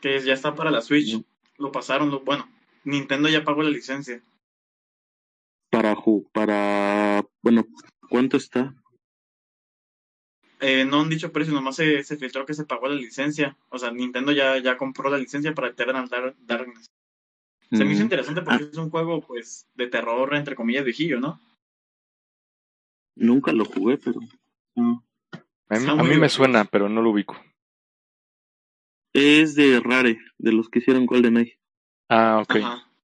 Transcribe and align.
Que 0.00 0.20
ya 0.20 0.34
está 0.34 0.54
para 0.54 0.70
la 0.70 0.80
Switch. 0.80 1.22
Lo 1.58 1.72
pasaron, 1.72 2.10
lo, 2.10 2.20
bueno, 2.20 2.48
Nintendo 2.84 3.28
ya 3.28 3.44
pagó 3.44 3.62
la 3.62 3.70
licencia. 3.70 4.22
Para, 5.70 5.96
para, 6.32 7.26
bueno, 7.42 7.66
¿cuánto 8.08 8.36
está? 8.36 8.74
Eh, 10.60 10.84
no 10.86 11.00
han 11.00 11.10
dicho 11.10 11.32
precio, 11.32 11.52
nomás 11.52 11.76
se, 11.76 12.02
se, 12.02 12.16
filtró 12.16 12.46
que 12.46 12.54
se 12.54 12.64
pagó 12.64 12.88
la 12.88 12.94
licencia. 12.94 13.56
O 13.68 13.78
sea, 13.78 13.90
Nintendo 13.90 14.32
ya, 14.32 14.58
ya 14.58 14.76
compró 14.76 15.10
la 15.10 15.18
licencia 15.18 15.54
para 15.54 15.68
Eternal 15.68 16.08
Darkness. 16.38 16.90
Se 17.70 17.84
me 17.84 17.92
hizo 17.92 18.00
mm. 18.00 18.04
interesante 18.04 18.42
porque 18.42 18.64
ah. 18.64 18.68
es 18.70 18.78
un 18.78 18.90
juego, 18.90 19.20
pues, 19.20 19.66
de 19.74 19.88
terror, 19.88 20.34
entre 20.34 20.54
comillas, 20.54 20.84
viejillo, 20.84 21.20
¿no? 21.20 21.40
Nunca 23.16 23.52
lo 23.52 23.64
jugué, 23.64 23.98
pero... 23.98 24.20
A 25.68 26.04
mí, 26.04 26.16
me 26.16 26.28
suena, 26.28 26.64
pero 26.64 26.88
no 26.88 27.02
lo 27.02 27.10
ubico. 27.10 27.36
Es 29.18 29.54
de 29.54 29.80
Rare, 29.80 30.18
de 30.36 30.52
los 30.52 30.68
que 30.68 30.80
hicieron 30.80 31.06
GoldenEye. 31.06 31.58
Ah, 32.10 32.42
ok. 32.42 32.56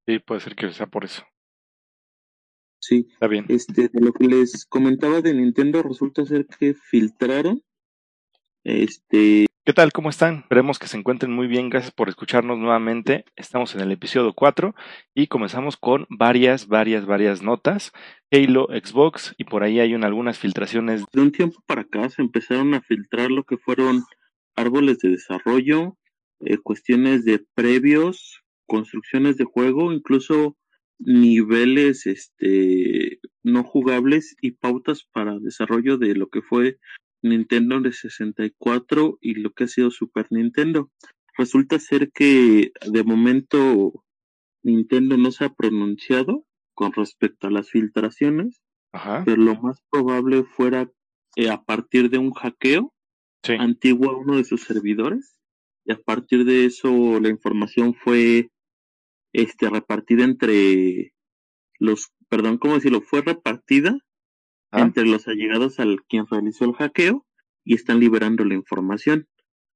Sí, 0.04 0.18
puede 0.18 0.42
ser 0.42 0.54
que 0.54 0.70
sea 0.70 0.86
por 0.86 1.06
eso. 1.06 1.24
Sí. 2.82 3.06
Está 3.14 3.28
bien. 3.28 3.46
Este, 3.48 3.88
de 3.88 3.98
lo 3.98 4.12
que 4.12 4.26
les 4.26 4.66
comentaba 4.66 5.22
de 5.22 5.32
Nintendo, 5.32 5.82
resulta 5.82 6.26
ser 6.26 6.46
que 6.46 6.74
filtraron. 6.74 7.62
Este. 8.62 9.46
¿Qué 9.64 9.72
tal? 9.72 9.90
¿Cómo 9.92 10.10
están? 10.10 10.40
Esperemos 10.40 10.78
que 10.78 10.86
se 10.86 10.98
encuentren 10.98 11.32
muy 11.32 11.46
bien. 11.46 11.70
Gracias 11.70 11.94
por 11.94 12.10
escucharnos 12.10 12.58
nuevamente. 12.58 13.24
Estamos 13.34 13.74
en 13.74 13.80
el 13.80 13.90
episodio 13.90 14.34
4 14.34 14.74
y 15.14 15.28
comenzamos 15.28 15.78
con 15.78 16.06
varias, 16.10 16.68
varias, 16.68 17.06
varias 17.06 17.40
notas. 17.40 17.90
Halo, 18.30 18.66
Xbox 18.68 19.34
y 19.38 19.44
por 19.44 19.62
ahí 19.62 19.80
hay 19.80 19.94
algunas 19.94 20.38
filtraciones. 20.38 21.04
De 21.10 21.22
un 21.22 21.32
tiempo 21.32 21.62
para 21.64 21.80
acá 21.80 22.10
se 22.10 22.20
empezaron 22.20 22.74
a 22.74 22.82
filtrar 22.82 23.30
lo 23.30 23.44
que 23.44 23.56
fueron 23.56 24.04
árboles 24.56 24.98
de 24.98 25.10
desarrollo, 25.10 25.96
eh, 26.44 26.58
cuestiones 26.58 27.24
de 27.24 27.44
previos, 27.54 28.42
construcciones 28.66 29.36
de 29.36 29.44
juego, 29.44 29.92
incluso 29.92 30.56
niveles 30.98 32.06
este 32.06 33.20
no 33.42 33.64
jugables 33.64 34.36
y 34.40 34.52
pautas 34.52 35.04
para 35.12 35.38
desarrollo 35.38 35.98
de 35.98 36.14
lo 36.14 36.28
que 36.28 36.42
fue 36.42 36.78
Nintendo 37.22 37.80
de 37.80 37.92
64 37.92 39.18
y 39.20 39.34
lo 39.34 39.50
que 39.52 39.64
ha 39.64 39.68
sido 39.68 39.90
Super 39.90 40.26
Nintendo. 40.30 40.90
Resulta 41.36 41.78
ser 41.78 42.10
que 42.12 42.72
de 42.90 43.04
momento 43.04 44.04
Nintendo 44.62 45.16
no 45.16 45.30
se 45.32 45.44
ha 45.44 45.54
pronunciado 45.54 46.44
con 46.74 46.92
respecto 46.92 47.46
a 47.46 47.50
las 47.50 47.70
filtraciones, 47.70 48.60
pero 49.24 49.36
lo 49.36 49.60
más 49.60 49.82
probable 49.90 50.44
fuera 50.44 50.90
eh, 51.36 51.48
a 51.48 51.62
partir 51.62 52.10
de 52.10 52.18
un 52.18 52.32
hackeo 52.32 52.92
antiguo 53.58 54.10
a 54.10 54.16
uno 54.16 54.36
de 54.36 54.44
sus 54.44 54.62
servidores 54.62 55.36
y 55.84 55.92
a 55.92 55.98
partir 55.98 56.44
de 56.44 56.64
eso 56.66 57.20
la 57.20 57.28
información 57.28 57.94
fue 57.94 58.50
este, 59.32 59.68
repartida 59.68 60.24
entre 60.24 61.12
los, 61.78 62.12
perdón, 62.28 62.58
¿cómo 62.58 62.74
decirlo? 62.74 63.00
Fue 63.00 63.22
repartida 63.22 63.98
ah. 64.70 64.80
entre 64.80 65.04
los 65.04 65.26
allegados 65.26 65.80
al 65.80 66.02
quien 66.04 66.26
realizó 66.30 66.64
el 66.64 66.74
hackeo 66.74 67.26
y 67.64 67.74
están 67.74 68.00
liberando 68.00 68.44
la 68.44 68.54
información. 68.54 69.26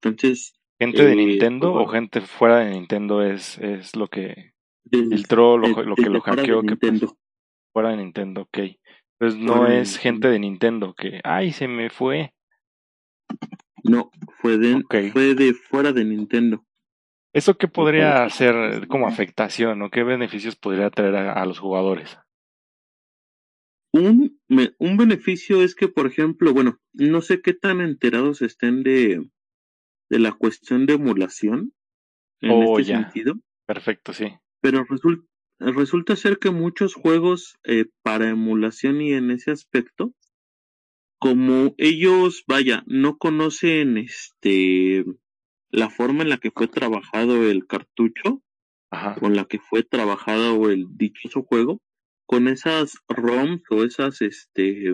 Entonces. 0.01 0.53
¿Gente 0.79 1.03
de 1.03 1.13
eh, 1.13 1.15
Nintendo 1.15 1.73
o 1.73 1.87
gente 1.87 2.21
fuera 2.21 2.59
de 2.59 2.71
Nintendo 2.71 3.23
es, 3.23 3.57
es 3.57 3.95
lo 3.95 4.07
que 4.07 4.53
filtró, 4.89 5.57
lo, 5.57 5.69
lo 5.83 5.95
que 5.95 6.09
lo 6.09 6.21
hackeó? 6.21 6.61
Que 6.61 6.77
fuera 7.73 7.89
de 7.89 7.97
Nintendo, 7.97 8.41
ok. 8.41 8.59
Entonces 9.19 9.41
no 9.41 9.67
es 9.67 9.97
gente 9.97 10.27
de 10.27 10.37
Nintendo 10.37 10.93
que, 10.93 11.19
ay, 11.23 11.51
se 11.51 11.67
me 11.67 11.89
fue. 11.89 12.31
No, 13.87 14.11
fue 14.41 14.57
de, 14.57 14.83
fue 15.11 15.35
de 15.35 15.53
fuera 15.53 15.93
de 15.93 16.05
Nintendo. 16.05 16.65
¿Eso 17.33 17.57
qué 17.57 17.67
podría 17.67 18.23
hacer 18.23 18.87
como 18.87 19.07
afectación 19.07 19.81
o 19.81 19.89
qué 19.89 20.03
beneficios 20.03 20.55
podría 20.55 20.89
traer 20.89 21.15
a, 21.15 21.45
los 21.45 21.59
jugadores? 21.59 22.17
Un, 23.93 24.39
un 24.79 24.97
beneficio 24.97 25.61
es 25.61 25.75
que, 25.75 25.87
por 25.87 26.07
ejemplo, 26.07 26.53
bueno, 26.53 26.79
no 26.93 27.21
sé 27.21 27.41
qué 27.41 27.53
tan 27.53 27.81
enterados 27.81 28.41
estén 28.41 28.83
de, 28.83 29.29
de 30.09 30.19
la 30.19 30.31
cuestión 30.31 30.85
de 30.85 30.93
emulación 30.93 31.73
en 32.41 32.51
oh, 32.51 32.79
este 32.79 32.93
sentido. 32.93 33.35
Perfecto, 33.65 34.13
sí. 34.13 34.33
Pero 34.61 34.85
resulta, 34.89 35.27
resulta 35.59 36.15
ser 36.15 36.39
que 36.39 36.51
muchos 36.51 36.93
juegos 36.93 37.57
eh, 37.63 37.85
para 38.01 38.29
emulación 38.29 39.01
y 39.01 39.13
en 39.13 39.31
ese 39.31 39.51
aspecto, 39.51 40.13
como 41.19 41.73
ellos, 41.77 42.43
vaya, 42.47 42.83
no 42.87 43.17
conocen 43.17 43.97
este 43.97 45.05
la 45.69 45.89
forma 45.89 46.23
en 46.23 46.29
la 46.29 46.37
que 46.37 46.51
fue 46.51 46.67
trabajado 46.67 47.49
el 47.49 47.67
cartucho, 47.67 48.41
con 49.19 49.35
la 49.35 49.45
que 49.45 49.59
fue 49.59 49.83
trabajado 49.83 50.69
el 50.69 50.85
dichoso 50.97 51.43
juego, 51.43 51.81
con 52.25 52.47
esas 52.47 52.97
ROMs 53.09 53.63
o 53.69 53.83
esas, 53.83 54.21
este, 54.21 54.93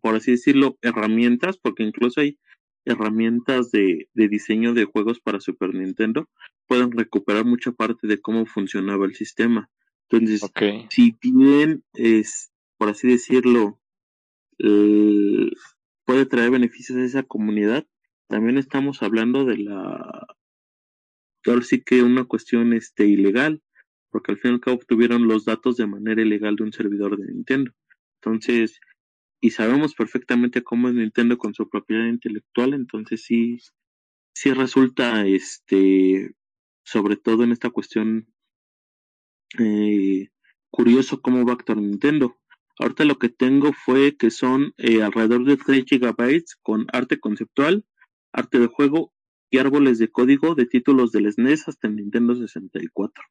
por 0.00 0.14
así 0.14 0.32
decirlo, 0.32 0.78
herramientas, 0.80 1.58
porque 1.58 1.82
incluso 1.82 2.20
hay 2.20 2.38
herramientas 2.84 3.70
de, 3.70 4.08
de 4.14 4.28
diseño 4.28 4.74
de 4.74 4.84
juegos 4.84 5.20
para 5.20 5.40
Super 5.40 5.74
Nintendo, 5.74 6.28
pueden 6.66 6.92
recuperar 6.92 7.44
mucha 7.44 7.72
parte 7.72 8.06
de 8.06 8.20
cómo 8.20 8.46
funcionaba 8.46 9.06
el 9.06 9.14
sistema. 9.14 9.70
Entonces, 10.08 10.42
si 10.90 11.16
bien 11.22 11.84
es, 11.94 12.52
por 12.76 12.90
así 12.90 13.08
decirlo, 13.08 13.80
puede 16.04 16.26
traer 16.26 16.50
beneficios 16.50 16.98
a 16.98 17.04
esa 17.04 17.22
comunidad, 17.22 17.86
también 18.28 18.58
estamos 18.58 19.02
hablando 19.02 19.44
de 19.44 19.58
la 19.58 20.26
ahora 21.46 21.62
sí 21.62 21.82
que 21.82 22.02
una 22.02 22.24
cuestión 22.24 22.72
este 22.72 23.06
ilegal 23.06 23.62
porque 24.10 24.32
al 24.32 24.38
fin 24.38 24.52
y 24.52 24.54
al 24.54 24.60
cabo 24.60 24.76
obtuvieron 24.76 25.26
los 25.26 25.44
datos 25.44 25.76
de 25.76 25.86
manera 25.86 26.22
ilegal 26.22 26.54
de 26.54 26.64
un 26.64 26.72
servidor 26.72 27.16
de 27.18 27.32
Nintendo. 27.32 27.72
Entonces 28.20 28.78
y 29.40 29.50
sabemos 29.50 29.94
perfectamente 29.94 30.62
cómo 30.62 30.88
es 30.88 30.94
Nintendo 30.94 31.36
con 31.36 31.52
su 31.54 31.68
propiedad 31.68 32.06
intelectual 32.06 32.74
entonces 32.74 33.24
sí 33.24 33.58
sí 34.34 34.52
resulta 34.52 35.26
este 35.26 36.34
sobre 36.84 37.16
todo 37.16 37.42
en 37.42 37.52
esta 37.52 37.70
cuestión 37.70 38.32
eh, 39.58 40.28
curioso 40.70 41.20
cómo 41.20 41.44
va 41.44 41.52
a 41.52 41.54
actuar 41.56 41.78
Nintendo 41.78 42.38
ahorita 42.78 43.04
lo 43.04 43.18
que 43.18 43.28
tengo 43.28 43.72
fue 43.72 44.16
que 44.16 44.30
son 44.30 44.72
eh, 44.78 45.02
alrededor 45.02 45.44
de 45.44 45.56
3 45.56 45.84
gigabytes 45.86 46.56
con 46.62 46.86
arte 46.92 47.20
conceptual 47.20 47.84
arte 48.32 48.58
de 48.58 48.66
juego 48.66 49.12
y 49.50 49.58
árboles 49.58 49.98
de 49.98 50.08
código 50.10 50.54
de 50.54 50.66
títulos 50.66 51.12
del 51.12 51.30
SNES 51.30 51.68
hasta 51.68 51.86
el 51.86 51.96
Nintendo 51.96 52.34
64. 52.34 53.22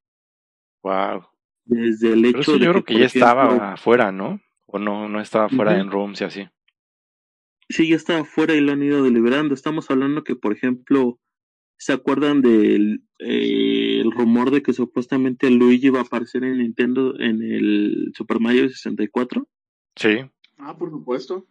Wow. 0.84 1.26
Desde 1.66 2.14
el 2.14 2.26
hecho 2.26 2.54
de 2.54 2.66
yo 2.66 2.72
creo 2.72 2.84
que, 2.84 3.00
ya 3.00 3.06
estaba 3.06 3.74
afuera, 3.74 4.12
¿no? 4.12 4.40
O 4.68 4.80
no, 4.80 5.10
no 5.10 5.20
estaba 5.20 5.50
fuera 5.50 5.78
en 5.80 5.90
rooms 5.90 6.22
y 6.22 6.24
así. 6.24 6.50
Sí, 7.70 7.90
ya 7.90 7.96
estaba 7.96 8.20
afuera 8.20 8.54
y 8.54 8.62
lo 8.62 8.72
han 8.72 8.84
ido 8.84 9.04
deliberando. 9.04 9.54
Estamos 9.54 9.90
hablando 9.90 10.24
que, 10.24 10.36
por 10.36 10.54
ejemplo, 10.54 11.20
¿se 11.82 11.94
acuerdan 11.94 12.42
del 12.42 13.04
eh, 13.18 14.02
el 14.02 14.12
rumor 14.12 14.52
de 14.52 14.62
que 14.62 14.72
supuestamente 14.72 15.50
Luigi 15.50 15.90
va 15.90 16.00
a 16.00 16.04
aparecer 16.04 16.44
en 16.44 16.60
Nintendo 16.60 17.20
en 17.20 17.42
el 17.42 18.12
Super 18.16 18.40
Mario 18.40 18.70
64? 18.70 19.48
Sí. 19.96 20.20
Ah, 20.60 20.78
por 20.78 20.92
supuesto 20.92 21.48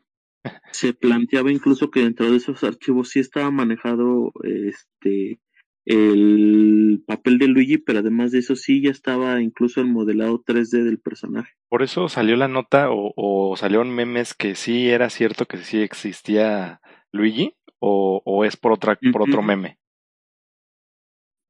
se 0.70 0.94
planteaba 0.94 1.52
incluso 1.52 1.90
que 1.90 2.00
dentro 2.00 2.30
de 2.30 2.36
esos 2.36 2.62
archivos 2.64 3.10
sí 3.10 3.20
estaba 3.20 3.50
manejado 3.50 4.32
este 4.44 5.40
el 5.86 7.02
papel 7.06 7.38
de 7.38 7.48
Luigi, 7.48 7.78
pero 7.78 7.98
además 7.98 8.30
de 8.30 8.38
eso 8.38 8.54
sí 8.54 8.80
ya 8.82 8.90
estaba 8.90 9.42
incluso 9.42 9.80
el 9.80 9.88
modelado 9.88 10.40
3D 10.44 10.84
del 10.84 11.00
personaje. 11.00 11.54
Por 11.69 11.82
eso 11.82 12.08
salió 12.08 12.36
la 12.36 12.48
nota 12.48 12.90
o, 12.90 13.12
o 13.16 13.56
salieron 13.56 13.92
memes 13.92 14.34
que 14.34 14.54
sí 14.54 14.88
era 14.88 15.10
cierto 15.10 15.46
que 15.46 15.58
sí 15.58 15.78
existía 15.78 16.80
Luigi 17.10 17.56
o, 17.80 18.22
o 18.24 18.44
es 18.44 18.56
por 18.56 18.72
otra 18.72 18.98
por 19.12 19.22
otro 19.22 19.42
meme. 19.42 19.79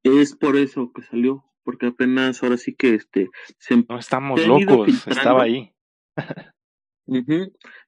Es 0.03 0.35
por 0.35 0.57
eso 0.57 0.91
que 0.93 1.03
salió, 1.03 1.45
porque 1.63 1.87
apenas 1.87 2.41
ahora 2.41 2.57
sí 2.57 2.73
que 2.73 2.95
este 2.95 3.29
se 3.59 3.77
no 3.77 3.99
estamos 3.99 4.45
locos, 4.45 5.07
estaba 5.07 5.43
ahí. 5.43 5.73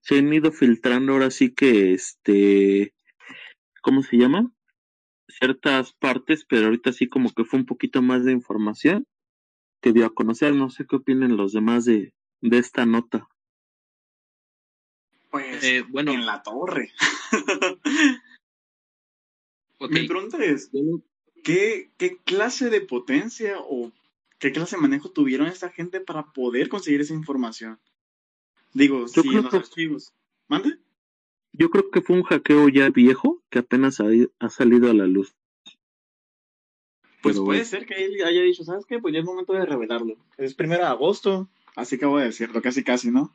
Se 0.01 0.18
han 0.19 0.33
ido 0.33 0.51
filtrando 0.51 1.13
ahora 1.13 1.31
sí 1.31 1.54
que 1.54 1.94
este, 1.94 2.94
¿cómo 3.81 4.04
se 4.04 4.18
llama? 4.18 4.51
Ciertas 5.27 5.94
partes, 5.94 6.45
pero 6.45 6.65
ahorita 6.65 6.92
sí 6.92 7.07
como 7.07 7.31
que 7.31 7.45
fue 7.45 7.60
un 7.60 7.65
poquito 7.65 8.01
más 8.01 8.25
de 8.25 8.33
información 8.33 9.07
que 9.81 9.94
dio 9.94 10.06
a 10.06 10.13
conocer. 10.13 10.54
No 10.54 10.69
sé 10.69 10.86
qué 10.86 10.98
opinen 10.98 11.38
los 11.38 11.54
demás 11.54 11.86
de, 11.86 12.13
de 12.42 12.57
esta 12.57 12.86
nota. 12.86 13.27
Pues, 15.31 15.63
eh, 15.63 15.83
bueno, 15.89 16.12
en 16.12 16.25
la 16.25 16.44
torre. 16.44 16.92
Mi 19.89 20.07
pregunta 20.07 20.38
es, 20.44 20.71
¿qué, 21.44 21.92
¿qué 21.98 22.18
clase 22.24 22.69
de 22.69 22.81
potencia 22.81 23.57
o 23.60 23.92
qué 24.40 24.51
clase 24.51 24.75
de 24.75 24.81
manejo 24.81 25.12
tuvieron 25.12 25.48
esta 25.48 25.69
gente 25.69 26.00
para 26.00 26.31
poder 26.34 26.69
conseguir 26.69 27.01
esa 27.01 27.13
información? 27.13 27.80
Digo, 28.74 29.06
yo 29.13 29.22
creo 29.22 29.50
que, 29.50 29.57
archivos. 29.57 30.13
¿Mande? 30.48 30.78
Yo 31.51 31.69
creo 31.69 31.92
que 31.92 32.01
fue 32.01 32.16
un 32.16 32.24
hackeo 32.24 32.69
ya 32.69 32.90
viejo 32.90 33.42
que 33.50 33.60
apenas 33.60 34.00
ha, 34.00 34.50
salido 34.50 34.90
a 34.90 34.94
la 34.94 35.06
luz. 35.06 35.36
Pues 37.22 37.40
puede 37.40 37.63
ser 37.63 37.86
que 37.86 38.04
él 38.04 38.22
haya 38.25 38.42
dicho, 38.42 38.63
¿sabes 38.63 38.86
qué? 38.86 39.00
Pues 39.00 39.13
ya 39.13 39.19
es 39.19 39.25
momento 39.25 39.54
de 39.54 39.66
revelarlo. 39.66 40.18
Es 40.38 40.56
primero 40.56 40.84
de 40.84 40.90
agosto, 40.90 41.48
así 41.75 41.98
que 41.98 42.06
voy 42.06 42.24
a 42.24 42.25
decirlo, 42.25 42.62
casi 42.62 42.84
casi, 42.84 43.12
¿no? 43.12 43.34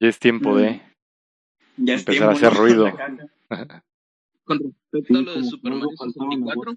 Ya 0.00 0.08
es 0.08 0.18
tiempo 0.18 0.56
de 0.56 0.80
Mm. 1.78 1.86
Ya 1.86 1.94
es 1.94 2.00
empezar 2.00 2.34
tiempo 2.34 2.46
a 2.46 2.48
hacer 2.48 2.54
ruido. 2.54 2.92
Con 4.48 4.58
respecto 4.92 5.18
a 5.18 5.22
lo 5.22 5.34
de 5.34 5.44
Super 5.44 5.72
Mario 5.72 5.88
64, 5.96 6.76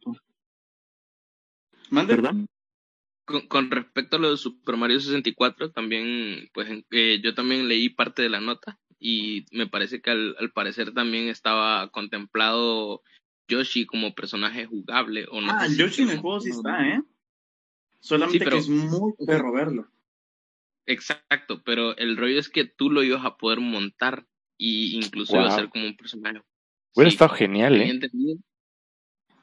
¿Mande? 1.89 2.15
¿Verdad? 2.15 2.35
con, 3.25 3.47
con 3.47 3.71
respecto 3.71 4.15
a 4.17 4.19
lo 4.19 4.31
de 4.31 4.37
Super 4.37 4.75
Mario 4.75 4.99
64, 4.99 5.71
también, 5.71 6.49
pues 6.53 6.67
eh, 6.91 7.21
yo 7.23 7.33
también 7.33 7.67
leí 7.69 7.87
parte 7.89 8.21
de 8.21 8.29
la 8.29 8.41
nota 8.41 8.77
y 8.99 9.45
me 9.51 9.67
parece 9.67 10.01
que 10.01 10.11
al, 10.11 10.35
al 10.37 10.51
parecer 10.51 10.93
también 10.93 11.27
estaba 11.29 11.89
contemplado 11.91 13.01
Yoshi 13.47 13.85
como 13.85 14.13
personaje 14.13 14.65
jugable. 14.65 15.25
O 15.31 15.39
no 15.39 15.51
Ah, 15.51 15.65
sé 15.67 15.75
si- 15.75 15.81
Yoshi 15.81 16.01
en 16.03 16.09
el 16.11 16.19
juego 16.19 16.39
sí 16.41 16.49
está, 16.49 16.87
¿eh? 16.89 17.01
Solamente 18.01 18.39
Sí, 18.39 18.43
pero- 18.43 18.57
que 18.57 18.61
es 18.63 18.69
muy 18.69 19.13
perro 19.25 19.53
verlo. 19.53 19.87
Exacto, 20.87 21.61
pero 21.63 21.95
el 21.97 22.17
rollo 22.17 22.37
es 22.39 22.49
que 22.49 22.65
tú 22.65 22.89
lo 22.89 23.01
ibas 23.03 23.23
a 23.23 23.37
poder 23.37 23.59
montar 23.61 24.27
y 24.57 24.97
incluso 24.97 25.33
iba 25.35 25.45
a 25.45 25.47
Wow. 25.49 25.55
ser 25.57 25.69
como 25.69 25.85
un 25.85 25.95
personaje. 25.95 26.41
Hubiera 26.93 27.09
Sí, 27.09 27.15
estado 27.15 27.35
genial, 27.35 27.81
¿eh? 27.81 27.99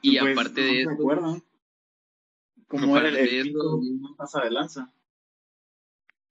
Y 0.01 0.17
Pues, 0.19 0.31
aparte 0.33 0.61
no 0.61 0.67
de 0.67 0.73
se 0.73 0.81
eso, 0.81 1.43
cómo 2.67 2.97
era 2.97 3.09
el, 3.09 3.15
el 3.17 3.27
eso- 3.27 3.43
pico 3.43 4.15
pasa 4.15 4.43
de 4.43 4.51
lanza. 4.51 4.93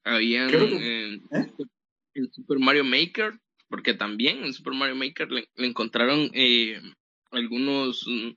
que- 0.05 1.13
eh, 1.15 1.21
¿eh? 1.33 1.53
en 2.15 2.33
Super 2.33 2.59
Mario 2.59 2.85
Maker, 2.85 3.39
porque 3.69 3.95
también 3.95 4.45
en 4.45 4.53
Super 4.55 4.73
Mario 4.73 4.97
Maker 4.97 5.31
le, 5.31 5.49
le 5.55 5.67
encontraron 5.67 6.31
eh, 6.33 6.81
algunos 7.31 8.05
mm, 8.07 8.31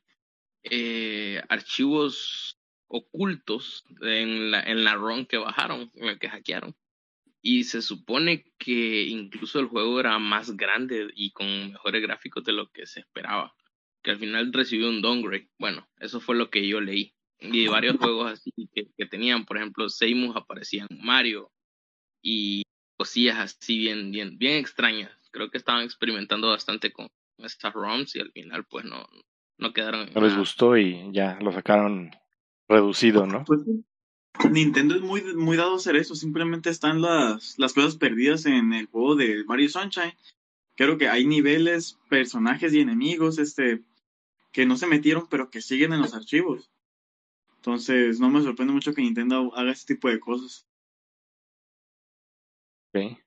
eh, 0.64 1.42
archivos 1.50 2.58
ocultos 2.88 3.86
en 4.02 4.52
la, 4.52 4.62
en 4.64 4.84
la 4.84 4.96
ROM 4.96 5.26
que 5.26 5.38
bajaron, 5.38 5.90
en 5.96 6.08
la 6.08 6.18
que 6.20 6.30
hackearon. 6.30 6.76
Y 7.42 7.64
se 7.64 7.82
supone 7.82 8.46
que 8.58 9.04
incluso 9.04 9.60
el 9.60 9.66
juego 9.66 10.00
era 10.00 10.20
más 10.20 10.56
grande 10.56 11.10
y 11.16 11.32
con 11.32 11.72
mejores 11.72 12.02
gráficos 12.02 12.44
de 12.44 12.54
lo 12.54 12.70
que 12.70 12.86
se 12.86 13.00
esperaba. 13.00 13.56
Que 14.04 14.12
al 14.12 14.20
final 14.20 14.54
recibió 14.54 14.90
un 14.90 15.02
downgrade. 15.02 15.50
Bueno, 15.58 15.88
eso 16.00 16.20
fue 16.20 16.36
lo 16.36 16.50
que 16.50 16.68
yo 16.68 16.82
leí. 16.82 17.16
Y 17.40 17.68
varios 17.68 17.98
juegos 18.00 18.32
así 18.32 18.52
que, 18.74 18.88
que 18.96 19.06
tenían, 19.06 19.46
por 19.46 19.58
ejemplo, 19.58 19.90
Seymour 19.90 20.38
aparecía 20.38 20.86
en 20.88 21.00
Mario 21.04 21.52
y 22.22 22.64
cosillas 22.98 23.40
así 23.40 23.80
bien, 23.80 24.12
bien, 24.12 24.38
bien 24.38 24.58
extrañas. 24.58 25.12
Creo 25.32 25.50
que 25.50 25.58
estaban 25.58 25.84
experimentando 25.84 26.50
bastante 26.50 26.92
con 26.92 27.08
estas 27.40 27.74
ROMs 27.74 28.16
y 28.16 28.20
al 28.20 28.32
final 28.32 28.66
pues 28.66 28.86
no, 28.86 29.08
no 29.58 29.74
quedaron 29.74 30.12
No 30.14 30.22
les 30.22 30.38
gustó 30.38 30.78
y 30.78 31.12
ya 31.12 31.40
lo 31.42 31.52
sacaron 31.52 32.12
reducido, 32.68 33.26
¿no? 33.26 33.44
Pues 33.46 33.64
sí. 33.64 33.84
Nintendo 34.50 34.96
es 34.96 35.02
muy, 35.02 35.22
muy 35.36 35.58
dado 35.58 35.74
a 35.74 35.78
hacer 35.78 35.96
eso. 35.96 36.16
Simplemente 36.16 36.70
están 36.70 37.02
las, 37.02 37.58
las 37.58 37.74
cosas 37.74 37.96
perdidas 37.96 38.46
en 38.46 38.74
el 38.74 38.88
juego 38.88 39.16
de 39.16 39.44
Mario 39.46 39.70
Sunshine. 39.70 40.14
Creo 40.76 40.98
que 40.98 41.10
hay 41.10 41.26
niveles, 41.26 42.00
personajes 42.10 42.74
y 42.74 42.80
enemigos 42.80 43.38
este, 43.40 43.82
que 44.52 44.66
no 44.66 44.78
se 44.78 44.88
metieron, 44.88 45.28
pero 45.30 45.50
que 45.50 45.62
siguen 45.62 45.94
en 45.94 46.02
los 46.02 46.14
archivos. 46.14 46.72
Entonces, 47.58 48.20
no 48.20 48.30
me 48.30 48.42
sorprende 48.42 48.74
mucho 48.74 48.94
que 48.94 49.02
Nintendo 49.02 49.52
haga 49.56 49.72
ese 49.72 49.86
tipo 49.86 50.10
de 50.10 50.20
cosas. 50.20 50.66
Ok. 52.94 53.18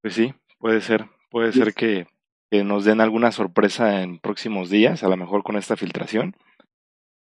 Pues 0.00 0.14
sí, 0.14 0.32
puede 0.58 0.80
ser. 0.80 1.08
Puede 1.30 1.52
ser 1.52 1.74
que, 1.74 2.08
que 2.50 2.64
nos 2.64 2.84
den 2.84 3.00
alguna 3.00 3.30
sorpresa 3.30 4.02
en 4.02 4.18
próximos 4.18 4.70
días, 4.70 5.04
a 5.04 5.08
lo 5.08 5.16
mejor 5.16 5.42
con 5.42 5.56
esta 5.56 5.76
filtración. 5.76 6.34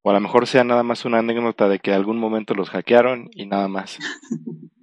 O 0.03 0.09
a 0.09 0.13
lo 0.13 0.19
mejor 0.19 0.47
sea 0.47 0.63
nada 0.63 0.83
más 0.83 1.05
una 1.05 1.19
anécdota 1.19 1.69
de 1.69 1.79
que 1.79 1.93
algún 1.93 2.17
momento 2.17 2.53
los 2.53 2.69
hackearon 2.69 3.29
y 3.33 3.45
nada 3.45 3.67
más. 3.69 3.97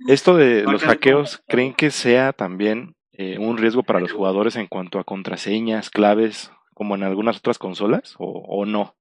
Esto 0.09 0.35
de 0.35 0.63
los 0.63 0.83
hackeos, 0.83 1.43
¿creen 1.47 1.75
que 1.75 1.91
sea 1.91 2.33
también 2.33 2.97
eh, 3.13 3.39
un 3.39 3.59
riesgo 3.59 3.83
para 3.83 4.01
los 4.01 4.13
jugadores 4.13 4.57
en 4.57 4.67
cuanto 4.67 4.99
a 4.99 5.05
contraseñas, 5.05 5.91
claves, 5.91 6.51
como 6.73 6.95
en 6.95 7.03
algunas 7.03 7.37
otras 7.37 7.59
consolas, 7.59 8.15
o, 8.19 8.25
o 8.25 8.65
no? 8.65 8.97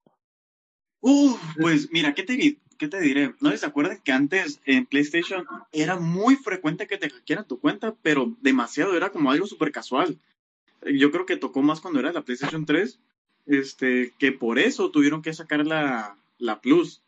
Uh, 1.00 1.38
pues 1.60 1.90
mira, 1.92 2.14
¿qué 2.14 2.24
te, 2.24 2.58
qué 2.78 2.88
te 2.90 3.00
diré? 3.00 3.34
¿No 3.40 3.56
se 3.56 3.66
acuerdan 3.66 4.02
que 4.04 4.12
antes 4.12 4.62
en 4.66 4.86
PlayStation 4.86 5.46
era 5.72 5.96
muy 5.96 6.36
frecuente 6.36 6.88
que 6.88 6.98
te 6.98 7.10
hackearan 7.10 7.48
tu 7.48 7.62
cuenta, 7.62 7.96
pero 8.02 8.36
demasiado, 8.42 8.98
era 8.98 9.10
como 9.12 9.32
algo 9.32 9.48
súper 9.48 9.72
casual? 9.72 10.20
Yo 10.94 11.12
creo 11.12 11.26
que 11.26 11.38
tocó 11.38 11.62
más 11.62 11.80
cuando 11.80 12.02
era 12.02 12.12
la 12.12 12.24
PlayStation 12.24 12.66
3, 12.66 13.00
este, 13.50 14.14
que 14.18 14.32
por 14.32 14.60
eso 14.60 14.92
tuvieron 14.92 15.22
que 15.22 15.34
sacar 15.34 15.66
la, 15.66 16.16
la 16.38 16.62
Plus, 16.62 17.02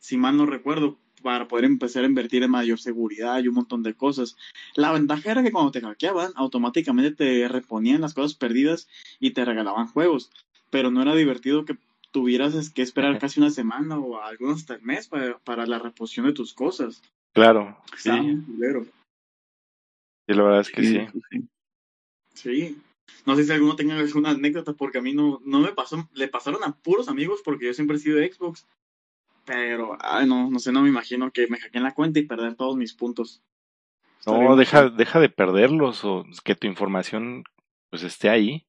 si 0.00 0.16
mal 0.16 0.36
no 0.36 0.44
recuerdo, 0.44 0.98
para 1.22 1.48
poder 1.48 1.64
empezar 1.64 2.04
a 2.04 2.06
invertir 2.06 2.42
en 2.42 2.50
mayor 2.50 2.78
seguridad 2.78 3.42
y 3.42 3.48
un 3.48 3.54
montón 3.54 3.82
de 3.82 3.94
cosas. 3.94 4.36
La 4.74 4.92
ventaja 4.92 5.30
era 5.30 5.42
que 5.42 5.52
cuando 5.52 5.70
te 5.70 5.80
hackeaban, 5.80 6.32
automáticamente 6.36 7.12
te 7.12 7.48
reponían 7.48 8.02
las 8.02 8.12
cosas 8.12 8.34
perdidas 8.34 8.88
y 9.20 9.30
te 9.30 9.44
regalaban 9.44 9.88
juegos, 9.88 10.30
pero 10.68 10.90
no 10.90 11.00
era 11.00 11.14
divertido 11.14 11.64
que 11.64 11.78
tuvieras 12.10 12.70
que 12.70 12.82
esperar 12.82 13.18
casi 13.18 13.40
una 13.40 13.50
semana 13.50 13.98
o 13.98 14.20
algunos 14.20 14.60
hasta 14.60 14.74
el 14.74 14.82
mes 14.82 15.08
para, 15.08 15.38
para 15.38 15.66
la 15.66 15.78
reposición 15.78 16.26
de 16.26 16.34
tus 16.34 16.52
cosas. 16.52 17.02
Claro, 17.32 17.76
sí, 17.96 18.10
muy 18.10 18.84
sí, 20.26 20.34
la 20.34 20.42
verdad 20.42 20.60
es 20.60 20.70
que 20.70 20.84
sí. 20.84 21.06
Sí. 22.34 22.78
No 23.26 23.36
sé 23.36 23.44
si 23.44 23.52
alguno 23.52 23.76
tenga 23.76 23.96
alguna 23.96 24.30
anécdota, 24.30 24.72
porque 24.74 24.98
a 24.98 25.02
mí 25.02 25.12
no, 25.14 25.40
no 25.44 25.60
me 25.60 25.72
pasó, 25.72 26.08
le 26.12 26.28
pasaron 26.28 26.62
a 26.64 26.72
puros 26.76 27.08
amigos 27.08 27.40
porque 27.44 27.66
yo 27.66 27.74
siempre 27.74 27.96
he 27.96 28.00
sido 28.00 28.18
de 28.18 28.32
Xbox. 28.32 28.66
Pero, 29.46 29.96
ay, 30.00 30.26
no, 30.26 30.50
no 30.50 30.58
sé, 30.58 30.72
no 30.72 30.80
me 30.82 30.88
imagino 30.88 31.30
que 31.30 31.46
me 31.48 31.58
hackeen 31.58 31.82
la 31.84 31.94
cuenta 31.94 32.18
y 32.18 32.26
perder 32.26 32.54
todos 32.54 32.76
mis 32.76 32.94
puntos. 32.94 33.42
Estaría 34.18 34.48
No, 34.48 34.56
deja, 34.56 34.88
deja 34.88 35.20
de 35.20 35.28
perderlos 35.28 36.04
o 36.04 36.24
que 36.44 36.54
tu 36.54 36.66
información 36.66 37.44
pues 37.90 38.02
esté 38.02 38.30
ahí. 38.30 38.66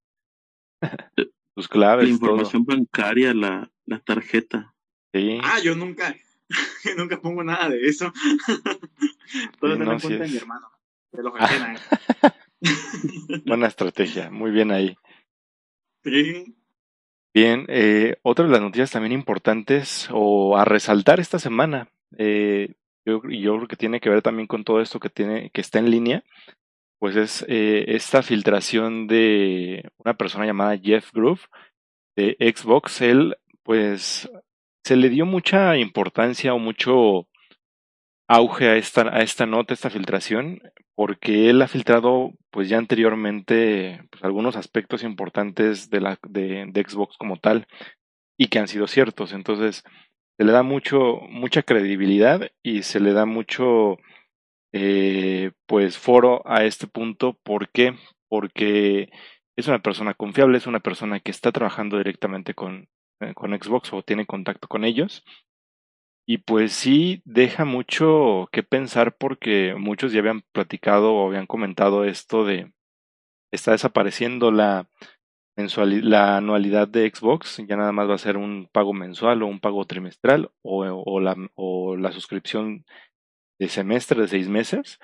Tus 1.55 1.67
La 1.67 1.71
claves, 1.71 2.07
todo. 2.07 2.13
información 2.31 2.65
bancaria, 2.65 3.33
la, 3.33 3.71
la 3.85 3.99
tarjeta. 3.99 4.73
Sí, 5.13 5.39
Ah, 5.41 5.59
yo 5.63 5.75
nunca, 5.75 6.13
yo 6.83 6.95
nunca 6.97 7.21
pongo 7.21 7.41
nada 7.43 7.69
de 7.69 7.87
eso. 7.87 8.11
Todo 9.59 9.75
Sí, 9.75 9.81
está 9.81 9.85
no, 9.85 9.91
en 9.93 9.99
cuenta 9.99 10.23
de 10.25 10.29
mi 10.29 10.37
hermano. 10.37 10.69
Se 11.11 11.23
lo 11.23 11.31
hackean 11.31 11.75
él. 11.75 11.81
Buena 13.45 13.67
estrategia, 13.67 14.29
muy 14.29 14.51
bien 14.51 14.71
ahí. 14.71 14.97
Sí. 16.03 16.55
Bien, 17.33 17.65
eh, 17.67 18.17
otra 18.21 18.45
de 18.45 18.51
las 18.51 18.61
noticias 18.61 18.91
también 18.91 19.11
importantes 19.11 20.07
o 20.11 20.57
a 20.57 20.63
resaltar 20.63 21.19
esta 21.19 21.37
semana, 21.37 21.89
eh, 22.17 22.75
yo, 23.05 23.21
yo 23.29 23.55
creo 23.57 23.67
que 23.67 23.75
tiene 23.75 23.99
que 23.99 24.09
ver 24.09 24.21
también 24.21 24.47
con 24.47 24.63
todo 24.63 24.81
esto 24.81 24.99
que 24.99 25.09
tiene, 25.09 25.49
que 25.49 25.61
está 25.61 25.79
en 25.79 25.91
línea, 25.91 26.23
pues 26.99 27.15
es 27.15 27.45
eh, 27.47 27.85
esta 27.89 28.23
filtración 28.23 29.07
de 29.07 29.91
una 29.97 30.15
persona 30.15 30.45
llamada 30.45 30.77
Jeff 30.77 31.11
Groove 31.11 31.41
de 32.15 32.35
Xbox. 32.39 33.01
Él, 33.01 33.37
pues, 33.63 34.29
se 34.83 34.95
le 34.95 35.09
dio 35.09 35.25
mucha 35.25 35.77
importancia 35.77 36.53
o 36.53 36.59
mucho 36.59 37.27
auge 38.27 38.69
a 38.69 38.77
esta, 38.77 39.01
a 39.15 39.21
esta 39.21 39.45
nota, 39.45 39.73
esta 39.73 39.89
filtración, 39.89 40.61
porque 40.95 41.49
él 41.49 41.61
ha 41.61 41.67
filtrado, 41.67 42.31
pues 42.51 42.69
ya 42.69 42.77
anteriormente, 42.77 44.01
pues, 44.11 44.23
algunos 44.23 44.55
aspectos 44.55 45.03
importantes 45.03 45.89
de, 45.89 46.01
la, 46.01 46.19
de, 46.27 46.71
Xbox 46.87 47.17
como 47.17 47.37
tal 47.37 47.67
y 48.37 48.47
que 48.47 48.59
han 48.59 48.67
sido 48.67 48.87
ciertos. 48.87 49.33
Entonces, 49.33 49.83
se 50.37 50.45
le 50.45 50.51
da 50.51 50.63
mucho, 50.63 51.19
mucha 51.29 51.63
credibilidad 51.63 52.49
y 52.63 52.83
se 52.83 52.99
le 52.99 53.13
da 53.13 53.25
mucho, 53.25 53.97
eh, 54.73 55.51
pues, 55.67 55.97
foro 55.97 56.41
a 56.45 56.63
este 56.65 56.87
punto. 56.87 57.37
¿Por 57.43 57.69
qué? 57.69 57.95
Porque 58.29 59.09
es 59.57 59.67
una 59.67 59.79
persona 59.79 60.13
confiable, 60.13 60.57
es 60.57 60.67
una 60.67 60.79
persona 60.81 61.19
que 61.19 61.31
está 61.31 61.51
trabajando 61.51 61.97
directamente 61.97 62.53
con, 62.53 62.87
eh, 63.21 63.33
con 63.33 63.51
Xbox 63.51 63.93
o 63.93 64.03
tiene 64.03 64.25
contacto 64.25 64.67
con 64.67 64.85
ellos. 64.85 65.23
Y 66.25 66.39
pues 66.39 66.73
sí 66.73 67.21
deja 67.25 67.65
mucho 67.65 68.49
que 68.51 68.63
pensar 68.63 69.15
porque 69.15 69.75
muchos 69.77 70.11
ya 70.11 70.19
habían 70.19 70.41
platicado 70.51 71.13
o 71.13 71.27
habían 71.27 71.45
comentado 71.45 72.03
esto 72.03 72.45
de 72.45 72.71
está 73.51 73.71
desapareciendo 73.71 74.51
la 74.51 74.87
anualidad 75.55 76.87
de 76.87 77.09
Xbox, 77.09 77.61
ya 77.67 77.77
nada 77.77 77.91
más 77.91 78.09
va 78.09 78.15
a 78.15 78.19
ser 78.19 78.37
un 78.37 78.67
pago 78.71 78.93
mensual 78.93 79.43
o 79.43 79.47
un 79.47 79.59
pago 79.59 79.85
trimestral 79.85 80.51
o, 80.61 80.83
o 80.83 81.19
la, 81.19 81.35
o 81.55 81.95
la 81.95 82.11
suscripción 82.11 82.85
de 83.59 83.69
semestre 83.69 84.21
de 84.21 84.27
seis 84.27 84.49
meses, 84.49 84.99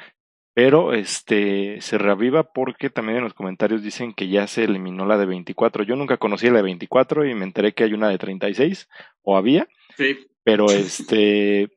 pero 0.53 0.93
este 0.93 1.79
se 1.79 1.97
reaviva 1.97 2.51
porque 2.51 2.89
también 2.89 3.19
en 3.19 3.23
los 3.23 3.33
comentarios 3.33 3.83
dicen 3.83 4.13
que 4.13 4.27
ya 4.27 4.47
se 4.47 4.65
eliminó 4.65 5.05
la 5.05 5.17
de 5.17 5.25
24. 5.25 5.83
Yo 5.83 5.95
nunca 5.95 6.17
conocí 6.17 6.49
la 6.49 6.57
de 6.57 6.63
24 6.63 7.25
y 7.25 7.33
me 7.33 7.45
enteré 7.45 7.73
que 7.73 7.85
hay 7.85 7.93
una 7.93 8.09
de 8.09 8.17
36 8.17 8.89
o 9.21 9.37
había, 9.37 9.67
Sí. 9.97 10.30
Pero 10.43 10.65
este 10.71 11.69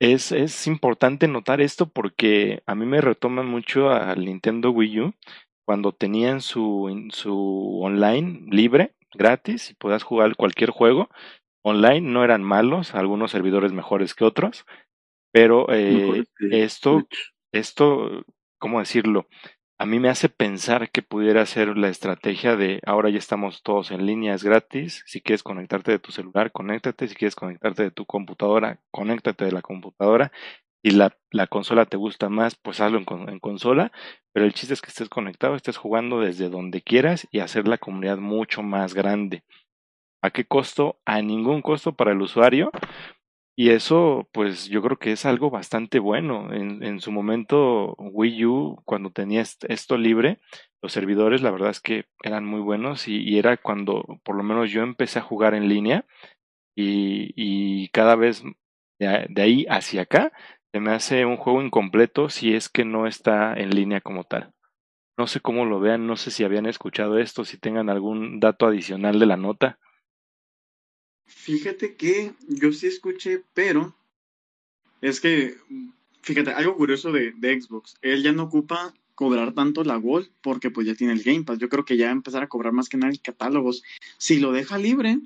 es, 0.00 0.32
es 0.32 0.66
importante 0.66 1.28
notar 1.28 1.60
esto 1.60 1.88
porque 1.88 2.62
a 2.66 2.74
mí 2.74 2.86
me 2.86 3.00
retoma 3.00 3.42
mucho 3.42 3.90
al 3.90 4.24
Nintendo 4.24 4.70
Wii 4.70 5.00
U 5.00 5.14
cuando 5.64 5.92
tenían 5.92 6.40
su, 6.40 7.08
su 7.10 7.80
online 7.82 8.46
libre, 8.50 8.94
gratis, 9.14 9.70
y 9.70 9.74
podías 9.74 10.02
jugar 10.02 10.36
cualquier 10.36 10.70
juego. 10.70 11.08
online 11.62 12.02
no 12.02 12.22
eran 12.22 12.42
malos, 12.42 12.94
algunos 12.94 13.30
servidores 13.30 13.72
mejores 13.72 14.14
que 14.14 14.24
otros, 14.24 14.66
pero 15.32 15.66
eh, 15.72 16.24
esto, 16.50 17.08
esto, 17.52 18.24
¿cómo 18.58 18.80
decirlo? 18.80 19.26
A 19.76 19.86
mí 19.86 19.98
me 19.98 20.08
hace 20.08 20.28
pensar 20.28 20.90
que 20.90 21.02
pudiera 21.02 21.44
ser 21.46 21.76
la 21.76 21.88
estrategia 21.88 22.54
de 22.54 22.80
ahora 22.86 23.10
ya 23.10 23.18
estamos 23.18 23.64
todos 23.64 23.90
en 23.90 24.06
línea, 24.06 24.34
es 24.34 24.44
gratis. 24.44 25.02
Si 25.06 25.20
quieres 25.20 25.42
conectarte 25.42 25.90
de 25.90 25.98
tu 25.98 26.12
celular, 26.12 26.52
conéctate. 26.52 27.08
Si 27.08 27.16
quieres 27.16 27.34
conectarte 27.34 27.82
de 27.82 27.90
tu 27.90 28.06
computadora, 28.06 28.80
conéctate 28.92 29.44
de 29.44 29.50
la 29.50 29.62
computadora. 29.62 30.30
Y 30.80 30.90
la, 30.92 31.16
la 31.32 31.48
consola 31.48 31.86
te 31.86 31.96
gusta 31.96 32.28
más, 32.28 32.54
pues 32.54 32.80
hazlo 32.80 32.98
en, 32.98 33.28
en, 33.28 33.40
consola. 33.40 33.90
Pero 34.32 34.46
el 34.46 34.54
chiste 34.54 34.74
es 34.74 34.80
que 34.80 34.90
estés 34.90 35.08
conectado, 35.08 35.56
estés 35.56 35.76
jugando 35.76 36.20
desde 36.20 36.50
donde 36.50 36.80
quieras 36.80 37.26
y 37.32 37.40
hacer 37.40 37.66
la 37.66 37.78
comunidad 37.78 38.18
mucho 38.18 38.62
más 38.62 38.94
grande. 38.94 39.42
¿A 40.22 40.30
qué 40.30 40.44
costo? 40.44 41.00
A 41.04 41.20
ningún 41.20 41.62
costo 41.62 41.94
para 41.94 42.12
el 42.12 42.22
usuario, 42.22 42.70
y 43.56 43.70
eso, 43.70 44.28
pues 44.32 44.68
yo 44.68 44.82
creo 44.82 44.98
que 44.98 45.12
es 45.12 45.24
algo 45.26 45.50
bastante 45.50 45.98
bueno. 46.00 46.52
En, 46.52 46.82
en 46.82 47.00
su 47.00 47.12
momento, 47.12 47.94
Wii 47.98 48.46
U, 48.46 48.82
cuando 48.84 49.10
tenía 49.10 49.42
esto 49.42 49.96
libre, 49.96 50.40
los 50.84 50.92
servidores, 50.92 51.40
la 51.40 51.50
verdad 51.50 51.70
es 51.70 51.80
que 51.80 52.04
eran 52.22 52.44
muy 52.44 52.60
buenos 52.60 53.08
y, 53.08 53.38
era 53.38 53.56
cuando 53.56 54.04
por 54.22 54.36
lo 54.36 54.42
menos 54.42 54.70
yo 54.70 54.82
empecé 54.82 55.18
a 55.18 55.22
jugar 55.22 55.54
en 55.54 55.68
línea 55.68 56.04
y, 56.76 57.88
cada 57.90 58.16
vez 58.16 58.42
de, 58.98 59.26
de, 59.30 59.42
ahí 59.42 59.66
hacia 59.70 60.02
acá 60.02 60.32
se 60.72 60.80
me 60.80 60.92
hace 60.92 61.24
un 61.24 61.36
juego 61.38 61.62
incompleto 61.62 62.28
si 62.28 62.54
es 62.54 62.68
que 62.68 62.84
no 62.84 63.06
está 63.06 63.54
en 63.54 63.70
línea 63.70 64.02
como 64.02 64.24
tal. 64.24 64.52
No 65.16 65.26
sé 65.26 65.40
cómo 65.40 65.64
lo 65.64 65.80
vean, 65.80 66.06
no 66.06 66.16
sé 66.16 66.30
si 66.30 66.44
habían 66.44 66.66
escuchado 66.66 67.18
esto, 67.18 67.44
si 67.44 67.58
tengan 67.58 67.88
algún 67.88 68.40
dato 68.40 68.66
adicional 68.66 69.18
de 69.20 69.26
la 69.26 69.36
nota. 69.38 69.78
Fíjate 71.36 71.94
que 71.94 72.32
yo 72.48 72.72
sí 72.72 72.86
escuché, 72.86 73.42
pero 73.52 73.94
es 75.02 75.20
que, 75.20 75.58
fíjate, 76.22 76.52
algo 76.52 76.76
curioso 76.76 77.12
de, 77.12 77.32
de 77.32 77.60
Xbox, 77.60 77.96
él 78.00 78.22
ya 78.22 78.32
no 78.32 78.44
ocupa 78.44 78.94
cobrar 79.14 79.52
tanto 79.52 79.84
la 79.84 79.96
Gold 79.96 80.30
porque 80.40 80.70
pues 80.70 80.86
ya 80.86 80.94
tiene 80.94 81.12
el 81.12 81.22
Game 81.22 81.44
Pass. 81.44 81.58
Yo 81.58 81.68
creo 81.68 81.84
que 81.84 81.96
ya 81.96 82.06
va 82.06 82.12
a 82.12 82.14
empezar 82.14 82.42
a 82.42 82.48
cobrar 82.48 82.72
más 82.72 82.88
que 82.88 82.96
nada 82.96 83.12
el 83.12 83.20
catálogos. 83.20 83.82
Si 84.18 84.38
lo 84.38 84.52
deja 84.52 84.78
libre, 84.78 85.18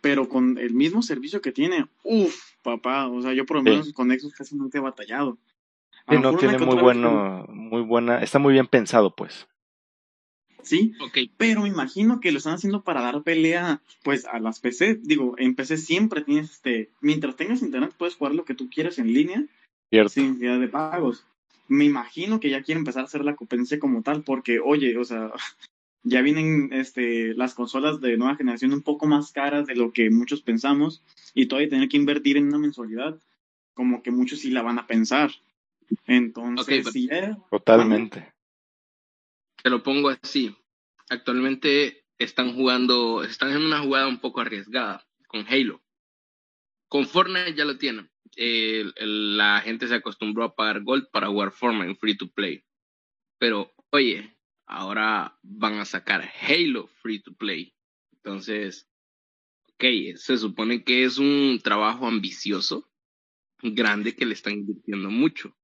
pero 0.00 0.28
con 0.28 0.58
el 0.58 0.74
mismo 0.74 1.02
servicio 1.02 1.40
que 1.40 1.52
tiene, 1.52 1.86
uff, 2.02 2.36
papá, 2.62 3.06
o 3.06 3.22
sea, 3.22 3.32
yo 3.32 3.46
por 3.46 3.58
lo 3.58 3.62
menos 3.62 3.92
con 3.92 4.10
Xbox 4.10 4.34
casi 4.34 4.56
nunca 4.56 4.78
he 4.78 4.82
batallado. 4.82 5.38
Sí, 6.08 6.18
no 6.18 6.36
tiene 6.36 6.58
muy 6.58 6.76
bueno, 6.76 7.46
muy 7.48 7.82
buena, 7.82 8.22
está 8.22 8.38
muy 8.38 8.52
bien 8.52 8.66
pensado 8.66 9.14
pues. 9.14 9.46
¿Sí? 10.64 10.94
Pero 11.36 11.62
me 11.62 11.68
imagino 11.68 12.20
que 12.20 12.32
lo 12.32 12.38
están 12.38 12.54
haciendo 12.54 12.82
para 12.82 13.02
dar 13.02 13.22
pelea, 13.22 13.80
pues, 14.02 14.24
a 14.26 14.38
las 14.38 14.60
PC. 14.60 15.00
Digo, 15.02 15.34
en 15.38 15.54
PC 15.54 15.76
siempre 15.76 16.22
tienes, 16.22 16.52
este, 16.52 16.90
mientras 17.00 17.36
tengas 17.36 17.62
internet 17.62 17.94
puedes 17.96 18.16
jugar 18.16 18.34
lo 18.34 18.44
que 18.44 18.54
tú 18.54 18.68
quieras 18.68 18.98
en 18.98 19.12
línea, 19.12 19.44
Cierto. 19.90 20.08
sin 20.10 20.26
necesidad 20.28 20.60
de 20.60 20.68
pagos. 20.68 21.24
Me 21.68 21.84
imagino 21.84 22.40
que 22.40 22.50
ya 22.50 22.62
quieren 22.62 22.80
empezar 22.80 23.02
a 23.02 23.06
hacer 23.06 23.24
la 23.24 23.36
competencia 23.36 23.78
como 23.78 24.02
tal, 24.02 24.22
porque, 24.22 24.60
oye, 24.60 24.96
o 24.98 25.04
sea, 25.04 25.32
ya 26.02 26.20
vienen 26.22 26.72
este, 26.72 27.34
las 27.34 27.54
consolas 27.54 28.00
de 28.00 28.16
nueva 28.16 28.36
generación 28.36 28.72
un 28.72 28.82
poco 28.82 29.06
más 29.06 29.32
caras 29.32 29.66
de 29.66 29.76
lo 29.76 29.92
que 29.92 30.10
muchos 30.10 30.42
pensamos, 30.42 31.02
y 31.34 31.46
todavía 31.46 31.70
tener 31.70 31.88
que 31.88 31.96
invertir 31.96 32.36
en 32.36 32.48
una 32.48 32.58
mensualidad, 32.58 33.18
como 33.74 34.02
que 34.02 34.10
muchos 34.10 34.40
sí 34.40 34.50
la 34.50 34.62
van 34.62 34.78
a 34.78 34.86
pensar. 34.86 35.30
Entonces, 36.06 36.86
sí, 36.92 37.08
Totalmente 37.50 38.33
te 39.64 39.70
lo 39.70 39.82
pongo 39.82 40.10
así. 40.10 40.54
Actualmente 41.08 42.04
están 42.18 42.54
jugando, 42.54 43.24
están 43.24 43.50
en 43.50 43.64
una 43.64 43.80
jugada 43.80 44.06
un 44.06 44.20
poco 44.20 44.42
arriesgada 44.42 45.02
con 45.26 45.46
Halo. 45.48 45.82
Con 46.88 47.06
Fortnite 47.06 47.54
ya 47.54 47.64
lo 47.64 47.78
tienen. 47.78 48.10
la 48.36 49.62
gente 49.62 49.88
se 49.88 49.94
acostumbró 49.94 50.44
a 50.44 50.54
pagar 50.54 50.82
Gold 50.82 51.08
para 51.10 51.28
jugar 51.28 51.50
Fortnite 51.50 51.94
free 51.94 52.16
to 52.16 52.30
play. 52.30 52.62
Pero, 53.38 53.72
oye, 53.90 54.36
ahora 54.66 55.38
van 55.42 55.78
a 55.78 55.86
sacar 55.86 56.30
Halo 56.42 56.88
free 57.00 57.22
to 57.22 57.32
play. 57.34 57.74
Entonces, 58.12 58.86
ok, 59.72 59.84
se 60.16 60.36
supone 60.36 60.84
que 60.84 61.04
es 61.04 61.16
un 61.16 61.58
trabajo 61.62 62.06
ambicioso, 62.06 62.90
grande, 63.62 64.14
que 64.14 64.26
le 64.26 64.34
están 64.34 64.52
invirtiendo 64.52 65.10
mucho. 65.10 65.56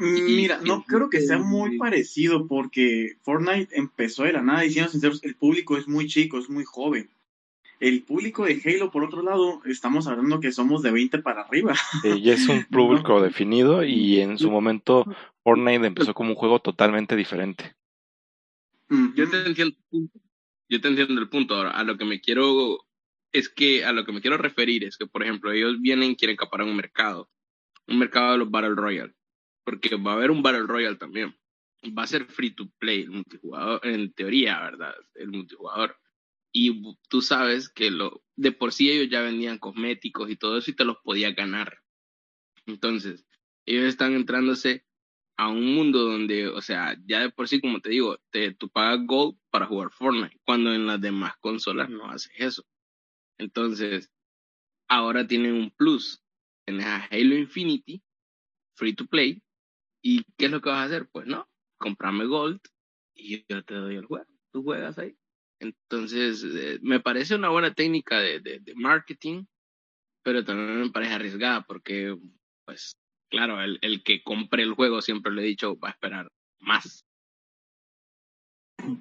Mira, 0.00 0.60
no 0.64 0.82
creo 0.84 1.10
que 1.10 1.20
sea 1.20 1.38
muy 1.38 1.76
parecido 1.76 2.46
porque 2.46 3.18
Fortnite 3.20 3.76
empezó 3.76 4.24
de 4.24 4.32
la 4.32 4.40
nada, 4.40 4.64
y 4.64 4.70
siendo 4.70 4.90
sinceros, 4.90 5.22
el 5.22 5.36
público 5.36 5.76
es 5.76 5.86
muy 5.86 6.06
chico, 6.06 6.38
es 6.38 6.48
muy 6.48 6.64
joven. 6.64 7.10
El 7.80 8.02
público 8.02 8.46
de 8.46 8.60
Halo, 8.64 8.90
por 8.90 9.04
otro 9.04 9.22
lado, 9.22 9.60
estamos 9.66 10.06
hablando 10.06 10.40
que 10.40 10.52
somos 10.52 10.82
de 10.82 10.90
20 10.90 11.18
para 11.18 11.42
arriba. 11.42 11.74
ya 12.02 12.32
es 12.32 12.48
un 12.48 12.64
público 12.70 13.20
definido 13.20 13.84
y 13.84 14.20
en 14.20 14.38
su 14.38 14.50
momento 14.50 15.04
Fortnite 15.44 15.86
empezó 15.86 16.14
como 16.14 16.30
un 16.30 16.36
juego 16.36 16.60
totalmente 16.60 17.14
diferente. 17.14 17.74
Yo 19.14 19.28
te 19.28 19.46
entiendo, 19.46 19.76
yo 20.68 20.80
te 20.80 20.88
entiendo 20.88 21.20
el 21.20 21.28
punto. 21.28 21.54
Ahora, 21.54 21.70
a 21.70 21.84
lo 21.84 21.96
que 21.98 22.06
me 22.06 22.20
quiero 22.20 22.86
es 23.32 23.48
que 23.50 23.84
a 23.84 23.92
lo 23.92 24.04
que 24.04 24.12
me 24.12 24.20
quiero 24.20 24.38
referir 24.38 24.84
es 24.84 24.96
que, 24.96 25.06
por 25.06 25.22
ejemplo, 25.22 25.52
ellos 25.52 25.80
vienen 25.80 26.12
y 26.12 26.16
quieren 26.16 26.34
acaparar 26.34 26.66
un 26.66 26.76
mercado, 26.76 27.30
un 27.86 27.98
mercado 27.98 28.32
de 28.32 28.38
los 28.38 28.50
Battle 28.50 28.74
Royale 28.74 29.14
porque 29.64 29.96
va 29.96 30.12
a 30.12 30.14
haber 30.14 30.30
un 30.30 30.42
Battle 30.42 30.66
Royale 30.66 30.96
también. 30.96 31.36
Va 31.96 32.02
a 32.02 32.06
ser 32.06 32.26
free 32.26 32.54
to 32.54 32.70
play 32.78 33.02
el 33.02 33.10
multijugador, 33.10 33.80
en 33.86 34.12
teoría, 34.12 34.60
¿verdad? 34.60 34.94
El 35.14 35.28
multijugador. 35.28 35.96
Y 36.52 36.82
tú 37.08 37.22
sabes 37.22 37.68
que 37.68 37.90
lo, 37.90 38.22
de 38.36 38.52
por 38.52 38.72
sí 38.72 38.90
ellos 38.90 39.08
ya 39.10 39.22
vendían 39.22 39.58
cosméticos 39.58 40.30
y 40.30 40.36
todo 40.36 40.58
eso 40.58 40.70
y 40.70 40.76
te 40.76 40.84
los 40.84 40.96
podías 40.98 41.34
ganar. 41.34 41.78
Entonces, 42.66 43.26
ellos 43.66 43.84
están 43.84 44.14
entrándose 44.14 44.84
a 45.36 45.48
un 45.48 45.74
mundo 45.74 46.04
donde, 46.04 46.48
o 46.48 46.60
sea, 46.60 46.96
ya 47.06 47.20
de 47.20 47.30
por 47.30 47.48
sí, 47.48 47.60
como 47.60 47.80
te 47.80 47.90
digo, 47.90 48.18
te, 48.30 48.52
tú 48.52 48.68
pagas 48.68 49.06
Gold 49.06 49.38
para 49.50 49.66
jugar 49.66 49.90
Fortnite, 49.90 50.38
cuando 50.44 50.74
en 50.74 50.86
las 50.86 51.00
demás 51.00 51.34
consolas 51.40 51.88
no 51.88 52.10
haces 52.10 52.32
eso. 52.36 52.66
Entonces, 53.38 54.12
ahora 54.86 55.26
tienen 55.26 55.54
un 55.54 55.70
plus. 55.70 56.22
Tienes 56.66 56.84
a 56.84 57.04
Halo 57.10 57.36
Infinity, 57.36 58.02
free 58.74 58.94
to 58.94 59.06
play, 59.06 59.42
¿Y 60.02 60.24
qué 60.36 60.46
es 60.46 60.50
lo 60.50 60.60
que 60.60 60.70
vas 60.70 60.78
a 60.78 60.84
hacer? 60.84 61.08
Pues 61.10 61.26
no, 61.26 61.48
comprame 61.78 62.24
Gold 62.26 62.60
y 63.14 63.44
yo 63.48 63.64
te 63.64 63.74
doy 63.74 63.96
el 63.96 64.06
juego. 64.06 64.26
Tú 64.52 64.62
juegas 64.62 64.98
ahí. 64.98 65.16
Entonces, 65.60 66.44
eh, 66.44 66.78
me 66.82 67.00
parece 67.00 67.34
una 67.34 67.50
buena 67.50 67.74
técnica 67.74 68.18
de, 68.18 68.40
de, 68.40 68.74
marketing, 68.74 69.44
pero 70.22 70.42
también 70.42 70.80
me 70.80 70.90
parece 70.90 71.12
arriesgada 71.12 71.62
porque, 71.62 72.16
pues, 72.64 72.96
claro, 73.30 73.60
el, 73.62 73.78
el 73.82 74.02
que 74.02 74.22
compre 74.22 74.62
el 74.62 74.72
juego, 74.72 75.02
siempre 75.02 75.32
le 75.32 75.42
he 75.42 75.46
dicho, 75.46 75.78
va 75.78 75.88
a 75.88 75.92
esperar 75.92 76.28
más. 76.60 77.04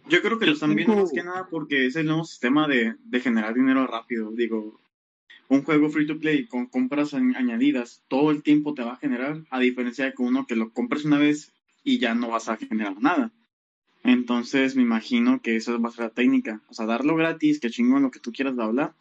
Yo 0.09 0.21
creo 0.21 0.37
que 0.37 0.47
lo 0.47 0.51
están 0.51 0.75
viendo 0.75 0.97
más 0.97 1.11
que 1.13 1.23
nada 1.23 1.47
porque 1.49 1.85
es 1.85 1.95
el 1.95 2.07
nuevo 2.07 2.25
sistema 2.25 2.67
de, 2.67 2.95
de 2.99 3.19
generar 3.21 3.53
dinero 3.53 3.87
rápido. 3.87 4.31
Digo, 4.31 4.81
un 5.49 5.63
juego 5.63 5.89
free 5.89 6.07
to 6.07 6.19
play 6.19 6.47
con 6.47 6.67
compras 6.67 7.13
añadidas 7.13 8.03
todo 8.07 8.31
el 8.31 8.43
tiempo 8.43 8.75
te 8.75 8.83
va 8.83 8.93
a 8.93 8.97
generar, 8.97 9.43
a 9.49 9.59
diferencia 9.59 10.05
de 10.05 10.13
que 10.13 10.21
uno 10.21 10.45
que 10.45 10.55
lo 10.55 10.71
compres 10.71 11.05
una 11.05 11.17
vez 11.17 11.51
y 11.83 11.97
ya 11.97 12.13
no 12.13 12.29
vas 12.29 12.49
a 12.49 12.57
generar 12.57 13.01
nada. 13.01 13.31
Entonces 14.03 14.75
me 14.75 14.83
imagino 14.83 15.41
que 15.41 15.55
eso 15.55 15.79
va 15.81 15.89
a 15.89 15.91
ser 15.91 16.05
la 16.05 16.09
técnica. 16.11 16.61
O 16.69 16.73
sea, 16.73 16.85
darlo 16.85 17.15
gratis, 17.15 17.59
que 17.59 17.71
chingón 17.71 18.03
lo 18.03 18.11
que 18.11 18.19
tú 18.19 18.31
quieras 18.31 18.57
hablar. 18.59 18.93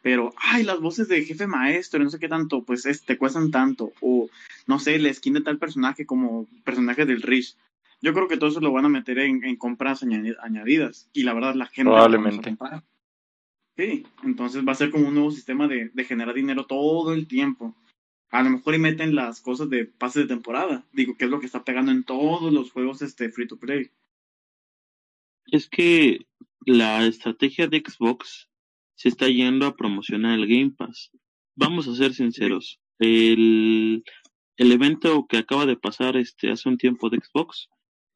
Pero, 0.00 0.34
ay, 0.36 0.64
las 0.64 0.80
voces 0.80 1.06
de 1.08 1.24
jefe 1.24 1.46
maestro, 1.46 2.02
no 2.02 2.10
sé 2.10 2.18
qué 2.18 2.28
tanto, 2.28 2.64
pues 2.64 2.86
es, 2.86 3.04
te 3.04 3.18
cuestan 3.18 3.52
tanto. 3.52 3.92
O, 4.00 4.28
no 4.66 4.80
sé, 4.80 4.98
la 4.98 5.14
skin 5.14 5.34
de 5.34 5.42
tal 5.42 5.58
personaje 5.58 6.06
como 6.06 6.48
personaje 6.64 7.06
del 7.06 7.22
Rich. 7.22 7.56
Yo 8.00 8.12
creo 8.12 8.26
que 8.26 8.36
todo 8.36 8.50
eso 8.50 8.60
lo 8.60 8.72
van 8.72 8.86
a 8.86 8.88
meter 8.88 9.20
en, 9.20 9.44
en 9.44 9.56
compras 9.56 10.02
añadidas. 10.02 11.08
Y 11.12 11.22
la 11.22 11.34
verdad, 11.34 11.54
la 11.54 11.66
gente. 11.66 11.90
Probablemente. 11.90 12.56
Sí, 13.76 14.06
entonces 14.22 14.66
va 14.66 14.72
a 14.72 14.76
ser 14.76 14.90
como 14.90 15.08
un 15.08 15.14
nuevo 15.14 15.30
sistema 15.30 15.66
de, 15.66 15.90
generar 16.04 16.34
dinero 16.34 16.66
todo 16.66 17.14
el 17.14 17.26
tiempo. 17.26 17.74
A 18.30 18.42
lo 18.42 18.50
mejor 18.50 18.74
y 18.74 18.78
meten 18.78 19.14
las 19.14 19.40
cosas 19.40 19.70
de 19.70 19.86
pases 19.86 20.22
de 20.22 20.34
temporada. 20.34 20.84
Digo, 20.92 21.16
que 21.16 21.24
es 21.24 21.30
lo 21.30 21.40
que 21.40 21.46
está 21.46 21.64
pegando 21.64 21.90
en 21.90 22.04
todos 22.04 22.52
los 22.52 22.70
juegos 22.70 23.02
este 23.02 23.30
free 23.30 23.46
to 23.46 23.58
play. 23.58 23.90
Es 25.46 25.68
que 25.68 26.26
la 26.64 27.06
estrategia 27.06 27.66
de 27.66 27.82
Xbox 27.84 28.48
se 28.94 29.08
está 29.08 29.28
yendo 29.28 29.66
a 29.66 29.76
promocionar 29.76 30.38
el 30.38 30.46
Game 30.46 30.72
Pass. 30.76 31.10
Vamos 31.54 31.88
a 31.88 31.94
ser 31.94 32.14
sinceros. 32.14 32.80
El, 32.98 34.04
el 34.56 34.72
evento 34.72 35.26
que 35.26 35.38
acaba 35.38 35.66
de 35.66 35.76
pasar 35.76 36.16
este 36.16 36.50
hace 36.50 36.68
un 36.68 36.78
tiempo 36.78 37.10
de 37.10 37.18
Xbox 37.18 37.68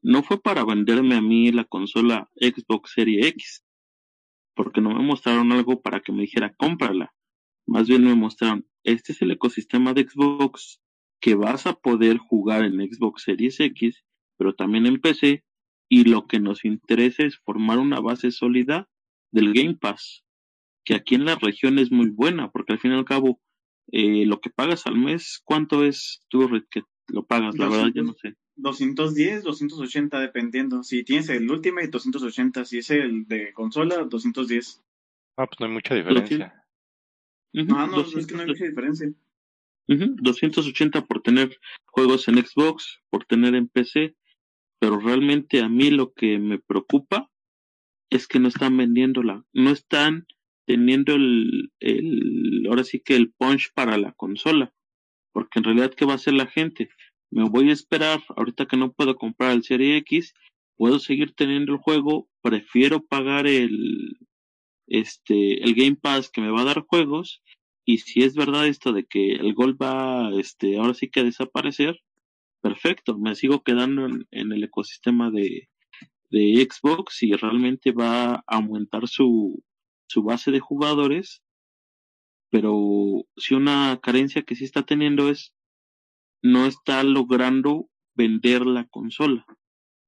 no 0.02 0.22
fue 0.22 0.40
para 0.40 0.64
venderme 0.64 1.16
a 1.16 1.22
mí 1.22 1.50
la 1.50 1.64
consola 1.64 2.30
Xbox 2.36 2.92
Series 2.92 3.26
X 3.26 3.65
porque 4.56 4.80
no 4.80 4.90
me 4.90 5.04
mostraron 5.04 5.52
algo 5.52 5.82
para 5.82 6.00
que 6.00 6.10
me 6.10 6.22
dijera 6.22 6.54
cómprala. 6.56 7.14
Más 7.66 7.86
bien 7.86 8.02
me 8.04 8.14
mostraron, 8.14 8.66
este 8.82 9.12
es 9.12 9.22
el 9.22 9.30
ecosistema 9.30 9.92
de 9.92 10.08
Xbox 10.08 10.80
que 11.20 11.34
vas 11.34 11.66
a 11.66 11.74
poder 11.74 12.18
jugar 12.18 12.64
en 12.64 12.80
Xbox 12.80 13.22
Series 13.22 13.60
X, 13.60 14.04
pero 14.38 14.54
también 14.54 14.86
en 14.86 15.00
PC, 15.00 15.44
y 15.88 16.04
lo 16.04 16.26
que 16.26 16.40
nos 16.40 16.64
interesa 16.64 17.24
es 17.24 17.38
formar 17.38 17.78
una 17.78 18.00
base 18.00 18.30
sólida 18.30 18.88
del 19.30 19.52
Game 19.52 19.74
Pass. 19.74 20.24
que 20.84 20.94
aquí 20.94 21.16
en 21.16 21.24
la 21.24 21.34
región 21.34 21.80
es 21.80 21.90
muy 21.90 22.10
buena, 22.10 22.52
porque 22.52 22.72
al 22.72 22.78
fin 22.78 22.92
y 22.92 22.94
al 22.94 23.04
cabo, 23.04 23.40
eh, 23.90 24.24
lo 24.24 24.40
que 24.40 24.50
pagas 24.50 24.86
al 24.86 24.96
mes, 24.96 25.42
¿cuánto 25.44 25.82
es 25.84 26.24
tú 26.28 26.48
que 26.70 26.82
lo 27.08 27.26
pagas? 27.26 27.58
La 27.58 27.68
verdad, 27.68 27.90
yo 27.92 28.04
no 28.04 28.14
sé. 28.14 28.36
210, 28.56 29.42
280, 29.44 30.20
dependiendo. 30.20 30.82
Si 30.82 31.04
tienes 31.04 31.28
el 31.28 31.50
Ultimate, 31.50 31.88
280. 31.88 32.64
Si 32.64 32.78
es 32.78 32.90
el 32.90 33.26
de 33.26 33.52
consola, 33.52 34.04
210. 34.04 34.82
Ah, 35.36 35.46
pues 35.46 35.60
no 35.60 35.66
hay 35.66 35.72
mucha 35.72 35.94
diferencia. 35.94 36.54
Ah, 37.70 37.88
no, 37.90 38.00
es 38.00 38.26
que 38.26 38.34
no 38.34 38.40
hay 38.40 38.48
mucha 38.48 38.64
diferencia. 38.64 39.12
280 39.88 41.04
por 41.04 41.22
tener 41.22 41.58
juegos 41.86 42.28
en 42.28 42.44
Xbox, 42.44 43.00
por 43.10 43.24
tener 43.24 43.54
en 43.54 43.68
PC, 43.68 44.16
pero 44.80 44.98
realmente 44.98 45.60
a 45.60 45.68
mí 45.68 45.90
lo 45.90 46.12
que 46.12 46.38
me 46.38 46.58
preocupa 46.58 47.30
es 48.10 48.26
que 48.26 48.40
no 48.40 48.48
están 48.48 48.76
vendiéndola, 48.76 49.44
no 49.52 49.70
están 49.70 50.26
teniendo 50.66 51.14
el, 51.14 51.72
el, 51.80 52.66
ahora 52.68 52.84
sí 52.84 53.00
que 53.00 53.14
el 53.14 53.32
punch 53.32 53.72
para 53.74 53.96
la 53.96 54.12
consola, 54.12 54.74
porque 55.32 55.60
en 55.60 55.64
realidad, 55.64 55.94
¿qué 55.94 56.04
va 56.04 56.12
a 56.12 56.16
hacer 56.16 56.34
la 56.34 56.46
gente? 56.46 56.88
Me 57.30 57.48
voy 57.48 57.70
a 57.70 57.72
esperar, 57.72 58.22
ahorita 58.36 58.66
que 58.66 58.76
no 58.76 58.92
puedo 58.92 59.16
comprar 59.16 59.52
el 59.52 59.64
Serie 59.64 59.96
X, 59.98 60.34
puedo 60.76 60.98
seguir 60.98 61.34
teniendo 61.34 61.72
el 61.72 61.78
juego, 61.78 62.28
prefiero 62.42 63.04
pagar 63.04 63.46
el, 63.46 64.18
este, 64.86 65.62
el 65.64 65.74
Game 65.74 65.96
Pass 65.96 66.30
que 66.30 66.40
me 66.40 66.50
va 66.50 66.62
a 66.62 66.66
dar 66.66 66.84
juegos, 66.86 67.42
y 67.84 67.98
si 67.98 68.22
es 68.22 68.34
verdad 68.34 68.66
esto 68.66 68.92
de 68.92 69.04
que 69.04 69.32
el 69.32 69.54
Gold 69.54 69.76
va, 69.80 70.30
este, 70.38 70.76
ahora 70.78 70.94
sí 70.94 71.08
que 71.08 71.20
a 71.20 71.24
desaparecer, 71.24 72.00
perfecto, 72.60 73.18
me 73.18 73.34
sigo 73.34 73.62
quedando 73.62 74.06
en, 74.06 74.26
en 74.30 74.52
el 74.52 74.64
ecosistema 74.64 75.30
de, 75.30 75.68
de 76.30 76.68
Xbox 76.70 77.22
y 77.22 77.32
realmente 77.32 77.92
va 77.92 78.34
a 78.34 78.42
aumentar 78.46 79.08
su, 79.08 79.62
su 80.08 80.22
base 80.22 80.50
de 80.50 80.60
jugadores, 80.60 81.42
pero 82.50 83.24
si 83.36 83.54
una 83.54 83.98
carencia 84.02 84.42
que 84.42 84.54
sí 84.56 84.64
está 84.64 84.82
teniendo 84.82 85.28
es 85.30 85.52
no 86.42 86.66
está 86.66 87.02
logrando 87.02 87.88
vender 88.14 88.66
la 88.66 88.86
consola, 88.86 89.44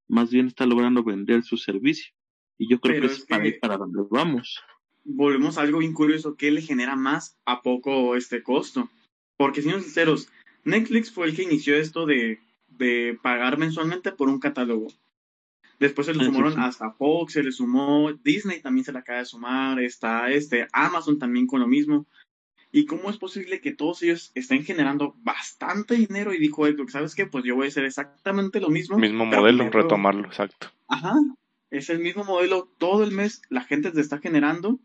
más 0.09 0.31
bien 0.31 0.47
está 0.47 0.67
logrando 0.67 1.05
vender 1.05 1.43
su 1.43 1.57
servicio. 1.57 2.13
Y 2.59 2.69
yo 2.69 2.81
creo 2.81 3.01
que 3.01 3.07
es, 3.07 3.25
para, 3.27 3.45
para 3.61 3.77
donde 3.77 4.03
vamos. 4.11 4.61
Volvemos 5.05 5.59
a 5.59 5.63
algo 5.63 5.79
bien 5.79 5.93
curioso, 5.93 6.37
¿qué 6.37 6.51
le 6.51 6.63
genera 6.63 6.97
más 6.97 7.39
a 7.45 7.63
poco 7.63 8.17
este 8.17 8.43
costo? 8.43 8.91
Porque 9.37 9.63
siendo 9.63 9.81
sinceros, 9.81 10.29
Netflix 10.65 11.13
fue 11.13 11.27
el 11.27 11.37
que 11.37 11.45
inició 11.45 11.77
esto 11.77 12.05
de, 12.05 12.41
de 12.67 13.19
pagar 13.23 13.59
mensualmente 13.59 14.13
por 14.13 14.29
un 14.29 14.41
catálogo. 14.41 14.89
Después 15.79 16.07
se 16.09 16.15
le 16.15 16.25
sumaron 16.25 16.59
hasta 16.59 16.91
Fox, 16.91 17.35
se 17.35 17.43
le 17.43 17.53
sumó 17.53 18.13
Disney 18.13 18.61
también 18.61 18.85
se 18.85 18.93
le 18.93 18.99
acaba 18.99 19.21
de 19.21 19.25
sumar, 19.25 19.81
está 19.81 20.29
este 20.31 20.67
Amazon 20.73 21.19
también 21.19 21.47
con 21.47 21.61
lo 21.61 21.69
mismo. 21.69 22.07
¿Y 22.71 22.85
cómo 22.85 23.09
es 23.09 23.17
posible 23.17 23.61
que 23.61 23.73
todos 23.73 24.03
ellos 24.03 24.31
estén 24.35 24.65
generando 24.65 25.15
bastante 25.23 25.95
dinero? 25.95 26.35
Y 26.35 26.39
dijo 26.39 26.67
Xbox, 26.67 26.93
¿sabes 26.93 27.15
qué? 27.15 27.27
Pues 27.27 27.45
yo 27.45 27.57
voy 27.57 27.67
a 27.67 27.69
hacer 27.69 27.85
exactamente 27.85 28.61
lo 28.61 28.69
mismo. 28.69 28.99
Mismo 28.99 29.25
modelo, 29.25 29.71
retomarlo, 29.71 30.27
exacto. 30.27 30.71
Ajá, 30.87 31.15
es 31.71 31.89
el 31.89 32.01
mismo 32.01 32.25
modelo, 32.25 32.71
todo 32.79 33.05
el 33.05 33.13
mes 33.13 33.43
la 33.49 33.63
gente 33.63 33.91
te 33.91 34.01
está 34.01 34.19
generando. 34.19 34.81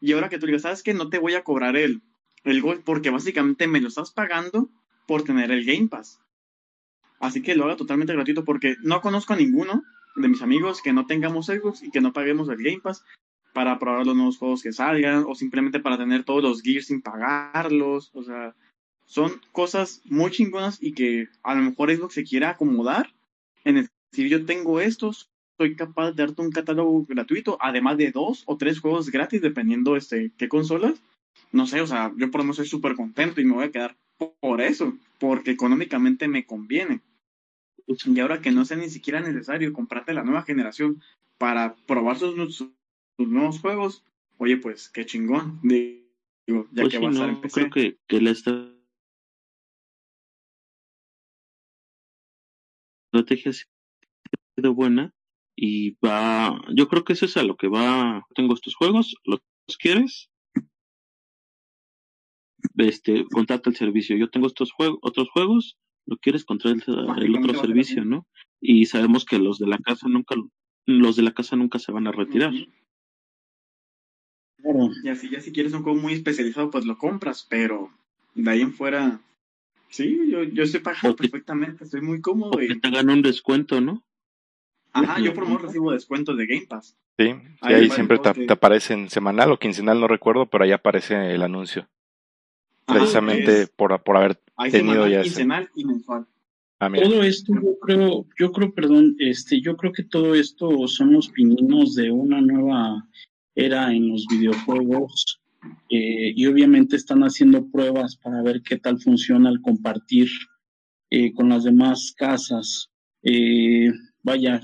Y 0.00 0.12
ahora 0.12 0.28
que 0.28 0.38
tú 0.38 0.46
digas, 0.46 0.62
¿sabes 0.62 0.82
qué? 0.82 0.94
No 0.94 1.10
te 1.10 1.18
voy 1.18 1.34
a 1.34 1.42
cobrar 1.42 1.76
el, 1.76 2.02
el 2.44 2.62
gol 2.62 2.82
porque 2.84 3.10
básicamente 3.10 3.66
me 3.66 3.80
lo 3.80 3.88
estás 3.88 4.12
pagando 4.12 4.70
por 5.06 5.24
tener 5.24 5.50
el 5.50 5.64
Game 5.64 5.88
Pass. 5.88 6.20
Así 7.18 7.42
que 7.42 7.56
lo 7.56 7.64
haga 7.64 7.76
totalmente 7.76 8.12
gratuito 8.12 8.44
porque 8.44 8.76
no 8.82 9.00
conozco 9.00 9.32
a 9.32 9.36
ninguno 9.36 9.82
de 10.14 10.28
mis 10.28 10.42
amigos 10.42 10.82
que 10.82 10.92
no 10.92 11.06
tengamos 11.06 11.46
Xbox 11.46 11.82
y 11.82 11.90
que 11.90 12.00
no 12.00 12.12
paguemos 12.12 12.48
el 12.48 12.62
Game 12.62 12.80
Pass 12.80 13.04
para 13.52 13.78
probar 13.78 14.06
los 14.06 14.16
nuevos 14.16 14.38
juegos 14.38 14.62
que 14.62 14.72
salgan 14.72 15.24
o 15.26 15.34
simplemente 15.34 15.80
para 15.80 15.98
tener 15.98 16.24
todos 16.24 16.42
los 16.42 16.62
gears 16.62 16.86
sin 16.86 17.02
pagarlos. 17.02 18.10
O 18.14 18.22
sea, 18.22 18.54
son 19.06 19.40
cosas 19.52 20.02
muy 20.04 20.30
chingonas 20.30 20.78
y 20.82 20.92
que 20.92 21.28
a 21.42 21.54
lo 21.54 21.62
mejor 21.62 21.94
Xbox 21.94 22.14
se 22.14 22.24
quiere 22.24 22.46
acomodar 22.46 23.12
en 23.64 23.78
el 23.78 23.88
yo 24.12 24.44
tengo 24.46 24.80
estos, 24.80 25.30
soy 25.58 25.76
capaz 25.76 26.12
de 26.12 26.24
darte 26.24 26.42
un 26.42 26.50
catálogo 26.50 27.04
gratuito, 27.04 27.58
además 27.60 27.98
de 27.98 28.10
dos 28.10 28.42
o 28.46 28.56
tres 28.56 28.80
juegos 28.80 29.10
gratis, 29.10 29.42
dependiendo 29.42 29.96
este 29.96 30.32
qué 30.36 30.48
consolas. 30.48 31.00
No 31.52 31.66
sé, 31.66 31.80
o 31.80 31.86
sea, 31.86 32.12
yo 32.16 32.30
por 32.30 32.40
lo 32.40 32.44
menos 32.44 32.56
soy 32.56 32.66
súper 32.66 32.94
contento 32.94 33.40
y 33.40 33.44
me 33.44 33.54
voy 33.54 33.64
a 33.64 33.70
quedar 33.70 33.96
por 34.40 34.60
eso, 34.60 34.96
porque 35.18 35.50
económicamente 35.50 36.26
me 36.26 36.46
conviene. 36.46 37.00
Y 37.86 38.20
ahora 38.20 38.40
que 38.40 38.50
no 38.50 38.64
sea 38.64 38.76
ni 38.76 38.90
siquiera 38.90 39.20
necesario 39.20 39.72
comprarte 39.72 40.12
la 40.12 40.22
nueva 40.22 40.42
generación 40.42 41.02
para 41.38 41.74
probar 41.86 42.18
sus, 42.18 42.66
nuevos 43.26 43.60
juegos, 43.60 44.04
oye, 44.36 44.58
pues 44.58 44.88
qué 44.88 45.04
chingón. 45.04 45.60
Digo, 45.62 46.68
ya 46.72 46.82
pues 46.82 46.92
que 46.92 46.98
va 46.98 47.08
a 47.08 47.10
estar 47.10 47.28
en 47.28 47.40
Creo 47.40 47.70
que, 47.70 47.98
que 48.06 48.20
la 48.20 48.30
estrategia 48.30 48.78
ha 53.50 54.56
sido 54.56 54.74
buena 54.74 55.12
y 55.56 55.96
va. 56.04 56.60
Yo 56.74 56.88
creo 56.88 57.04
que 57.04 57.14
eso 57.14 57.24
es 57.24 57.36
a 57.36 57.42
lo 57.42 57.56
que 57.56 57.68
va. 57.68 58.24
Tengo 58.34 58.54
estos 58.54 58.76
juegos, 58.76 59.16
¿los 59.24 59.40
quieres? 59.78 60.30
Este, 62.76 63.24
contrata 63.26 63.70
el 63.70 63.76
servicio. 63.76 64.16
Yo 64.16 64.30
tengo 64.30 64.46
estos 64.46 64.72
juegos, 64.72 64.98
otros 65.02 65.28
juegos, 65.30 65.76
lo 66.06 66.16
quieres 66.18 66.44
contra 66.44 66.70
el, 66.70 67.36
otro 67.36 67.60
servicio, 67.60 68.04
¿no? 68.04 68.26
Y 68.60 68.86
sabemos 68.86 69.24
que 69.24 69.38
los 69.38 69.58
de 69.58 69.66
la 69.66 69.78
casa 69.78 70.08
nunca, 70.08 70.34
los 70.86 71.16
de 71.16 71.22
la 71.22 71.32
casa 71.32 71.56
nunca 71.56 71.78
se 71.78 71.92
van 71.92 72.06
a 72.06 72.12
retirar. 72.12 72.52
Y 75.02 75.08
así 75.08 75.30
ya 75.30 75.40
si 75.40 75.52
quieres 75.52 75.72
un 75.72 75.82
juego 75.82 75.98
muy 75.98 76.12
especializado, 76.14 76.70
pues 76.70 76.84
lo 76.84 76.98
compras, 76.98 77.46
pero 77.48 77.90
de 78.34 78.50
ahí 78.50 78.60
en 78.60 78.72
fuera, 78.72 79.20
sí, 79.88 80.18
yo, 80.30 80.42
yo 80.42 80.62
estoy 80.64 80.80
pagando 80.80 81.16
perfectamente, 81.16 81.84
estoy 81.84 82.00
muy 82.00 82.20
cómodo. 82.20 82.60
y... 82.60 82.78
te 82.78 82.90
ganan 82.90 83.18
un 83.18 83.22
descuento, 83.22 83.80
¿no? 83.80 84.02
Ajá, 84.92 85.20
yo 85.20 85.34
por 85.34 85.44
lo 85.44 85.50
menos 85.50 85.62
recibo 85.62 85.92
descuentos 85.92 86.36
de 86.36 86.46
Game 86.46 86.66
Pass. 86.66 86.96
Sí, 87.18 87.34
ahí, 87.60 87.90
siempre 87.90 88.18
te, 88.18 88.32
te, 88.32 88.52
aparecen 88.52 89.10
semanal 89.10 89.52
o 89.52 89.58
quincenal, 89.58 90.00
no 90.00 90.08
recuerdo, 90.08 90.46
pero 90.46 90.64
ahí 90.64 90.72
aparece 90.72 91.34
el 91.34 91.42
anuncio. 91.42 91.88
Precisamente 92.86 93.66
por, 93.66 94.02
por 94.02 94.16
haber 94.16 94.40
tenido 94.70 95.06
ya 95.08 95.20
ah, 96.80 96.90
todo 96.90 97.22
esto, 97.22 97.52
yo 97.54 97.78
creo, 97.80 98.26
yo 98.38 98.52
creo, 98.52 98.72
perdón, 98.72 99.16
este, 99.18 99.60
yo 99.60 99.76
creo 99.76 99.92
que 99.92 100.04
todo 100.04 100.34
esto 100.34 100.88
son 100.88 101.12
los 101.12 101.28
pininos 101.28 101.94
de 101.96 102.10
una 102.10 102.40
nueva 102.40 103.06
era 103.58 103.92
en 103.92 104.08
los 104.08 104.24
videojuegos 104.30 105.40
eh, 105.90 106.32
y 106.36 106.46
obviamente 106.46 106.94
están 106.94 107.22
haciendo 107.22 107.68
pruebas 107.68 108.16
para 108.16 108.40
ver 108.42 108.62
qué 108.62 108.78
tal 108.78 109.00
funciona 109.00 109.48
al 109.48 109.60
compartir 109.60 110.28
eh, 111.10 111.32
con 111.32 111.48
las 111.48 111.64
demás 111.64 112.14
casas. 112.16 112.88
Eh, 113.22 113.90
vaya, 114.22 114.60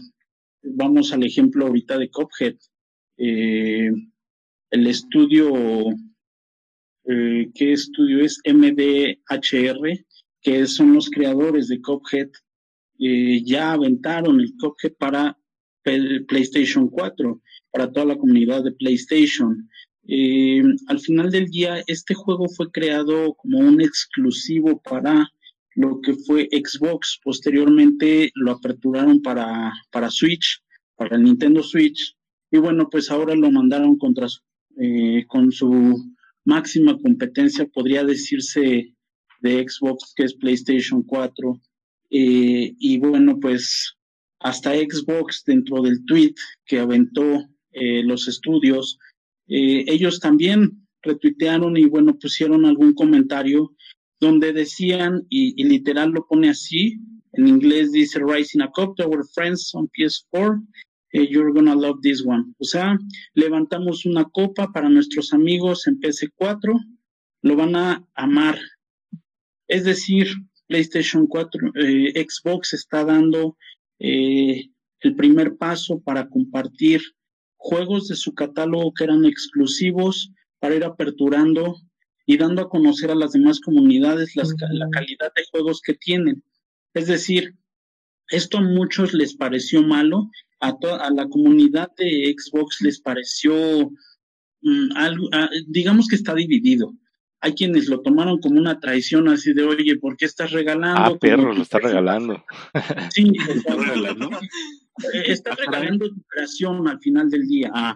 vamos 0.62 1.12
al 1.12 1.24
ejemplo 1.24 1.66
ahorita 1.66 1.98
de 1.98 2.08
Cophead. 2.08 2.56
el 3.16 4.86
estudio 4.86 5.94
¿qué 7.04 7.72
estudio 7.72 8.24
es? 8.24 8.40
MDHR, 8.46 10.04
que 10.40 10.66
son 10.66 10.94
los 10.94 11.10
creadores 11.10 11.68
de 11.68 11.80
Cuphead, 11.80 12.30
eh, 12.98 13.42
ya 13.44 13.72
aventaron 13.72 14.40
el 14.40 14.54
Cuphead 14.56 14.94
para 14.98 15.36
PlayStation 15.84 16.88
4, 16.88 17.40
para 17.70 17.92
toda 17.92 18.06
la 18.06 18.16
comunidad 18.16 18.64
de 18.64 18.72
PlayStation. 18.72 19.68
Eh, 20.06 20.62
al 20.88 21.00
final 21.00 21.30
del 21.30 21.46
día, 21.46 21.82
este 21.86 22.14
juego 22.14 22.48
fue 22.48 22.70
creado 22.70 23.34
como 23.34 23.58
un 23.58 23.80
exclusivo 23.80 24.80
para 24.82 25.28
lo 25.74 26.00
que 26.00 26.14
fue 26.14 26.48
Xbox. 26.50 27.18
Posteriormente 27.22 28.30
lo 28.34 28.52
aperturaron 28.52 29.22
para, 29.22 29.72
para 29.90 30.10
Switch, 30.10 30.62
para 30.96 31.16
el 31.16 31.22
Nintendo 31.22 31.62
Switch. 31.62 32.16
Y 32.50 32.58
bueno, 32.58 32.88
pues 32.90 33.10
ahora 33.10 33.34
lo 33.34 33.50
mandaron 33.50 33.98
contra, 33.98 34.28
con 35.26 35.50
su 35.50 36.14
máxima 36.44 36.96
competencia, 36.98 37.66
podría 37.66 38.04
decirse, 38.04 38.94
de 39.44 39.66
Xbox, 39.68 40.14
que 40.16 40.24
es 40.24 40.34
PlayStation 40.34 41.02
4. 41.02 41.60
Eh, 42.10 42.74
y 42.78 42.98
bueno, 42.98 43.38
pues 43.38 43.93
hasta 44.44 44.74
Xbox 44.74 45.42
dentro 45.46 45.82
del 45.82 46.04
tweet 46.04 46.34
que 46.66 46.78
aventó 46.78 47.48
eh, 47.72 48.02
los 48.04 48.28
estudios, 48.28 48.98
eh, 49.48 49.84
ellos 49.88 50.20
también 50.20 50.86
retuitearon 51.02 51.76
y 51.76 51.86
bueno, 51.86 52.18
pusieron 52.18 52.66
algún 52.66 52.94
comentario 52.94 53.74
donde 54.20 54.52
decían, 54.52 55.26
y, 55.30 55.62
literal 55.64 56.10
lo 56.10 56.26
pone 56.26 56.50
así, 56.50 56.98
en 57.32 57.48
inglés 57.48 57.90
dice 57.90 58.20
Rising 58.20 58.60
a 58.60 58.70
Cup 58.70 58.94
to 58.96 59.08
Our 59.08 59.24
Friends 59.34 59.74
on 59.74 59.88
PS4 59.88 60.62
You're 61.14 61.52
Gonna 61.52 61.74
Love 61.74 62.00
This 62.02 62.24
One. 62.26 62.54
O 62.58 62.64
sea, 62.64 62.98
levantamos 63.34 64.04
una 64.04 64.24
copa 64.24 64.72
para 64.72 64.88
nuestros 64.88 65.32
amigos 65.32 65.86
en 65.86 66.00
PC4, 66.00 66.78
lo 67.42 67.56
van 67.56 67.76
a 67.76 68.06
amar. 68.14 68.58
Es 69.68 69.84
decir, 69.84 70.28
PlayStation 70.66 71.26
4, 71.26 71.72
eh, 71.76 72.26
Xbox 72.28 72.74
está 72.74 73.04
dando 73.04 73.56
eh, 74.06 74.70
el 75.00 75.16
primer 75.16 75.56
paso 75.56 75.98
para 76.00 76.28
compartir 76.28 77.00
juegos 77.56 78.08
de 78.08 78.16
su 78.16 78.34
catálogo 78.34 78.92
que 78.92 79.04
eran 79.04 79.24
exclusivos 79.24 80.30
para 80.58 80.74
ir 80.74 80.84
aperturando 80.84 81.76
y 82.26 82.36
dando 82.36 82.60
a 82.60 82.68
conocer 82.68 83.10
a 83.10 83.14
las 83.14 83.32
demás 83.32 83.60
comunidades 83.60 84.36
la 84.36 84.88
calidad 84.90 85.32
de 85.34 85.44
juegos 85.50 85.80
que 85.80 85.94
tienen. 85.94 86.42
Es 86.92 87.06
decir, 87.06 87.54
esto 88.28 88.58
a 88.58 88.60
muchos 88.60 89.14
les 89.14 89.34
pareció 89.34 89.82
malo, 89.82 90.30
a, 90.60 90.76
a 91.00 91.10
la 91.10 91.26
comunidad 91.28 91.88
de 91.96 92.34
Xbox 92.38 92.82
les 92.82 93.00
pareció 93.00 93.90
mm, 94.60 94.96
algo, 94.96 95.28
ah, 95.32 95.48
digamos 95.66 96.08
que 96.08 96.16
está 96.16 96.34
dividido. 96.34 96.94
Hay 97.44 97.52
quienes 97.52 97.88
lo 97.88 98.00
tomaron 98.00 98.40
como 98.40 98.58
una 98.58 98.80
traición 98.80 99.28
así 99.28 99.52
de, 99.52 99.64
oye, 99.64 99.98
¿por 99.98 100.16
qué 100.16 100.24
estás 100.24 100.50
regalando? 100.52 100.98
Ah, 100.98 101.18
perro, 101.20 101.52
lo 101.52 101.60
está 101.60 101.78
regalando. 101.78 102.42
Sí, 103.12 103.30
está 103.54 103.74
regalando. 103.74 104.30
está 105.26 105.54
regalando 105.54 106.08
tu 106.08 106.22
creación 106.22 106.88
al 106.88 106.98
final 107.00 107.28
del 107.28 107.46
día. 107.46 107.70
Ah. 107.74 107.94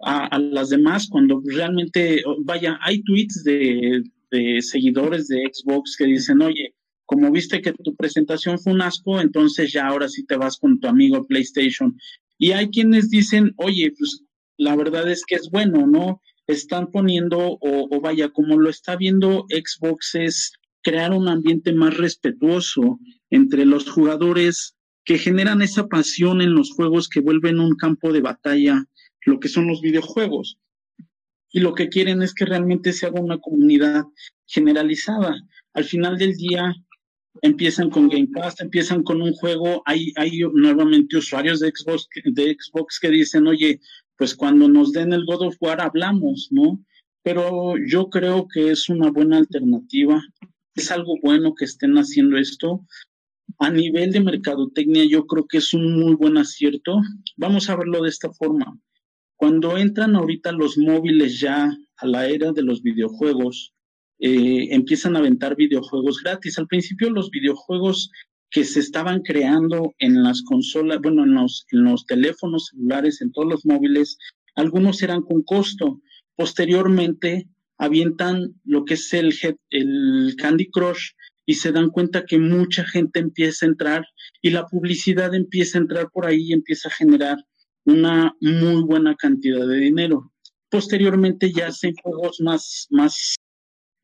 A, 0.00 0.38
las 0.38 0.70
demás, 0.70 1.06
cuando 1.10 1.42
realmente, 1.44 2.22
vaya, 2.44 2.78
hay 2.80 3.02
tweets 3.02 3.44
de, 3.44 4.02
de 4.30 4.62
seguidores 4.62 5.28
de 5.28 5.50
Xbox 5.52 5.94
que 5.98 6.06
dicen, 6.06 6.40
oye, 6.40 6.74
como 7.04 7.30
viste 7.30 7.60
que 7.60 7.74
tu 7.74 7.94
presentación 7.94 8.58
fue 8.58 8.72
un 8.72 8.80
asco, 8.80 9.20
entonces 9.20 9.70
ya 9.70 9.86
ahora 9.86 10.08
sí 10.08 10.24
te 10.24 10.38
vas 10.38 10.56
con 10.58 10.80
tu 10.80 10.88
amigo 10.88 11.26
PlayStation. 11.26 11.94
Y 12.38 12.52
hay 12.52 12.70
quienes 12.70 13.10
dicen, 13.10 13.52
oye, 13.58 13.92
pues 13.98 14.22
la 14.56 14.74
verdad 14.76 15.10
es 15.10 15.24
que 15.26 15.34
es 15.34 15.50
bueno, 15.50 15.86
¿no? 15.86 16.22
Están 16.46 16.90
poniendo, 16.90 17.58
o, 17.60 18.00
vaya, 18.00 18.28
como 18.30 18.58
lo 18.58 18.70
está 18.70 18.96
viendo 18.96 19.46
Xbox, 19.48 20.14
es 20.14 20.52
crear 20.82 21.12
un 21.12 21.28
ambiente 21.28 21.72
más 21.72 21.96
respetuoso 21.96 22.98
entre 23.30 23.64
los 23.64 23.90
jugadores 23.90 24.76
que 25.04 25.18
generan 25.18 25.62
esa 25.62 25.88
pasión 25.88 26.40
en 26.40 26.54
los 26.54 26.72
juegos 26.72 27.08
que 27.08 27.20
vuelven 27.20 27.60
un 27.60 27.76
campo 27.76 28.12
de 28.12 28.20
batalla, 28.20 28.84
lo 29.24 29.40
que 29.40 29.48
son 29.48 29.66
los 29.66 29.80
videojuegos. 29.80 30.58
Y 31.50 31.60
lo 31.60 31.74
que 31.74 31.88
quieren 31.88 32.22
es 32.22 32.34
que 32.34 32.44
realmente 32.44 32.92
se 32.92 33.06
haga 33.06 33.20
una 33.20 33.38
comunidad 33.38 34.04
generalizada. 34.46 35.34
Al 35.74 35.84
final 35.84 36.18
del 36.18 36.34
día, 36.36 36.74
empiezan 37.42 37.90
con 37.90 38.08
Game 38.08 38.28
Pass, 38.32 38.60
empiezan 38.60 39.02
con 39.02 39.22
un 39.22 39.32
juego, 39.32 39.82
hay, 39.86 40.12
hay 40.16 40.40
nuevamente 40.52 41.16
usuarios 41.16 41.60
de 41.60 41.72
Xbox, 41.74 42.08
de 42.24 42.56
Xbox 42.58 42.98
que 43.00 43.10
dicen, 43.10 43.46
oye, 43.46 43.80
pues 44.16 44.34
cuando 44.34 44.68
nos 44.68 44.92
den 44.92 45.12
el 45.12 45.24
God 45.26 45.48
of 45.48 45.56
War 45.60 45.80
hablamos, 45.80 46.48
¿no? 46.50 46.82
Pero 47.22 47.74
yo 47.86 48.08
creo 48.08 48.46
que 48.48 48.70
es 48.70 48.88
una 48.88 49.10
buena 49.10 49.36
alternativa, 49.38 50.22
es 50.74 50.90
algo 50.90 51.16
bueno 51.22 51.54
que 51.54 51.64
estén 51.64 51.96
haciendo 51.96 52.38
esto. 52.38 52.84
A 53.58 53.70
nivel 53.70 54.12
de 54.12 54.20
mercadotecnia, 54.20 55.04
yo 55.04 55.26
creo 55.26 55.46
que 55.46 55.58
es 55.58 55.72
un 55.72 55.98
muy 55.98 56.14
buen 56.14 56.36
acierto. 56.36 57.00
Vamos 57.36 57.68
a 57.68 57.76
verlo 57.76 58.02
de 58.02 58.10
esta 58.10 58.30
forma. 58.32 58.78
Cuando 59.36 59.76
entran 59.76 60.16
ahorita 60.16 60.52
los 60.52 60.78
móviles 60.78 61.40
ya 61.40 61.70
a 61.96 62.06
la 62.06 62.26
era 62.26 62.52
de 62.52 62.62
los 62.62 62.82
videojuegos, 62.82 63.74
eh, 64.18 64.68
empiezan 64.70 65.14
a 65.14 65.18
aventar 65.18 65.56
videojuegos 65.56 66.22
gratis. 66.22 66.58
Al 66.58 66.66
principio 66.66 67.10
los 67.10 67.30
videojuegos 67.30 68.10
que 68.50 68.64
se 68.64 68.80
estaban 68.80 69.22
creando 69.22 69.94
en 69.98 70.22
las 70.22 70.42
consolas, 70.42 71.00
bueno, 71.02 71.24
en 71.24 71.34
los, 71.34 72.06
teléfonos 72.06 72.68
celulares, 72.70 73.20
en 73.20 73.32
todos 73.32 73.48
los 73.48 73.66
móviles, 73.66 74.18
algunos 74.54 75.02
eran 75.02 75.22
con 75.22 75.42
costo. 75.42 76.00
Posteriormente 76.36 77.48
avientan 77.78 78.54
lo 78.64 78.84
que 78.84 78.94
es 78.94 79.12
el, 79.12 79.34
el 79.70 80.34
Candy 80.38 80.70
Crush 80.70 81.10
y 81.44 81.54
se 81.54 81.72
dan 81.72 81.90
cuenta 81.90 82.24
que 82.24 82.38
mucha 82.38 82.84
gente 82.84 83.20
empieza 83.20 83.66
a 83.66 83.68
entrar 83.68 84.06
y 84.42 84.50
la 84.50 84.66
publicidad 84.66 85.34
empieza 85.34 85.78
a 85.78 85.82
entrar 85.82 86.08
por 86.12 86.26
ahí 86.26 86.48
y 86.48 86.52
empieza 86.52 86.88
a 86.88 86.92
generar 86.92 87.38
una 87.84 88.34
muy 88.40 88.82
buena 88.82 89.14
cantidad 89.14 89.66
de 89.66 89.78
dinero. 89.78 90.32
Posteriormente 90.68 91.52
ya 91.52 91.68
hacen 91.68 91.94
juegos 92.02 92.40
más, 92.40 92.86
más 92.90 93.36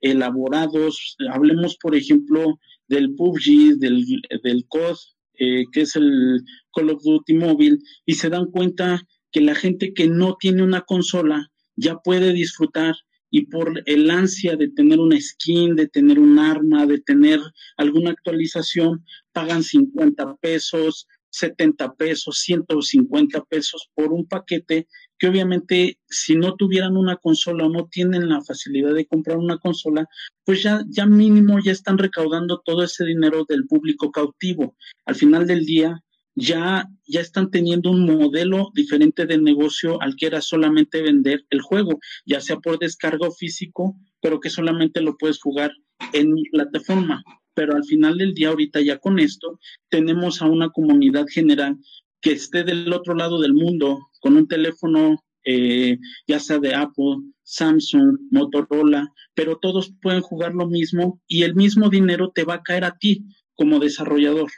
elaborados. 0.00 1.16
Hablemos, 1.31 1.76
por 1.78 1.96
ejemplo, 1.96 2.59
del 2.92 3.14
PUBG, 3.14 3.78
del, 3.78 4.05
del 4.44 4.66
COD, 4.68 4.96
eh, 5.38 5.64
que 5.72 5.81
es 5.81 5.96
el 5.96 6.42
Call 6.74 6.90
of 6.90 7.02
Duty 7.02 7.35
móvil, 7.35 7.78
y 8.05 8.14
se 8.14 8.28
dan 8.28 8.46
cuenta 8.50 9.00
que 9.31 9.40
la 9.40 9.55
gente 9.55 9.94
que 9.94 10.09
no 10.09 10.37
tiene 10.38 10.62
una 10.62 10.83
consola 10.83 11.50
ya 11.74 11.96
puede 11.96 12.35
disfrutar 12.35 12.94
y 13.31 13.46
por 13.46 13.83
el 13.87 14.11
ansia 14.11 14.57
de 14.57 14.68
tener 14.68 15.00
una 15.00 15.18
skin, 15.18 15.74
de 15.74 15.88
tener 15.88 16.18
un 16.18 16.38
arma, 16.38 16.85
de 16.85 17.00
tener 17.00 17.40
alguna 17.78 18.11
actualización, 18.11 19.07
pagan 19.33 19.62
50 19.62 20.37
pesos, 20.37 21.07
70 21.31 21.94
pesos, 21.94 22.40
150 22.40 23.42
pesos 23.44 23.88
por 23.94 24.12
un 24.12 24.26
paquete 24.26 24.87
que 25.22 25.28
obviamente 25.28 26.00
si 26.08 26.35
no 26.35 26.56
tuvieran 26.56 26.96
una 26.96 27.14
consola 27.14 27.66
o 27.66 27.68
no 27.68 27.87
tienen 27.87 28.28
la 28.28 28.42
facilidad 28.42 28.92
de 28.92 29.06
comprar 29.06 29.38
una 29.38 29.56
consola, 29.56 30.08
pues 30.44 30.64
ya, 30.64 30.82
ya 30.88 31.06
mínimo 31.06 31.61
ya 31.61 31.70
están 31.70 31.96
recaudando 31.96 32.61
todo 32.64 32.82
ese 32.82 33.04
dinero 33.04 33.44
del 33.48 33.68
público 33.68 34.11
cautivo. 34.11 34.74
Al 35.06 35.14
final 35.14 35.46
del 35.46 35.64
día, 35.64 36.02
ya, 36.35 36.88
ya 37.06 37.20
están 37.20 37.52
teniendo 37.52 37.92
un 37.92 38.04
modelo 38.04 38.72
diferente 38.74 39.24
de 39.24 39.38
negocio 39.38 40.02
al 40.02 40.16
que 40.16 40.26
era 40.26 40.40
solamente 40.40 41.02
vender 41.02 41.46
el 41.50 41.61
juego, 41.61 42.00
ya 42.26 42.40
sea 42.40 42.56
por 42.56 42.80
descargo 42.80 43.30
físico, 43.30 43.96
pero 44.20 44.40
que 44.40 44.50
solamente 44.50 45.02
lo 45.02 45.16
puedes 45.16 45.40
jugar 45.40 45.70
en 46.12 46.35
plataforma. 46.50 47.22
Pero 47.54 47.76
al 47.76 47.85
final 47.85 48.18
del 48.18 48.35
día, 48.35 48.48
ahorita 48.48 48.80
ya 48.80 48.98
con 48.98 49.20
esto, 49.20 49.61
tenemos 49.88 50.42
a 50.42 50.46
una 50.46 50.70
comunidad 50.70 51.26
general 51.32 51.76
que 52.22 52.32
esté 52.32 52.62
del 52.62 52.90
otro 52.92 53.14
lado 53.14 53.40
del 53.40 53.52
mundo 53.52 53.98
con 54.20 54.37
un 54.37 54.46
teléfono, 54.46 55.22
eh, 55.44 55.98
ya 56.28 56.38
sea 56.38 56.58
de 56.61 56.74
Apple, 56.74 57.16
Samsung, 57.42 58.16
Motorola, 58.30 59.12
pero 59.35 59.58
todos 59.58 59.92
pueden 60.00 60.22
jugar 60.22 60.54
lo 60.54 60.68
mismo 60.68 61.20
y 61.26 61.42
el 61.42 61.56
mismo 61.56 61.90
dinero 61.90 62.30
te 62.32 62.44
va 62.44 62.54
a 62.54 62.62
caer 62.62 62.85
a 62.85 62.96
ti 62.96 63.24
como 63.54 63.80
desarrollador. 63.80 64.50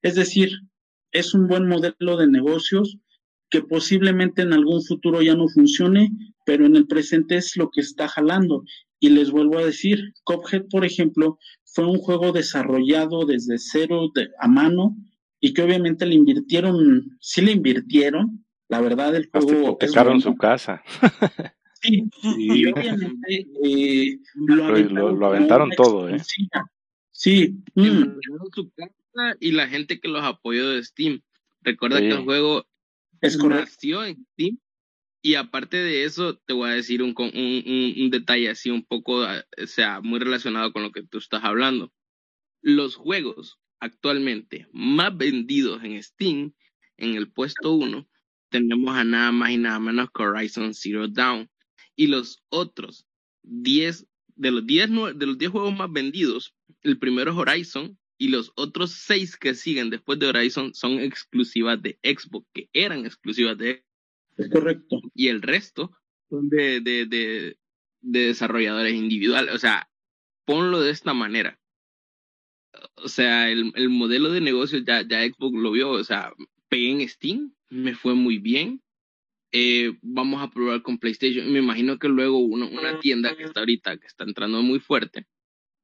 Es 0.00 0.14
decir, 0.14 0.50
es 1.10 1.34
un 1.34 1.48
buen 1.48 1.66
modelo 1.66 2.16
de 2.16 2.28
negocios 2.28 2.96
que 3.50 3.62
posiblemente 3.62 4.42
en 4.42 4.52
algún 4.52 4.84
futuro 4.84 5.20
ya 5.20 5.34
no 5.34 5.48
funcione, 5.48 6.10
pero 6.46 6.66
en 6.66 6.76
el 6.76 6.86
presente 6.86 7.36
es 7.36 7.56
lo 7.56 7.70
que 7.70 7.80
está 7.80 8.06
jalando. 8.06 8.62
Y 9.00 9.08
les 9.08 9.30
vuelvo 9.30 9.58
a 9.58 9.64
decir, 9.64 10.12
Cophead, 10.24 10.66
por 10.70 10.84
ejemplo, 10.84 11.38
fue 11.64 11.86
un 11.86 11.98
juego 11.98 12.30
desarrollado 12.30 13.24
desde 13.26 13.58
cero 13.58 14.12
a 14.38 14.48
mano 14.48 14.96
y 15.40 15.54
que 15.54 15.62
obviamente 15.62 16.06
le 16.06 16.14
invirtieron, 16.14 17.16
sí 17.20 17.42
le 17.42 17.52
invirtieron, 17.52 18.44
la 18.68 18.80
verdad 18.80 19.14
el 19.14 19.30
juego... 19.30 19.78
Hasta 19.80 20.20
su 20.20 20.36
casa. 20.36 20.82
sí, 21.80 22.10
y 22.22 22.66
obviamente 22.66 23.46
eh, 23.64 24.18
lo, 24.34 25.26
aventaron, 25.26 25.70
todo, 25.70 26.08
¿eh? 26.08 26.18
Sí. 27.12 27.56
Mm. 27.74 28.18
su 28.52 28.70
casa 28.70 29.36
y 29.40 29.52
la 29.52 29.66
gente 29.68 30.00
que 30.00 30.08
los 30.08 30.22
apoyó 30.22 30.68
de 30.70 30.84
Steam. 30.84 31.20
Recuerda 31.62 31.98
que 31.98 32.10
el 32.10 32.24
juego 32.24 32.66
es 33.20 33.36
nació 33.38 34.04
en 34.04 34.24
Steam 34.32 34.58
y 35.20 35.34
aparte 35.34 35.76
de 35.76 36.04
eso, 36.04 36.36
te 36.36 36.52
voy 36.52 36.70
a 36.70 36.74
decir 36.74 37.02
un, 37.02 37.14
un, 37.18 37.94
un, 38.02 38.10
detalle 38.10 38.50
así 38.50 38.70
un 38.70 38.84
poco, 38.84 39.22
o 39.22 39.66
sea, 39.66 40.00
muy 40.00 40.20
relacionado 40.20 40.72
con 40.72 40.82
lo 40.82 40.92
que 40.92 41.02
tú 41.02 41.18
estás 41.18 41.42
hablando. 41.42 41.92
Los 42.62 42.94
juegos 42.94 43.58
actualmente 43.80 44.66
más 44.72 45.16
vendidos 45.16 45.82
en 45.84 46.02
Steam, 46.02 46.52
en 46.96 47.14
el 47.14 47.30
puesto 47.30 47.72
1, 47.72 48.08
tenemos 48.50 48.96
a 48.96 49.04
nada 49.04 49.32
más 49.32 49.50
y 49.50 49.58
nada 49.58 49.78
menos 49.78 50.08
que 50.10 50.22
Horizon 50.22 50.74
Zero 50.74 51.08
Dawn. 51.08 51.48
Y 51.94 52.06
los 52.06 52.42
otros 52.48 53.06
10, 53.42 54.06
de 54.36 54.50
los 54.50 54.66
10, 54.66 54.90
de 55.16 55.26
los 55.26 55.38
10 55.38 55.50
juegos 55.50 55.76
más 55.76 55.92
vendidos, 55.92 56.54
el 56.82 56.98
primero 56.98 57.32
es 57.32 57.36
Horizon 57.36 57.98
y 58.18 58.28
los 58.28 58.52
otros 58.56 58.92
6 58.92 59.36
que 59.36 59.54
siguen 59.54 59.90
después 59.90 60.18
de 60.18 60.26
Horizon 60.26 60.74
son 60.74 61.00
exclusivas 61.00 61.80
de 61.82 61.98
Xbox, 62.02 62.46
que 62.52 62.68
eran 62.72 63.04
exclusivas 63.04 63.56
de 63.58 63.74
Xbox. 63.74 63.84
Es 64.38 64.50
correcto. 64.50 65.00
Y 65.14 65.28
el 65.28 65.42
resto 65.42 65.92
son 66.28 66.48
de, 66.48 66.80
de, 66.80 67.06
de, 67.06 67.58
de 68.00 68.20
desarrolladores 68.26 68.94
individuales. 68.94 69.52
O 69.54 69.58
sea, 69.58 69.90
ponlo 70.44 70.80
de 70.80 70.92
esta 70.92 71.12
manera 71.12 71.58
o 72.96 73.08
sea, 73.08 73.50
el, 73.50 73.72
el 73.74 73.88
modelo 73.88 74.30
de 74.30 74.40
negocio 74.40 74.78
ya, 74.78 75.02
ya 75.02 75.24
Xbox 75.26 75.58
lo 75.58 75.72
vio, 75.72 75.90
o 75.90 76.04
sea, 76.04 76.32
pegué 76.68 76.90
en 76.90 77.08
Steam, 77.08 77.54
me 77.70 77.94
fue 77.94 78.14
muy 78.14 78.38
bien. 78.38 78.82
Eh, 79.50 79.96
vamos 80.02 80.42
a 80.42 80.50
probar 80.50 80.82
con 80.82 80.98
PlayStation. 80.98 81.50
Me 81.50 81.58
imagino 81.58 81.98
que 81.98 82.08
luego 82.08 82.38
una, 82.38 82.66
una 82.66 83.00
tienda 83.00 83.34
que 83.36 83.44
está 83.44 83.60
ahorita, 83.60 83.96
que 83.96 84.06
está 84.06 84.24
entrando 84.24 84.62
muy 84.62 84.78
fuerte, 84.78 85.26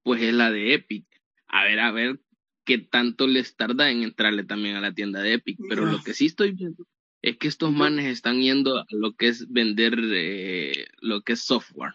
pues 0.03 0.23
es 0.23 0.35
la 0.35 0.51
de 0.51 0.75
Epic. 0.75 1.07
A 1.47 1.65
ver, 1.65 1.81
a 1.81 1.91
ver 1.91 2.21
qué 2.65 2.79
tanto 2.79 3.27
les 3.27 3.57
tarda 3.57 3.91
en 3.91 4.03
entrarle 4.03 4.45
también 4.45 4.77
a 4.77 4.81
la 4.81 4.93
tienda 4.93 5.21
de 5.23 5.35
Epic. 5.35 5.59
Pero 5.69 5.87
lo 5.87 6.03
que 6.03 6.15
sí 6.15 6.27
estoy 6.27 6.53
viendo 6.53 6.87
es 7.23 7.39
que 7.39 7.49
estos 7.49 7.73
manes 7.73 8.07
están 8.07 8.43
yendo 8.43 8.79
a 8.79 8.87
lo 8.91 9.15
que 9.15 9.29
es 9.29 9.51
vender 9.51 9.99
eh, 9.99 10.87
lo 11.01 11.23
que 11.23 11.35
es 11.35 11.41
software 11.41 11.95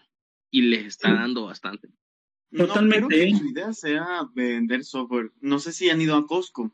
y 0.50 0.62
les 0.62 0.86
está 0.86 1.14
dando 1.14 1.44
bastante. 1.44 1.88
Totalmente. 2.52 3.00
No 3.00 3.08
creo 3.08 3.32
que 3.32 3.38
su 3.38 3.46
idea 3.46 3.72
sea 3.72 4.28
vender 4.34 4.84
software. 4.84 5.32
No 5.40 5.58
sé 5.58 5.72
si 5.72 5.88
han 5.90 6.00
ido 6.00 6.16
a 6.16 6.26
Costco, 6.26 6.72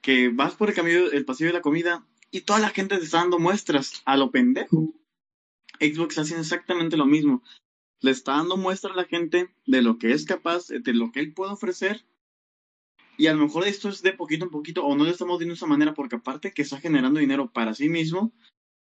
que 0.00 0.28
vas 0.28 0.54
por 0.54 0.68
el 0.68 0.74
camino, 0.74 1.10
el 1.12 1.24
pasillo 1.24 1.50
de 1.50 1.54
la 1.54 1.62
comida 1.62 2.06
y 2.30 2.42
toda 2.42 2.58
la 2.58 2.70
gente 2.70 2.96
te 2.96 3.04
está 3.04 3.18
dando 3.18 3.38
muestras 3.38 4.02
a 4.04 4.16
lo 4.16 4.30
pendejo. 4.30 4.94
Xbox 5.80 6.18
hace 6.18 6.38
exactamente 6.38 6.96
lo 6.96 7.06
mismo. 7.06 7.42
Le 8.00 8.10
está 8.10 8.32
dando 8.32 8.56
muestra 8.56 8.92
a 8.92 8.96
la 8.96 9.04
gente 9.04 9.50
de 9.66 9.82
lo 9.82 9.98
que 9.98 10.12
es 10.12 10.24
capaz, 10.24 10.68
de 10.68 10.94
lo 10.94 11.12
que 11.12 11.20
él 11.20 11.34
puede 11.34 11.52
ofrecer. 11.52 12.04
Y 13.18 13.28
a 13.28 13.34
lo 13.34 13.42
mejor 13.44 13.66
esto 13.66 13.88
es 13.88 14.02
de 14.02 14.12
poquito 14.12 14.44
en 14.44 14.50
poquito, 14.50 14.84
o 14.84 14.94
no 14.94 15.04
lo 15.04 15.10
estamos 15.10 15.38
viendo 15.38 15.52
de 15.52 15.56
esa 15.56 15.66
manera, 15.66 15.94
porque 15.94 16.16
aparte 16.16 16.52
que 16.52 16.62
está 16.62 16.78
generando 16.78 17.20
dinero 17.20 17.50
para 17.50 17.74
sí 17.74 17.88
mismo, 17.88 18.32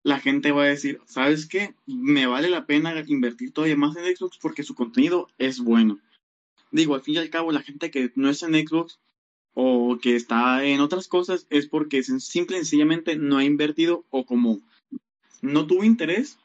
la 0.04 0.20
gente 0.20 0.52
va 0.52 0.64
a 0.64 0.68
decir, 0.68 1.00
¿sabes 1.06 1.46
qué? 1.46 1.74
Me 1.86 2.26
vale 2.26 2.50
la 2.50 2.66
pena 2.66 3.02
invertir 3.06 3.52
todavía 3.52 3.76
más 3.76 3.96
en 3.96 4.14
Xbox 4.14 4.38
porque 4.38 4.62
su 4.62 4.74
contenido 4.74 5.28
es 5.38 5.60
bueno. 5.60 5.98
Digo, 6.70 6.94
al 6.94 7.00
fin 7.00 7.14
y 7.14 7.18
al 7.18 7.30
cabo, 7.30 7.52
la 7.52 7.62
gente 7.62 7.90
que 7.90 8.12
no 8.14 8.28
es 8.28 8.42
en 8.42 8.54
Xbox 8.54 9.00
o 9.54 9.98
que 10.02 10.14
está 10.14 10.62
en 10.64 10.80
otras 10.80 11.08
cosas 11.08 11.46
es 11.48 11.66
porque 11.66 12.02
simple 12.02 12.58
y 12.58 12.60
sencillamente 12.60 13.16
no 13.16 13.38
ha 13.38 13.44
invertido 13.44 14.04
o 14.10 14.26
como 14.26 14.60
no 15.40 15.66
tuvo 15.66 15.84
interés, 15.84 16.38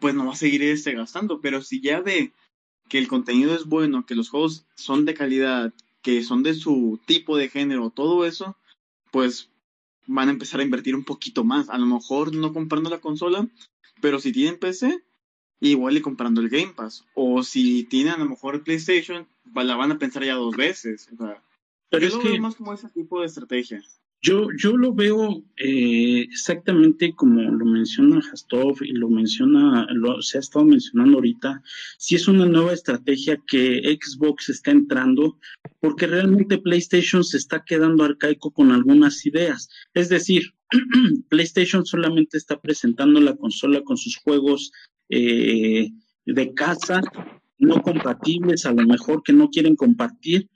pues 0.00 0.14
no 0.14 0.26
va 0.26 0.32
a 0.32 0.36
seguir 0.36 0.62
este 0.62 0.94
gastando. 0.94 1.42
Pero 1.42 1.60
si 1.60 1.82
ya 1.82 2.00
ve 2.00 2.32
que 2.88 2.96
el 2.96 3.08
contenido 3.08 3.54
es 3.54 3.66
bueno, 3.66 4.06
que 4.06 4.14
los 4.14 4.30
juegos 4.30 4.64
son 4.74 5.04
de 5.04 5.12
calidad, 5.12 5.74
que 6.00 6.22
son 6.22 6.42
de 6.42 6.54
su 6.54 6.98
tipo 7.04 7.36
de 7.36 7.50
género, 7.50 7.90
todo 7.90 8.24
eso, 8.24 8.56
pues 9.10 9.50
van 10.08 10.28
a 10.28 10.32
empezar 10.32 10.58
a 10.58 10.64
invertir 10.64 10.96
un 10.96 11.04
poquito 11.04 11.44
más. 11.44 11.68
A 11.68 11.78
lo 11.78 11.86
mejor 11.86 12.34
no 12.34 12.52
comprando 12.52 12.90
la 12.90 13.00
consola, 13.00 13.46
pero 14.00 14.18
si 14.18 14.32
tienen 14.32 14.58
PC, 14.58 15.04
igual 15.60 15.96
y 15.96 16.00
comprando 16.00 16.40
el 16.40 16.48
Game 16.48 16.72
Pass. 16.74 17.04
O 17.14 17.42
si 17.42 17.84
tienen 17.84 18.14
a 18.14 18.18
lo 18.18 18.24
mejor 18.24 18.64
PlayStation, 18.64 19.28
la 19.54 19.76
van 19.76 19.92
a 19.92 19.98
pensar 19.98 20.24
ya 20.24 20.34
dos 20.34 20.56
veces. 20.56 21.08
pero 21.90 22.06
es 22.06 22.16
que... 22.16 22.40
más 22.40 22.56
como 22.56 22.72
ese 22.72 22.88
tipo 22.88 23.20
de 23.20 23.26
estrategia. 23.26 23.82
Yo, 24.20 24.48
yo 24.56 24.76
lo 24.76 24.92
veo 24.92 25.44
eh, 25.56 26.22
exactamente 26.22 27.14
como 27.14 27.40
lo 27.40 27.64
menciona 27.64 28.20
Hastov 28.32 28.82
y 28.82 28.90
lo 28.92 29.08
menciona, 29.08 29.86
lo, 29.92 30.20
se 30.22 30.38
ha 30.38 30.40
estado 30.40 30.64
mencionando 30.64 31.18
ahorita, 31.18 31.62
si 31.98 32.16
es 32.16 32.26
una 32.26 32.44
nueva 32.44 32.72
estrategia 32.72 33.40
que 33.46 33.80
Xbox 34.00 34.48
está 34.48 34.72
entrando, 34.72 35.38
porque 35.78 36.08
realmente 36.08 36.58
PlayStation 36.58 37.22
se 37.22 37.36
está 37.36 37.62
quedando 37.64 38.02
arcaico 38.02 38.50
con 38.50 38.72
algunas 38.72 39.24
ideas. 39.24 39.68
Es 39.94 40.08
decir, 40.08 40.52
PlayStation 41.28 41.86
solamente 41.86 42.38
está 42.38 42.60
presentando 42.60 43.20
la 43.20 43.36
consola 43.36 43.82
con 43.82 43.96
sus 43.96 44.16
juegos 44.16 44.72
eh, 45.10 45.90
de 46.26 46.54
casa, 46.54 47.02
no 47.58 47.82
compatibles, 47.82 48.66
a 48.66 48.72
lo 48.72 48.84
mejor 48.84 49.22
que 49.22 49.32
no 49.32 49.48
quieren 49.48 49.76
compartir, 49.76 50.48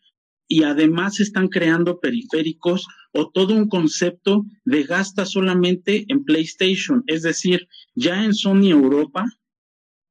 y 0.53 0.65
además 0.65 1.19
están 1.19 1.49
creando 1.49 1.99
periféricos 1.99 2.87
o 3.15 3.31
todo 3.31 3.55
un 3.55 3.71
concepto 3.71 4.45
de 4.67 4.83
gasta 4.83 5.25
solamente 5.25 6.05
en 6.09 6.25
PlayStation. 6.25 7.03
Es 7.07 7.23
decir, 7.23 7.69
ya 7.95 8.23
en 8.23 8.35
Sony 8.35 8.69
Europa 8.69 9.25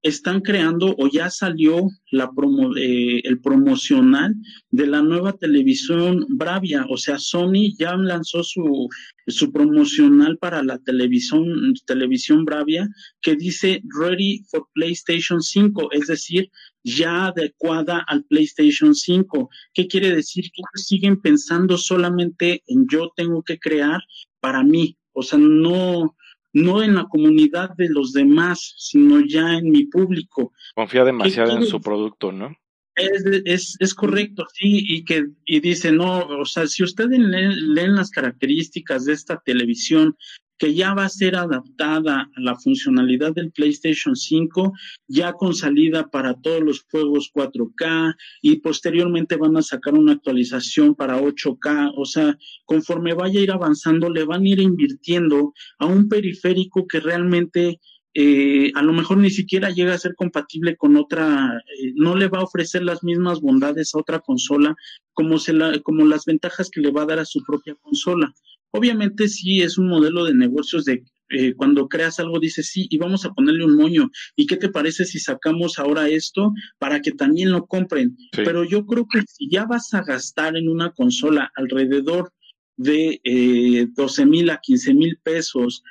están 0.02 0.42
creando 0.42 0.96
o 0.98 1.08
ya 1.08 1.30
salió 1.30 1.88
la 2.12 2.32
promo, 2.32 2.76
eh, 2.76 3.22
el 3.24 3.40
promocional 3.40 4.36
de 4.70 4.88
la 4.88 5.02
nueva 5.02 5.34
televisión 5.34 6.26
Bravia. 6.30 6.86
O 6.90 6.98
sea, 6.98 7.20
Sony 7.20 7.76
ya 7.78 7.96
lanzó 7.96 8.44
su, 8.44 8.90
su 9.28 9.52
promocional 9.52 10.38
para 10.38 10.64
la 10.64 10.80
televisión, 10.80 11.74
televisión 11.86 12.46
Bravia 12.46 12.90
que 13.22 13.36
dice 13.36 13.82
Ready 14.00 14.44
for 14.50 14.68
PlayStation 14.74 15.42
5, 15.42 15.92
es 15.92 16.08
decir, 16.08 16.50
ya 16.84 17.28
adecuada 17.28 18.04
al 18.08 18.24
PlayStation 18.24 18.96
5. 18.96 19.50
¿Qué 19.74 19.88
quiere 19.88 20.16
decir? 20.16 20.46
Que 20.46 20.64
siguen 20.76 21.22
pensando 21.22 21.78
solamente 21.78 22.64
en 22.68 22.88
yo 22.92 23.12
tengo 23.16 23.44
que 23.44 23.60
crear 23.60 24.02
para 24.40 24.64
mí. 24.64 24.98
O 25.14 25.22
sea, 25.22 25.38
no, 25.40 26.16
no 26.54 26.84
en 26.84 26.96
la 26.96 27.06
comunidad 27.06 27.72
de 27.76 27.90
los 27.90 28.14
demás, 28.14 28.74
sino 28.78 29.22
ya 29.26 29.58
en 29.58 29.72
mi 29.72 29.86
público. 29.86 30.54
Confía 30.76 31.04
demasiado 31.04 31.58
en 31.58 31.66
su 31.66 31.82
producto, 31.82 32.32
¿no? 32.32 32.56
Es, 32.96 33.26
es, 33.46 33.78
es, 33.80 33.96
correcto, 33.96 34.46
sí, 34.54 34.84
y 34.86 35.06
que 35.06 35.26
y 35.46 35.62
dice, 35.62 35.94
no, 35.94 36.26
o 36.28 36.46
sea, 36.46 36.68
si 36.68 36.84
ustedes 36.84 37.18
leen, 37.18 37.74
leen, 37.74 37.96
las 37.96 38.12
características 38.12 39.06
de 39.06 39.14
esta 39.14 39.42
televisión 39.46 40.18
que 40.58 40.74
ya 40.76 40.94
va 40.94 41.06
a 41.06 41.10
ser 41.10 41.36
adaptada 41.36 42.30
a 42.36 42.40
la 42.40 42.56
funcionalidad 42.56 43.34
del 43.34 43.52
PlayStation 43.52 44.16
5, 44.16 44.74
ya 45.08 45.34
con 45.34 45.56
salida 45.56 46.08
para 46.10 46.40
todos 46.40 46.62
los 46.62 46.84
juegos 46.84 47.32
4K 47.34 48.16
y 48.42 48.58
posteriormente 48.58 49.38
van 49.38 49.58
a 49.58 49.64
sacar 49.64 49.96
una 49.96 50.14
actualización 50.14 50.94
para 50.94 51.20
8K, 51.20 51.94
o 51.96 52.06
sea, 52.06 52.38
conforme 52.66 53.14
vaya 53.14 53.40
a 53.40 53.44
ir 53.44 53.52
avanzando, 53.52 54.10
le 54.10 54.24
van 54.24 54.44
a 54.44 54.50
ir 54.50 54.60
invirtiendo 54.60 55.54
a 55.80 55.88
un 55.88 56.08
periférico 56.08 56.86
que 56.86 57.00
realmente 57.00 57.80
eh, 58.14 58.72
a 58.76 58.82
lo 58.82 58.92
mejor 58.92 59.18
ni 59.18 59.30
siquiera 59.30 59.70
llega 59.70 59.94
a 59.94 59.98
ser 59.98 60.16
compatible 60.16 60.76
con 60.76 60.98
otra, 60.98 61.58
eh, 61.58 61.94
no 61.96 62.16
le 62.16 62.28
va 62.28 62.40
a 62.40 62.44
ofrecer 62.44 62.84
las 62.84 63.04
mismas 63.04 63.40
bondades 63.40 63.96
a 63.96 64.00
otra 64.00 64.20
consola 64.20 64.76
como, 65.14 65.40
se 65.40 65.54
la, 65.54 65.80
como 65.80 66.06
las 66.06 66.26
ventajas 66.26 66.70
que 66.70 66.82
le 66.82 66.92
va 66.92 67.04
a 67.04 67.06
dar 67.06 67.20
a 67.20 67.26
su 67.26 67.42
propia 67.44 67.76
consola. 67.76 68.34
Obviamente 68.72 69.28
sí 69.28 69.62
es 69.62 69.78
un 69.78 69.88
modelo 69.88 70.26
de 70.26 70.34
negocios 70.34 70.86
de 70.86 71.04
eh, 71.34 71.54
cuando 71.56 71.88
creas 71.88 72.20
algo 72.20 72.40
dices 72.40 72.68
sí 72.68 72.88
y 72.90 72.98
vamos 72.98 73.26
a 73.26 73.32
ponerle 73.32 73.66
un 73.66 73.78
moño. 73.78 74.10
¿Y 74.36 74.46
qué 74.48 74.58
te 74.58 74.70
parece 74.70 75.06
si 75.06 75.20
sacamos 75.20 75.80
ahora 75.80 76.10
esto 76.10 76.54
para 76.78 77.02
que 77.02 77.12
también 77.12 77.52
lo 77.52 77.66
compren? 77.68 78.18
Pero 78.34 78.66
yo 78.66 78.86
creo 78.86 79.08
que 79.08 79.22
si 79.28 79.50
ya 79.50 79.66
vas 79.66 79.94
a 79.94 80.04
gastar 80.04 80.58
en 80.58 80.68
una 80.68 80.92
consola 80.92 81.52
alrededor 81.56 82.34
de 82.76 83.22
eh, 83.24 83.88
12 83.94 84.26
mil 84.26 84.50
a 84.50 84.60
15 84.62 84.94
mil 84.94 85.18
pesos 85.24 85.84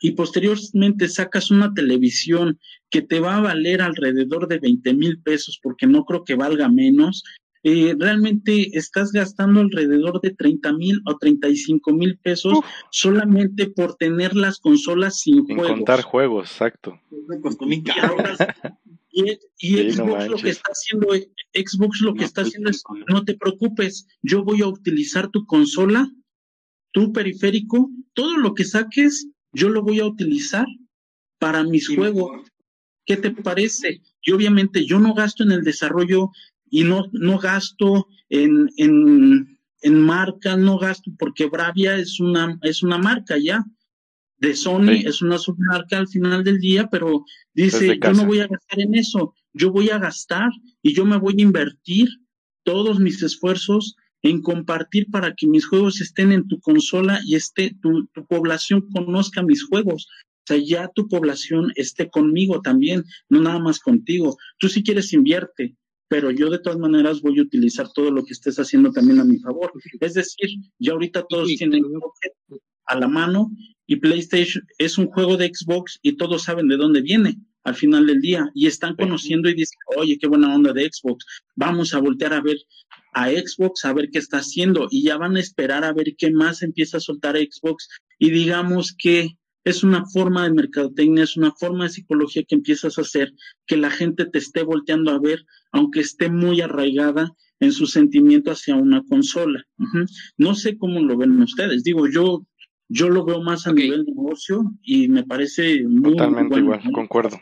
y 0.00 0.12
posteriormente 0.12 1.08
sacas 1.08 1.50
una 1.50 1.72
televisión 1.72 2.58
que 2.90 3.02
te 3.02 3.20
va 3.20 3.36
a 3.36 3.40
valer 3.40 3.82
alrededor 3.82 4.48
de 4.48 4.58
20 4.58 4.94
mil 4.94 5.20
pesos 5.22 5.58
porque 5.62 5.86
no 5.86 6.04
creo 6.04 6.24
que 6.24 6.34
valga 6.34 6.68
menos, 6.68 7.24
eh, 7.64 7.94
realmente 7.98 8.76
estás 8.76 9.12
gastando 9.12 9.60
alrededor 9.60 10.20
de 10.20 10.30
30 10.30 10.72
mil 10.74 11.00
o 11.06 11.16
35 11.18 11.92
mil 11.92 12.18
pesos 12.18 12.58
solamente 12.90 13.68
por 13.70 13.96
tener 13.96 14.34
las 14.36 14.58
consolas 14.58 15.20
sin 15.20 15.44
juegos. 15.44 15.68
contar 15.68 16.02
juegos, 16.02 16.50
exacto. 16.50 17.00
Y, 19.10 19.90
Xbox 19.90 20.28
lo 20.28 20.36
que 20.36 20.50
está 20.50 20.70
haciendo, 20.70 21.08
Xbox 21.52 22.00
lo 22.02 22.14
que 22.14 22.24
está 22.24 22.42
haciendo 22.42 22.70
es, 22.70 22.84
no 23.08 23.24
te 23.24 23.36
preocupes, 23.36 24.06
yo 24.22 24.44
voy 24.44 24.62
a 24.62 24.68
utilizar 24.68 25.30
tu 25.30 25.44
consola, 25.46 26.08
tu 26.92 27.12
periférico, 27.12 27.90
todo 28.12 28.36
lo 28.36 28.54
que 28.54 28.64
saques, 28.64 29.28
yo 29.52 29.70
lo 29.70 29.82
voy 29.82 29.98
a 30.00 30.06
utilizar 30.06 30.66
para 31.38 31.64
mis 31.64 31.88
juegos. 31.88 32.48
¿Qué 33.06 33.16
te 33.16 33.30
parece? 33.30 34.02
Y 34.22 34.32
obviamente 34.32 34.84
yo 34.84 34.98
no 34.98 35.14
gasto 35.14 35.42
en 35.42 35.52
el 35.52 35.62
desarrollo 35.62 36.30
y 36.70 36.84
no, 36.84 37.08
no 37.12 37.38
gasto 37.38 38.08
en, 38.28 38.70
en, 38.76 39.58
en 39.82 40.00
marcas, 40.00 40.58
no 40.58 40.78
gasto 40.78 41.10
porque 41.18 41.46
Bravia 41.46 41.96
es 41.96 42.20
una, 42.20 42.58
es 42.62 42.82
una 42.82 42.98
marca 42.98 43.36
ya 43.38 43.64
de 44.38 44.54
Sony, 44.54 45.02
es 45.04 45.20
una 45.20 45.38
submarca 45.38 45.98
al 45.98 46.08
final 46.08 46.44
del 46.44 46.58
día, 46.58 46.88
pero 46.90 47.24
dice, 47.54 47.98
yo 48.02 48.12
no 48.12 48.24
voy 48.24 48.40
a 48.40 48.46
gastar 48.46 48.80
en 48.80 48.94
eso, 48.94 49.34
yo 49.52 49.72
voy 49.72 49.90
a 49.90 49.98
gastar 49.98 50.50
y 50.82 50.94
yo 50.94 51.04
me 51.04 51.18
voy 51.18 51.34
a 51.38 51.42
invertir 51.42 52.08
todos 52.62 53.00
mis 53.00 53.22
esfuerzos 53.22 53.96
en 54.22 54.42
compartir 54.42 55.10
para 55.10 55.34
que 55.34 55.46
mis 55.46 55.66
juegos 55.66 56.00
estén 56.00 56.32
en 56.32 56.46
tu 56.48 56.60
consola 56.60 57.20
y 57.24 57.34
esté, 57.34 57.76
tu, 57.80 58.06
tu 58.08 58.26
población 58.26 58.88
conozca 58.92 59.42
mis 59.42 59.64
juegos. 59.64 60.06
O 60.48 60.54
sea, 60.54 60.56
ya 60.56 60.88
tu 60.94 61.08
población 61.08 61.72
esté 61.76 62.08
conmigo 62.08 62.60
también, 62.60 63.04
no 63.28 63.40
nada 63.40 63.58
más 63.58 63.80
contigo. 63.80 64.36
Tú 64.58 64.68
si 64.68 64.82
quieres 64.82 65.12
invierte, 65.12 65.76
pero 66.08 66.30
yo 66.30 66.50
de 66.50 66.58
todas 66.58 66.78
maneras 66.78 67.20
voy 67.20 67.38
a 67.38 67.42
utilizar 67.42 67.88
todo 67.92 68.10
lo 68.10 68.24
que 68.24 68.32
estés 68.32 68.58
haciendo 68.58 68.90
también 68.90 69.20
a 69.20 69.24
mi 69.24 69.38
favor. 69.38 69.72
Es 70.00 70.14
decir, 70.14 70.50
ya 70.78 70.92
ahorita 70.92 71.26
todos 71.28 71.48
tienen 71.48 71.82
a 72.86 72.98
la 72.98 73.08
mano 73.08 73.50
y 73.86 73.96
PlayStation 73.96 74.64
es 74.78 74.98
un 74.98 75.06
juego 75.06 75.36
de 75.36 75.52
Xbox 75.54 75.98
y 76.02 76.16
todos 76.16 76.44
saben 76.44 76.68
de 76.68 76.76
dónde 76.76 77.02
viene 77.02 77.38
al 77.64 77.74
final 77.74 78.06
del 78.06 78.20
día 78.20 78.50
y 78.54 78.66
están 78.66 78.96
conociendo 78.96 79.48
y 79.48 79.54
dicen, 79.54 79.78
oye, 79.96 80.18
qué 80.18 80.26
buena 80.26 80.54
onda 80.54 80.72
de 80.72 80.88
Xbox, 80.90 81.26
vamos 81.54 81.92
a 81.92 82.00
voltear 82.00 82.32
a 82.32 82.40
ver 82.40 82.56
a 83.12 83.28
Xbox, 83.30 83.84
a 83.84 83.92
ver 83.92 84.10
qué 84.10 84.18
está 84.18 84.38
haciendo 84.38 84.88
y 84.90 85.02
ya 85.02 85.18
van 85.18 85.36
a 85.36 85.40
esperar 85.40 85.84
a 85.84 85.92
ver 85.92 86.14
qué 86.16 86.30
más 86.30 86.62
empieza 86.62 86.96
a 86.96 87.00
soltar 87.00 87.36
Xbox 87.36 87.88
y 88.18 88.30
digamos 88.30 88.94
que 88.96 89.36
es 89.68 89.82
una 89.82 90.04
forma 90.06 90.44
de 90.44 90.54
mercadotecnia, 90.54 91.24
es 91.24 91.36
una 91.36 91.52
forma 91.52 91.84
de 91.84 91.90
psicología 91.90 92.44
que 92.46 92.54
empiezas 92.54 92.98
a 92.98 93.02
hacer 93.02 93.32
que 93.66 93.76
la 93.76 93.90
gente 93.90 94.24
te 94.26 94.38
esté 94.38 94.62
volteando 94.62 95.10
a 95.10 95.18
ver, 95.18 95.44
aunque 95.72 96.00
esté 96.00 96.30
muy 96.30 96.60
arraigada 96.60 97.32
en 97.60 97.72
su 97.72 97.86
sentimiento 97.86 98.50
hacia 98.50 98.76
una 98.76 99.02
consola. 99.04 99.64
No 100.36 100.54
sé 100.54 100.78
cómo 100.78 101.00
lo 101.00 101.16
ven 101.16 101.40
ustedes. 101.42 101.82
Digo, 101.82 102.08
yo 102.08 102.46
yo 102.88 103.10
lo 103.10 103.24
veo 103.24 103.42
más 103.42 103.66
a 103.66 103.72
nivel 103.72 104.06
de 104.06 104.12
negocio 104.12 104.72
y 104.82 105.08
me 105.08 105.24
parece 105.24 105.84
muy 105.86 106.12
totalmente 106.12 106.58
igual, 106.58 106.80
concuerdo. 106.92 107.38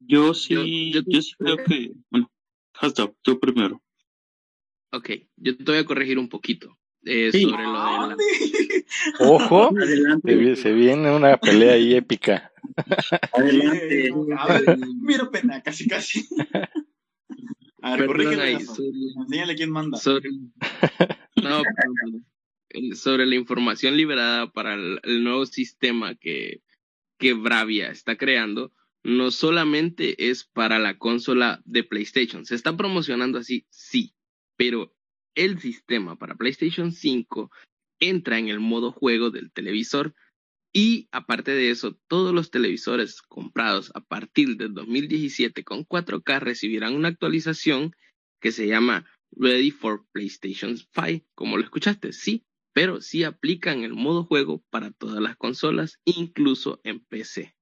Yo 0.00 0.32
sí, 0.32 0.92
yo, 0.92 1.02
sí 1.20 1.32
creo 1.38 1.58
que, 1.58 1.92
bueno, 2.10 2.30
hasta 2.80 3.12
tú 3.20 3.38
primero. 3.38 3.82
Ok, 4.92 5.10
yo 5.36 5.56
te 5.56 5.64
voy 5.64 5.76
a 5.76 5.84
corregir 5.84 6.18
un 6.18 6.28
poquito. 6.28 6.78
Eh, 7.04 7.32
sobre 7.32 7.62
lo 7.64 8.08
de 8.08 8.84
Ojo, 9.20 9.70
se, 10.56 10.72
viene 10.72 11.10
una 11.10 11.38
pelea 11.38 11.74
ahí 11.74 11.94
épica. 11.94 12.52
Adelante. 13.32 14.12
Mira 15.00 15.30
pena, 15.30 15.62
casi 15.62 15.88
casi. 15.88 16.28
A 17.82 17.96
ver, 17.96 18.06
corrígeme. 18.06 18.52
Enséñale 18.52 19.54
quién 19.54 19.70
manda. 19.70 19.96
Sobre, 19.96 20.30
no, 21.36 21.62
sobre 22.94 23.26
la 23.26 23.34
información 23.34 23.96
liberada 23.96 24.52
para 24.52 24.74
el, 24.74 25.24
nuevo 25.24 25.46
sistema 25.46 26.14
que, 26.14 26.62
que 27.18 27.32
Bravia 27.32 27.90
está 27.90 28.16
creando, 28.16 28.72
no 29.02 29.30
solamente 29.30 30.28
es 30.30 30.44
para 30.44 30.78
la 30.78 30.98
consola 30.98 31.62
de 31.64 31.82
PlayStation. 31.82 32.44
Se 32.44 32.54
está 32.54 32.76
promocionando 32.76 33.38
así, 33.38 33.66
sí, 33.70 34.14
pero 34.56 34.94
el 35.34 35.60
sistema 35.60 36.16
para 36.16 36.34
PlayStation 36.34 36.92
5 36.92 37.50
entra 38.00 38.38
en 38.38 38.48
el 38.48 38.60
modo 38.60 38.92
juego 38.92 39.30
del 39.30 39.52
televisor 39.52 40.14
y 40.72 41.08
aparte 41.10 41.52
de 41.52 41.70
eso, 41.70 41.98
todos 42.06 42.32
los 42.32 42.50
televisores 42.50 43.22
comprados 43.22 43.90
a 43.94 44.00
partir 44.00 44.56
del 44.56 44.72
2017 44.72 45.64
con 45.64 45.84
4K 45.84 46.40
recibirán 46.40 46.94
una 46.94 47.08
actualización 47.08 47.94
que 48.40 48.52
se 48.52 48.68
llama 48.68 49.04
Ready 49.32 49.72
for 49.72 50.06
PlayStation 50.12 50.76
5, 50.76 51.26
como 51.34 51.56
lo 51.56 51.64
escuchaste, 51.64 52.12
sí, 52.12 52.44
pero 52.72 53.00
sí 53.00 53.24
aplican 53.24 53.82
el 53.82 53.94
modo 53.94 54.24
juego 54.24 54.62
para 54.70 54.92
todas 54.92 55.20
las 55.20 55.36
consolas, 55.36 55.98
incluso 56.04 56.80
en 56.84 57.00
PC. 57.00 57.56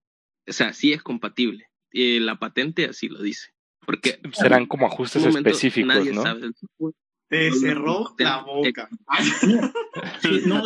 O 0.47 0.53
sea, 0.53 0.73
sí 0.73 0.93
es 0.93 1.03
compatible. 1.03 1.67
Y 1.91 2.21
la 2.21 2.39
patente 2.39 2.85
así 2.85 3.09
lo 3.09 3.23
dice. 3.23 3.53
Porque 3.87 4.21
serán 4.33 4.67
como 4.67 4.87
ajustes 4.87 5.25
específicos, 5.25 6.07
¿no? 6.13 6.25
Te 7.29 7.53
cerró 7.53 8.15
la 8.19 8.43
boca. 8.43 8.89
no, 10.47 10.63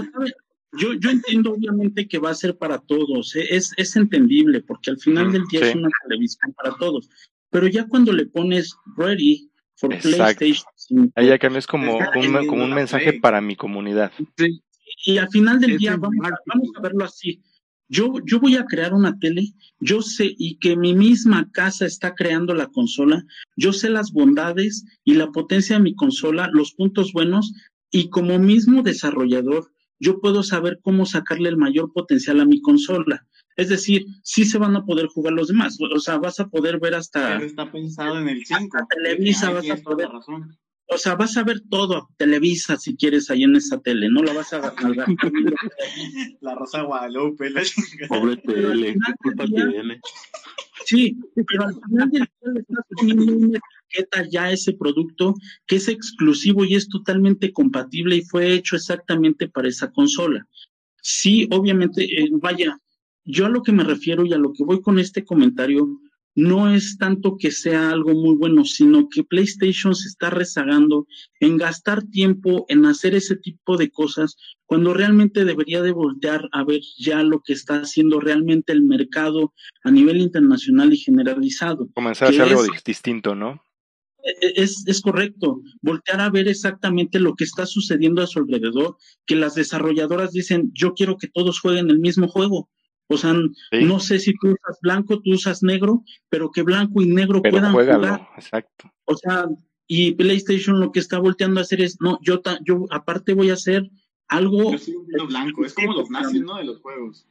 yo, 0.72 0.94
yo 0.94 1.10
entiendo 1.10 1.52
obviamente 1.52 2.08
que 2.08 2.18
va 2.18 2.30
a 2.30 2.34
ser 2.34 2.56
para 2.56 2.78
todos, 2.78 3.36
¿eh? 3.36 3.46
es, 3.50 3.72
es 3.76 3.96
entendible, 3.96 4.62
porque 4.62 4.90
al 4.90 4.98
final 4.98 5.32
del 5.32 5.44
día 5.50 5.68
es 5.68 5.74
una 5.74 5.90
televisión 6.08 6.54
para 6.54 6.76
todos. 6.76 7.10
Pero 7.50 7.66
ya 7.66 7.86
cuando 7.86 8.12
le 8.12 8.26
pones 8.26 8.74
ready 8.96 9.50
for 9.76 9.90
PlayStation 9.90 10.64
5, 10.76 11.12
Ahí 11.16 11.30
acá 11.30 11.48
es 11.48 11.66
como, 11.66 11.98
un, 11.98 12.46
como 12.46 12.64
un 12.64 12.72
mensaje 12.72 13.14
para 13.20 13.40
mi 13.40 13.56
comunidad. 13.56 14.12
Y 15.04 15.18
al 15.18 15.28
final 15.28 15.60
del 15.60 15.76
día, 15.76 15.96
vamos 15.96 16.16
vamos 16.46 16.70
a 16.76 16.80
verlo 16.80 17.04
así. 17.04 17.42
Yo, 17.92 18.14
yo 18.24 18.40
voy 18.40 18.56
a 18.56 18.64
crear 18.64 18.94
una 18.94 19.18
tele, 19.18 19.52
yo 19.78 20.00
sé, 20.00 20.34
y 20.38 20.56
que 20.58 20.76
mi 20.78 20.94
misma 20.94 21.50
casa 21.52 21.84
está 21.84 22.14
creando 22.14 22.54
la 22.54 22.68
consola, 22.68 23.22
yo 23.54 23.74
sé 23.74 23.90
las 23.90 24.12
bondades 24.12 24.86
y 25.04 25.12
la 25.12 25.30
potencia 25.30 25.76
de 25.76 25.82
mi 25.82 25.94
consola, 25.94 26.48
los 26.54 26.72
puntos 26.72 27.12
buenos, 27.12 27.52
y 27.90 28.08
como 28.08 28.38
mismo 28.38 28.82
desarrollador, 28.82 29.70
yo 30.00 30.20
puedo 30.20 30.42
saber 30.42 30.80
cómo 30.82 31.04
sacarle 31.04 31.50
el 31.50 31.58
mayor 31.58 31.92
potencial 31.92 32.40
a 32.40 32.46
mi 32.46 32.62
consola. 32.62 33.26
Es 33.56 33.68
decir, 33.68 34.06
sí 34.22 34.46
se 34.46 34.56
van 34.56 34.74
a 34.74 34.86
poder 34.86 35.08
jugar 35.08 35.34
los 35.34 35.48
demás. 35.48 35.76
O 35.78 36.00
sea, 36.00 36.16
vas 36.16 36.40
a 36.40 36.48
poder 36.48 36.80
ver 36.80 36.94
hasta. 36.94 37.44
está 37.44 37.70
pensado 37.70 38.18
en 38.18 38.30
el 38.30 38.42
5. 38.42 38.78
Televisa 38.88 39.50
vas 39.50 39.68
a 39.68 39.76
poder. 39.76 40.08
O 40.86 40.98
sea, 40.98 41.14
vas 41.14 41.36
a 41.36 41.44
ver 41.44 41.60
todo, 41.70 42.08
Televisa, 42.18 42.76
si 42.76 42.96
quieres, 42.96 43.30
ahí 43.30 43.44
en 43.44 43.56
esa 43.56 43.80
tele, 43.80 44.08
no 44.10 44.22
la 44.22 44.34
vas 44.34 44.52
a 44.52 44.60
La 46.40 46.54
Rosa 46.54 46.82
Guadalupe, 46.82 47.50
la 47.50 47.62
Pobre 48.08 48.36
tele, 48.36 48.94
¿qué 48.94 49.12
culpa 49.22 49.46
tiene? 49.46 50.00
Sí, 50.84 51.16
pero 51.46 51.64
al 51.64 51.74
final 51.74 52.10
del 52.10 52.22
día 52.22 52.52
le 52.52 52.60
estás 52.60 52.84
poniendo 52.90 53.36
una 53.36 53.58
etiqueta 53.88 54.28
ya 54.28 54.44
a 54.44 54.52
ese 54.52 54.72
producto 54.74 55.34
que 55.66 55.76
es 55.76 55.88
exclusivo 55.88 56.64
y 56.64 56.74
es 56.74 56.88
totalmente 56.88 57.52
compatible 57.52 58.16
y 58.16 58.22
fue 58.22 58.52
hecho 58.52 58.76
exactamente 58.76 59.48
para 59.48 59.68
esa 59.68 59.90
consola. 59.90 60.46
Sí, 61.00 61.48
obviamente, 61.50 62.04
eh, 62.04 62.28
vaya, 62.32 62.78
yo 63.24 63.46
a 63.46 63.48
lo 63.48 63.62
que 63.62 63.72
me 63.72 63.84
refiero 63.84 64.24
y 64.24 64.32
a 64.32 64.38
lo 64.38 64.52
que 64.52 64.64
voy 64.64 64.80
con 64.80 64.98
este 64.98 65.24
comentario 65.24 66.00
no 66.34 66.72
es 66.72 66.96
tanto 66.98 67.36
que 67.38 67.50
sea 67.50 67.90
algo 67.90 68.14
muy 68.14 68.36
bueno, 68.36 68.64
sino 68.64 69.08
que 69.08 69.24
PlayStation 69.24 69.94
se 69.94 70.08
está 70.08 70.30
rezagando 70.30 71.06
en 71.40 71.56
gastar 71.56 72.04
tiempo 72.04 72.64
en 72.68 72.86
hacer 72.86 73.14
ese 73.14 73.36
tipo 73.36 73.76
de 73.76 73.90
cosas 73.90 74.36
cuando 74.64 74.94
realmente 74.94 75.44
debería 75.44 75.82
de 75.82 75.92
voltear 75.92 76.48
a 76.52 76.64
ver 76.64 76.80
ya 76.98 77.22
lo 77.22 77.42
que 77.42 77.52
está 77.52 77.82
haciendo 77.82 78.20
realmente 78.20 78.72
el 78.72 78.82
mercado 78.82 79.52
a 79.84 79.90
nivel 79.90 80.20
internacional 80.20 80.92
y 80.92 80.96
generalizado. 80.96 81.88
Comenzar 81.94 82.28
a 82.28 82.30
hacer 82.30 82.42
algo 82.42 82.64
distinto, 82.84 83.34
¿no? 83.34 83.62
E, 84.24 84.30
e, 84.46 84.62
es, 84.62 84.84
es, 84.86 85.00
correcto, 85.00 85.60
voltear 85.82 86.20
a 86.20 86.30
ver 86.30 86.48
exactamente 86.48 87.18
lo 87.18 87.34
que 87.34 87.44
está 87.44 87.66
sucediendo 87.66 88.22
a 88.22 88.26
su 88.26 88.38
alrededor, 88.38 88.96
que 89.26 89.36
las 89.36 89.54
desarrolladoras 89.56 90.32
dicen, 90.32 90.70
yo 90.72 90.94
quiero 90.94 91.16
que 91.18 91.28
todos 91.28 91.60
jueguen 91.60 91.90
el 91.90 91.98
mismo 91.98 92.28
juego, 92.28 92.70
o 93.12 93.16
sea, 93.16 93.34
no 93.72 94.00
sé 94.00 94.18
si 94.18 94.32
tú 94.40 94.48
usas 94.48 94.78
blanco, 94.82 95.20
tú 95.20 95.32
usas 95.32 95.62
negro, 95.62 96.04
pero 96.28 96.50
que 96.50 96.62
blanco 96.62 97.02
y 97.02 97.06
negro 97.06 97.42
puedan 97.42 97.72
jugar. 97.72 98.28
Exacto. 98.36 98.92
O 99.04 99.16
sea, 99.16 99.46
y 99.86 100.12
PlayStation 100.12 100.80
lo 100.80 100.92
que 100.92 101.00
está 101.00 101.18
volteando 101.18 101.60
a 101.60 101.62
hacer 101.62 101.80
es, 101.80 101.98
no, 102.00 102.18
yo, 102.22 102.40
yo 102.64 102.86
aparte 102.90 103.34
voy 103.34 103.50
a 103.50 103.54
hacer 103.54 103.90
algo... 104.28 104.72
Yo 104.74 105.26
blanco, 105.26 105.64
es 105.64 105.74
como 105.74 105.92
los 105.92 106.10
nazis, 106.10 106.40
¿no? 106.40 106.56
De 106.56 106.64
los 106.64 106.80
juegos. 106.80 107.26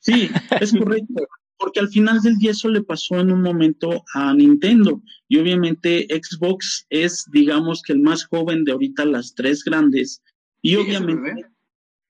Sí, 0.00 0.30
es 0.60 0.72
correcto. 0.72 1.26
porque 1.58 1.80
al 1.80 1.88
final 1.88 2.20
del 2.22 2.38
día 2.38 2.52
eso 2.52 2.68
le 2.68 2.82
pasó 2.82 3.18
en 3.18 3.32
un 3.32 3.42
momento 3.42 4.04
a 4.14 4.32
Nintendo. 4.32 5.02
Y 5.28 5.38
obviamente 5.38 6.06
Xbox 6.08 6.86
es, 6.88 7.26
digamos, 7.32 7.82
que 7.82 7.92
el 7.92 8.00
más 8.00 8.24
joven 8.24 8.64
de 8.64 8.72
ahorita 8.72 9.04
las 9.04 9.34
tres 9.34 9.64
grandes. 9.64 10.22
Y 10.62 10.76
obviamente... 10.76 11.46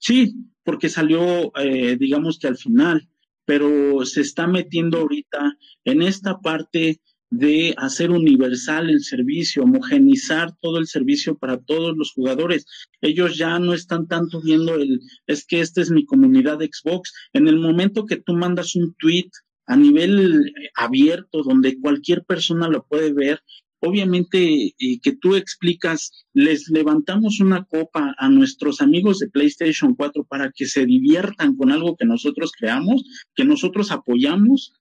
Sí, 0.01 0.37
porque 0.69 0.91
salió, 0.91 1.51
eh, 1.57 1.97
digamos 1.99 2.39
que 2.39 2.47
al 2.47 2.59
final, 2.59 3.09
pero 3.47 4.05
se 4.05 4.21
está 4.21 4.47
metiendo 4.47 4.99
ahorita 4.99 5.57
en 5.87 6.03
esta 6.03 6.41
parte 6.41 7.01
de 7.31 7.73
hacer 7.79 8.11
universal 8.11 8.91
el 8.91 9.03
servicio, 9.03 9.63
homogenizar 9.63 10.55
todo 10.61 10.77
el 10.77 10.87
servicio 10.87 11.39
para 11.39 11.57
todos 11.57 11.97
los 11.97 12.13
jugadores. 12.13 12.67
Ellos 13.01 13.39
ya 13.39 13.59
no 13.59 13.73
están 13.73 14.09
tanto 14.09 14.43
viendo 14.43 14.75
el, 14.75 15.01
es 15.27 15.47
que 15.47 15.63
esta 15.63 15.81
es 15.81 15.91
mi 15.91 16.05
comunidad 16.05 16.59
de 16.59 16.69
Xbox. 16.71 17.15
En 17.33 17.49
el 17.49 17.59
momento 17.59 18.05
que 18.05 18.17
tú 18.17 18.35
mandas 18.35 18.77
un 18.77 18.95
tweet 18.99 19.31
a 19.65 19.75
nivel 19.75 20.53
abierto, 20.75 21.45
donde 21.45 21.81
cualquier 21.81 22.27
persona 22.27 22.69
lo 22.69 22.85
puede 22.87 23.15
ver, 23.15 23.41
obviamente 23.81 24.75
que 24.79 25.13
tú 25.21 25.35
explicas, 25.35 26.27
les 26.33 26.69
levantamos 26.69 27.41
una 27.41 27.65
copa 27.65 28.15
a 28.19 28.29
nuestros 28.29 28.81
amigos 28.81 29.19
de 29.19 29.31
PlayStation 29.31 29.95
4 29.95 30.25
para 30.25 30.51
que 30.53 30.67
se 30.67 30.87
diviertan 30.87 31.57
con 31.57 31.71
algo 31.71 31.97
que 31.97 32.07
nosotros 32.07 32.53
creamos, 32.59 33.05
que 33.35 33.45
nosotros 33.45 33.91
apoyamos 33.91 34.73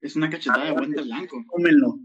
es 0.00 0.16
una 0.16 0.30
cachetada 0.30 0.66
de 0.66 0.72
guante 0.72 1.02
blanco. 1.02 1.44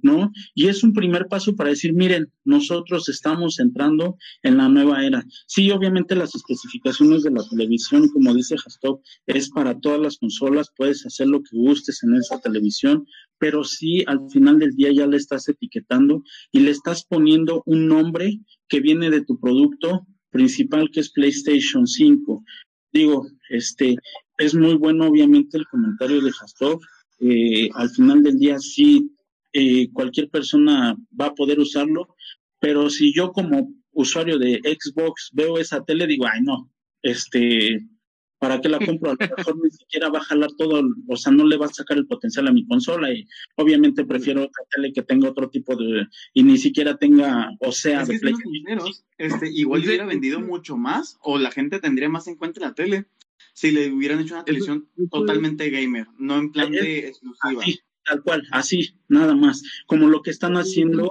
¿no? 0.01 0.31
Y 0.53 0.67
es 0.67 0.83
un 0.83 0.93
primer 0.93 1.27
paso 1.27 1.55
para 1.55 1.69
decir, 1.69 1.93
miren, 1.93 2.31
nosotros 2.43 3.07
estamos 3.09 3.59
entrando 3.59 4.17
en 4.43 4.57
la 4.57 4.67
nueva 4.67 5.05
era. 5.05 5.23
Sí, 5.47 5.71
obviamente 5.71 6.15
las 6.15 6.35
especificaciones 6.35 7.23
de 7.23 7.31
la 7.31 7.43
televisión, 7.49 8.09
como 8.09 8.33
dice 8.33 8.55
Hastop, 8.55 9.01
es 9.25 9.49
para 9.49 9.79
todas 9.79 9.99
las 9.99 10.17
consolas, 10.17 10.71
puedes 10.75 11.05
hacer 11.05 11.27
lo 11.27 11.41
que 11.41 11.57
gustes 11.57 12.03
en 12.03 12.15
esa 12.15 12.39
televisión, 12.39 13.05
pero 13.37 13.63
sí 13.63 14.03
al 14.07 14.19
final 14.29 14.59
del 14.59 14.75
día 14.75 14.91
ya 14.91 15.07
le 15.07 15.17
estás 15.17 15.47
etiquetando 15.47 16.23
y 16.51 16.59
le 16.59 16.71
estás 16.71 17.05
poniendo 17.05 17.63
un 17.65 17.87
nombre 17.87 18.39
que 18.67 18.81
viene 18.81 19.09
de 19.09 19.23
tu 19.23 19.39
producto 19.39 20.07
principal, 20.31 20.89
que 20.91 20.99
es 20.99 21.11
PlayStation 21.11 21.87
5. 21.87 22.43
Digo, 22.91 23.27
este, 23.49 23.95
es 24.37 24.53
muy 24.53 24.75
bueno 24.75 25.07
obviamente 25.07 25.57
el 25.57 25.65
comentario 25.67 26.21
de 26.21 26.31
Hastop 26.41 26.81
eh, 27.19 27.69
al 27.73 27.89
final 27.89 28.23
del 28.23 28.37
día 28.37 28.59
sí 28.59 29.11
eh, 29.53 29.89
cualquier 29.93 30.29
persona 30.29 30.97
va 31.19 31.27
a 31.27 31.35
poder 31.35 31.59
usarlo, 31.59 32.15
pero 32.59 32.89
si 32.89 33.13
yo 33.13 33.31
como 33.31 33.71
usuario 33.91 34.37
de 34.37 34.59
Xbox 34.63 35.29
veo 35.33 35.57
esa 35.57 35.83
tele, 35.83 36.07
digo, 36.07 36.25
ay 36.29 36.41
no, 36.41 36.69
este, 37.01 37.87
¿para 38.37 38.59
qué 38.59 38.69
la 38.69 38.79
compro? 38.99 39.11
A 39.11 39.15
lo 39.17 39.35
mejor 39.37 39.63
ni 39.63 39.71
siquiera 39.71 40.09
va 40.09 40.19
a 40.19 40.23
jalar 40.23 40.49
todo, 40.57 40.83
o 41.07 41.15
sea, 41.15 41.31
no 41.31 41.45
le 41.45 41.57
va 41.57 41.67
a 41.67 41.73
sacar 41.73 41.97
el 41.97 42.07
potencial 42.07 42.47
a 42.47 42.51
mi 42.51 42.67
consola 42.67 43.13
y 43.13 43.25
obviamente 43.55 44.05
prefiero 44.05 44.41
otra 44.41 44.63
tele 44.69 44.91
que 44.91 45.03
tenga 45.03 45.29
otro 45.29 45.49
tipo 45.49 45.75
de, 45.75 46.05
y 46.33 46.43
ni 46.43 46.57
siquiera 46.57 46.97
tenga, 46.97 47.51
o 47.59 47.71
sea, 47.71 48.03
de 48.03 48.19
este, 49.17 49.49
igual 49.53 49.85
hubiera 49.85 50.05
vendido 50.05 50.41
mucho 50.41 50.75
más 50.75 51.17
o 51.21 51.37
la 51.37 51.51
gente 51.51 51.79
tendría 51.79 52.09
más 52.09 52.27
en 52.27 52.35
cuenta 52.35 52.59
la 52.59 52.73
tele 52.73 53.07
si 53.55 53.71
le 53.71 53.91
hubieran 53.91 54.19
hecho 54.19 54.35
una 54.35 54.43
televisión 54.43 54.87
totalmente 55.09 55.69
gamer, 55.69 56.07
no 56.19 56.37
en 56.37 56.51
plan 56.51 56.71
de 56.71 57.07
exclusiva. 57.07 57.63
tal 58.03 58.21
cual, 58.21 58.43
así, 58.51 58.95
nada 59.07 59.33
más. 59.33 59.63
Como 59.87 60.07
lo 60.09 60.21
que 60.21 60.29
están 60.31 60.57
haciendo 60.57 61.09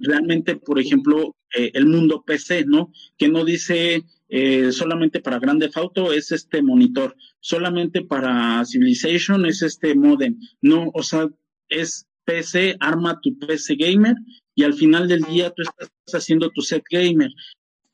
realmente, 0.00 0.56
por 0.56 0.80
ejemplo, 0.80 1.36
eh, 1.56 1.70
el 1.74 1.86
mundo 1.86 2.24
PC, 2.26 2.64
¿no? 2.66 2.92
Que 3.16 3.28
no 3.28 3.44
dice 3.44 4.04
eh, 4.28 4.72
solamente 4.72 5.20
para 5.20 5.38
Grande 5.38 5.70
Auto 5.74 6.12
es 6.12 6.32
este 6.32 6.62
monitor, 6.62 7.16
solamente 7.38 8.02
para 8.02 8.64
Civilization 8.64 9.46
es 9.46 9.62
este 9.62 9.94
modem. 9.94 10.40
No, 10.62 10.90
o 10.94 11.02
sea, 11.04 11.28
es 11.68 12.06
PC, 12.24 12.76
arma 12.80 13.20
tu 13.20 13.38
PC 13.38 13.76
gamer 13.76 14.16
y 14.56 14.64
al 14.64 14.74
final 14.74 15.06
del 15.06 15.22
día 15.22 15.50
tú 15.50 15.62
estás 15.62 15.90
haciendo 16.12 16.50
tu 16.50 16.60
set 16.60 16.82
gamer 16.90 17.30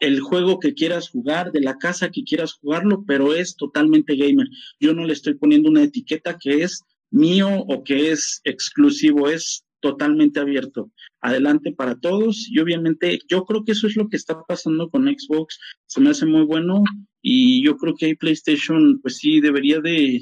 el 0.00 0.20
juego 0.20 0.60
que 0.60 0.74
quieras 0.74 1.10
jugar, 1.10 1.52
de 1.52 1.60
la 1.60 1.76
casa 1.78 2.10
que 2.10 2.22
quieras 2.22 2.54
jugarlo, 2.54 3.04
pero 3.06 3.34
es 3.34 3.56
totalmente 3.56 4.16
gamer. 4.16 4.46
Yo 4.80 4.94
no 4.94 5.04
le 5.04 5.12
estoy 5.12 5.34
poniendo 5.34 5.68
una 5.68 5.82
etiqueta 5.82 6.38
que 6.38 6.62
es 6.62 6.84
mío 7.10 7.48
o 7.50 7.82
que 7.82 8.10
es 8.12 8.40
exclusivo, 8.44 9.28
es 9.28 9.64
totalmente 9.80 10.40
abierto. 10.40 10.90
Adelante 11.20 11.72
para 11.72 11.98
todos 11.98 12.48
y 12.50 12.58
obviamente 12.58 13.18
yo 13.28 13.44
creo 13.44 13.64
que 13.64 13.72
eso 13.72 13.86
es 13.86 13.96
lo 13.96 14.08
que 14.08 14.16
está 14.16 14.40
pasando 14.46 14.88
con 14.90 15.06
Xbox. 15.06 15.58
Se 15.86 16.00
me 16.00 16.10
hace 16.10 16.26
muy 16.26 16.42
bueno 16.42 16.82
y 17.22 17.64
yo 17.64 17.76
creo 17.76 17.94
que 17.96 18.06
hay 18.06 18.14
PlayStation 18.14 19.00
pues 19.00 19.18
sí 19.18 19.40
debería 19.40 19.80
de 19.80 20.20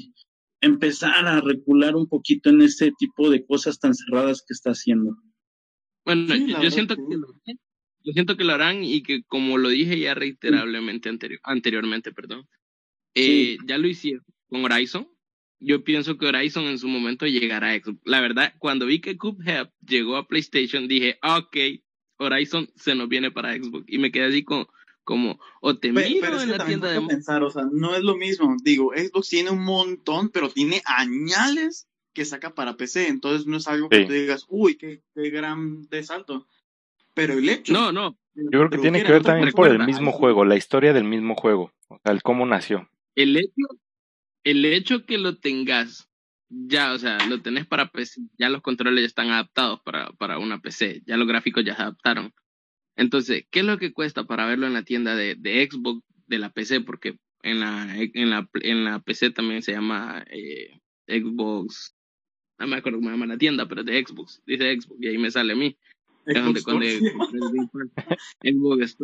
empezar 0.61 1.27
a 1.27 1.41
recular 1.41 1.95
un 1.95 2.07
poquito 2.07 2.49
en 2.49 2.61
este 2.61 2.91
tipo 2.97 3.29
de 3.29 3.45
cosas 3.45 3.79
tan 3.79 3.93
cerradas 3.93 4.43
que 4.47 4.53
está 4.53 4.71
haciendo. 4.71 5.15
Bueno, 6.05 6.33
yo, 6.61 6.71
siento 6.71 6.95
que 6.95 7.01
yo 8.07 8.13
siento 8.13 8.37
que 8.37 8.45
lo 8.45 8.53
harán 8.53 8.85
y 8.85 9.03
que 9.03 9.23
como 9.23 9.57
lo 9.57 9.67
dije 9.67 9.99
ya 9.99 10.13
reiterablemente 10.13 11.11
anteriormente, 11.43 12.13
perdón, 12.13 12.47
eh, 13.13 13.57
ya 13.67 13.77
lo 13.77 13.87
hicieron 13.89 14.23
con 14.47 14.63
Horizon. 14.63 15.09
Yo 15.59 15.83
pienso 15.83 16.17
que 16.17 16.27
Horizon 16.27 16.67
en 16.67 16.79
su 16.79 16.87
momento 16.87 17.25
llegará 17.25 17.71
a 17.71 17.75
Xbox. 17.77 17.99
La 18.05 18.21
verdad, 18.21 18.53
cuando 18.59 18.85
vi 18.85 19.01
que 19.01 19.17
Cuphead 19.17 19.71
llegó 19.85 20.15
a 20.15 20.25
PlayStation, 20.25 20.87
dije, 20.87 21.19
ok, 21.21 21.57
Horizon 22.17 22.69
se 22.75 22.95
nos 22.95 23.09
viene 23.09 23.29
para 23.29 23.53
Xbox. 23.53 23.83
Y 23.89 23.97
me 23.97 24.09
quedé 24.09 24.25
así 24.25 24.45
con, 24.45 24.67
como, 25.03 25.37
o 25.59 25.77
te 25.77 25.91
miro 25.91 26.41
en 26.41 26.51
la 26.51 26.65
tienda 26.65 26.89
de... 26.89 27.01
Pensar, 27.01 27.43
o 27.43 27.49
sea, 27.49 27.63
no 27.69 27.93
es 27.93 28.03
lo 28.03 28.15
mismo. 28.15 28.55
Digo, 28.63 28.93
Xbox 28.95 29.27
tiene 29.27 29.49
un 29.49 29.65
montón, 29.65 30.29
pero 30.29 30.49
tiene 30.49 30.81
añales 30.85 31.89
que 32.13 32.23
saca 32.23 32.55
para 32.55 32.77
PC. 32.77 33.09
Entonces 33.09 33.47
no 33.47 33.57
es 33.57 33.67
algo 33.67 33.89
que 33.89 34.05
tú 34.05 34.13
digas, 34.13 34.45
uy, 34.47 34.77
qué, 34.77 35.01
qué 35.13 35.29
gran 35.29 35.89
desalto. 35.89 36.47
Pero 37.17 37.33
el 37.33 37.49
hecho... 37.49 37.73
No, 37.73 37.91
no. 37.91 38.17
Yo 38.35 38.49
creo 38.49 38.69
que 38.69 38.77
tiene 38.77 39.03
que 39.03 39.11
ver 39.11 39.23
también 39.23 39.51
por 39.51 39.67
el 39.67 39.83
mismo 39.85 40.11
juego, 40.11 40.45
la 40.45 40.55
historia 40.55 40.93
del 40.93 41.03
mismo 41.03 41.35
juego. 41.35 41.73
O 41.89 41.99
sea, 42.03 42.13
el 42.13 42.21
cómo 42.21 42.45
nació. 42.45 42.87
El 43.15 43.35
hecho 43.35 43.65
el 44.43 44.63
hecho 44.63 45.05
que 45.05 45.17
lo 45.17 45.37
tengas 45.37 46.09
ya, 46.49 46.93
o 46.93 46.97
sea, 46.97 47.17
lo 47.27 47.41
tenés 47.41 47.67
para 47.67 47.91
PC, 47.91 48.21
ya 48.37 48.47
los 48.47 48.61
controles 48.61 49.01
ya 49.01 49.07
están 49.07 49.29
adaptados 49.29 49.81
para, 49.81 50.11
para 50.13 50.39
una 50.39 50.61
PC, 50.61 51.01
ya 51.05 51.17
los 51.17 51.27
gráficos 51.27 51.65
ya 51.65 51.75
se 51.75 51.81
adaptaron. 51.81 52.33
Entonces, 52.95 53.45
¿qué 53.51 53.59
es 53.59 53.65
lo 53.65 53.77
que 53.77 53.91
cuesta 53.91 54.23
para 54.23 54.45
verlo 54.45 54.65
en 54.65 54.73
la 54.73 54.83
tienda 54.83 55.15
de, 55.15 55.35
de 55.35 55.67
Xbox, 55.69 56.01
de 56.27 56.39
la 56.39 56.51
PC? 56.51 56.79
Porque 56.81 57.17
en 57.41 57.59
la, 57.59 57.93
en 57.97 58.29
la, 58.29 58.49
en 58.61 58.85
la 58.85 58.99
PC 58.99 59.31
también 59.31 59.61
se 59.61 59.73
llama 59.73 60.23
eh, 60.29 60.79
Xbox, 61.07 61.93
no 62.57 62.67
me 62.67 62.77
acuerdo 62.77 62.99
cómo 62.99 63.09
se 63.09 63.15
llama 63.15 63.33
la 63.33 63.37
tienda, 63.37 63.67
pero 63.67 63.83
de 63.83 64.01
Xbox, 64.01 64.41
dice 64.45 64.79
Xbox, 64.79 65.01
y 65.01 65.07
ahí 65.07 65.17
me 65.17 65.29
sale 65.29 65.53
a 65.53 65.57
mí. 65.57 65.77
Donde, 66.33 66.61
cuando, 66.63 66.85
Xbox 68.41 68.97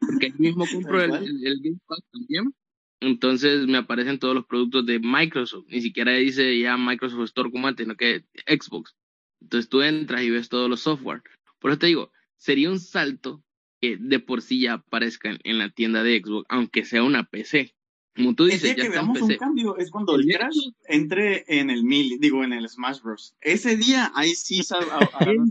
Porque 0.00 0.26
ahí 0.26 0.34
mismo 0.38 0.64
compro 0.72 1.02
el, 1.02 1.14
el, 1.14 1.46
el 1.46 1.60
Game 1.62 1.78
Pass 1.86 2.02
también 2.10 2.54
entonces 3.02 3.66
me 3.66 3.78
aparecen 3.78 4.18
todos 4.20 4.34
los 4.34 4.46
productos 4.46 4.86
de 4.86 5.00
Microsoft. 5.00 5.66
Ni 5.68 5.80
siquiera 5.80 6.12
dice 6.12 6.58
ya 6.58 6.76
Microsoft 6.76 7.24
Store 7.24 7.50
como 7.50 7.66
antes, 7.66 7.84
sino 7.84 7.96
que 7.96 8.24
Xbox. 8.46 8.94
Entonces 9.40 9.68
tú 9.68 9.82
entras 9.82 10.22
y 10.22 10.30
ves 10.30 10.48
todos 10.48 10.70
los 10.70 10.80
software. 10.80 11.22
Por 11.58 11.72
eso 11.72 11.80
te 11.80 11.86
digo, 11.88 12.12
sería 12.36 12.70
un 12.70 12.78
salto 12.78 13.42
que 13.80 13.96
de 13.96 14.20
por 14.20 14.40
sí 14.40 14.60
ya 14.60 14.74
aparezca 14.74 15.36
en, 15.42 15.58
la 15.58 15.70
tienda 15.70 16.04
de 16.04 16.22
Xbox, 16.24 16.46
aunque 16.48 16.84
sea 16.84 17.02
una 17.02 17.24
PC. 17.24 17.74
Como 18.14 18.34
tú 18.34 18.44
dices, 18.44 18.76
ya 18.76 18.82
que 18.82 18.88
veamos 18.90 19.22
un 19.22 19.36
cambio 19.36 19.76
es 19.78 19.90
cuando 19.90 20.16
el 20.16 20.26
Crash 20.26 20.70
entre 20.86 21.44
en 21.48 21.70
el 21.70 21.82
Mil, 21.82 22.18
digo, 22.20 22.44
en 22.44 22.52
el 22.52 22.68
Smash 22.68 23.00
Bros. 23.00 23.34
Ese 23.40 23.76
día 23.76 24.12
ahí 24.14 24.34
sí 24.34 24.60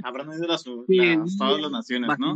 habrán 0.04 0.34
ido 0.34 0.48
las, 0.48 0.64
todas 0.64 1.62
las 1.62 1.72
naciones, 1.72 2.10
¿no? 2.20 2.36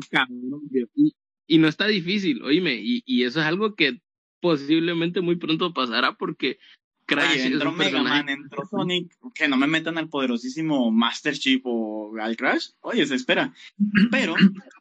Y, 1.47 1.59
no 1.59 1.67
está 1.67 1.85
difícil, 1.85 2.41
oíme, 2.41 2.75
y, 2.81 3.03
y 3.05 3.23
eso 3.23 3.39
es 3.39 3.45
algo 3.45 3.75
que 3.75 4.01
posiblemente 4.41 5.21
muy 5.21 5.35
pronto 5.35 5.73
pasará 5.73 6.17
porque 6.17 6.57
Crash 7.05 7.37
entró 7.37 7.71
Mega 7.71 8.01
Man, 8.01 8.29
entró 8.29 8.65
Sonic, 8.65 9.13
que 9.33 9.47
no 9.47 9.57
me 9.57 9.67
metan 9.67 9.97
al 9.97 10.09
poderosísimo 10.09 10.91
Master 10.91 11.37
Chief 11.37 11.61
o 11.63 12.15
al 12.19 12.35
Crash, 12.35 12.69
oye, 12.81 13.05
se 13.05 13.15
espera. 13.15 13.53
Pero, 14.11 14.35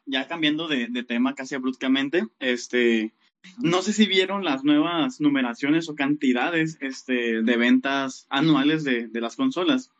ya 0.05 0.27
cambiando 0.27 0.67
de, 0.67 0.87
tema 1.03 1.35
casi 1.35 1.55
abruptamente, 1.55 2.25
este, 2.39 3.13
no 3.57 3.81
sé 3.81 3.93
si 3.93 4.05
vieron 4.05 4.43
las 4.43 4.63
nuevas 4.63 5.21
numeraciones 5.21 5.89
o 5.89 5.95
cantidades 5.95 6.77
este, 6.81 7.41
de 7.41 7.57
ventas 7.57 8.25
anuales 8.29 8.83
de, 8.83 9.07
de 9.07 9.21
las 9.21 9.35
consolas. 9.35 9.91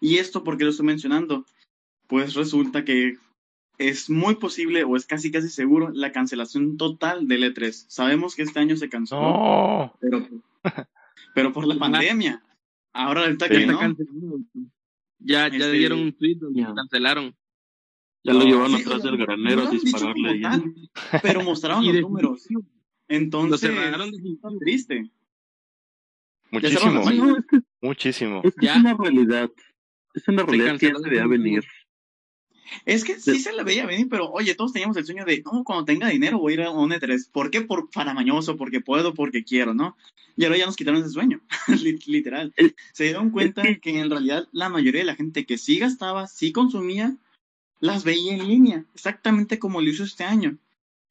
Y 0.00 0.16
esto, 0.16 0.44
¿por 0.44 0.56
qué 0.56 0.64
lo 0.64 0.70
estoy 0.70 0.86
mencionando? 0.86 1.44
Pues 2.06 2.34
resulta 2.34 2.84
que 2.84 3.16
es 3.80 4.10
muy 4.10 4.34
posible 4.34 4.84
o 4.84 4.94
es 4.94 5.06
casi 5.06 5.30
casi 5.30 5.48
seguro 5.48 5.90
la 5.90 6.12
cancelación 6.12 6.76
total 6.76 7.26
del 7.26 7.44
E3. 7.44 7.86
Sabemos 7.88 8.36
que 8.36 8.42
este 8.42 8.60
año 8.60 8.76
se 8.76 8.90
canceló, 8.90 9.96
pero, 10.00 10.28
pero 11.34 11.52
por 11.52 11.66
la 11.66 11.78
pandemia. 11.78 12.42
Ahora 12.92 13.22
ahorita 13.22 13.48
que 13.48 13.66
no. 13.66 13.80
Ya, 15.18 15.48
ya 15.48 15.56
este, 15.56 15.72
dieron 15.72 16.00
un 16.00 16.12
tweet 16.12 16.36
donde 16.36 16.66
cancelaron. 16.74 17.34
Ya 18.22 18.34
lo 18.34 18.44
llevaron 18.44 18.74
atrás 18.74 19.02
del 19.02 19.16
granero 19.16 19.62
a 19.62 19.70
dispararle. 19.70 20.42
pero 21.22 21.42
mostraron 21.42 21.84
los 21.86 22.02
números. 22.02 22.48
Entonces, 23.10 23.74
lo 23.74 24.58
triste. 24.60 25.10
Muchísimo. 26.52 27.02
Muchísimo. 27.80 28.40
Es, 28.44 28.54
es 28.56 28.76
una 28.76 28.94
realidad. 28.94 29.50
Es 30.14 30.28
una 30.28 30.44
realidad 30.44 30.78
que 30.78 30.88
ya 30.88 30.94
se 30.94 31.02
debía 31.02 31.26
venir. 31.26 31.64
Es 32.86 33.02
que 33.02 33.18
sí 33.18 33.40
se 33.40 33.52
la 33.52 33.64
veía 33.64 33.84
venir, 33.84 34.08
pero 34.08 34.30
oye, 34.30 34.54
todos 34.54 34.72
teníamos 34.72 34.96
el 34.96 35.04
sueño 35.04 35.24
de, 35.24 35.42
no, 35.42 35.64
cuando 35.64 35.84
tenga 35.84 36.08
dinero 36.08 36.38
voy 36.38 36.52
a 36.52 36.54
ir 36.54 36.62
a 36.62 36.70
un 36.70 36.92
E3. 36.92 37.30
¿Por 37.32 37.50
qué? 37.50 37.62
Por 37.62 37.90
faramañoso, 37.90 38.56
porque 38.56 38.80
puedo, 38.80 39.12
porque 39.12 39.42
quiero, 39.42 39.74
¿no? 39.74 39.96
Y 40.36 40.44
ahora 40.44 40.58
ya 40.58 40.66
nos 40.66 40.76
quitaron 40.76 41.00
ese 41.00 41.10
sueño, 41.10 41.40
literal. 42.06 42.54
Se 42.92 43.04
dieron 43.04 43.30
cuenta 43.30 43.62
que 43.82 43.98
en 43.98 44.08
realidad 44.08 44.48
la 44.52 44.68
mayoría 44.68 45.00
de 45.00 45.06
la 45.06 45.16
gente 45.16 45.46
que 45.46 45.58
sí 45.58 45.80
gastaba, 45.80 46.28
sí 46.28 46.52
consumía, 46.52 47.16
las 47.80 48.04
veía 48.04 48.34
en 48.34 48.46
línea, 48.46 48.84
exactamente 48.94 49.58
como 49.58 49.80
lo 49.80 49.90
hizo 49.90 50.04
este 50.04 50.22
año. 50.22 50.56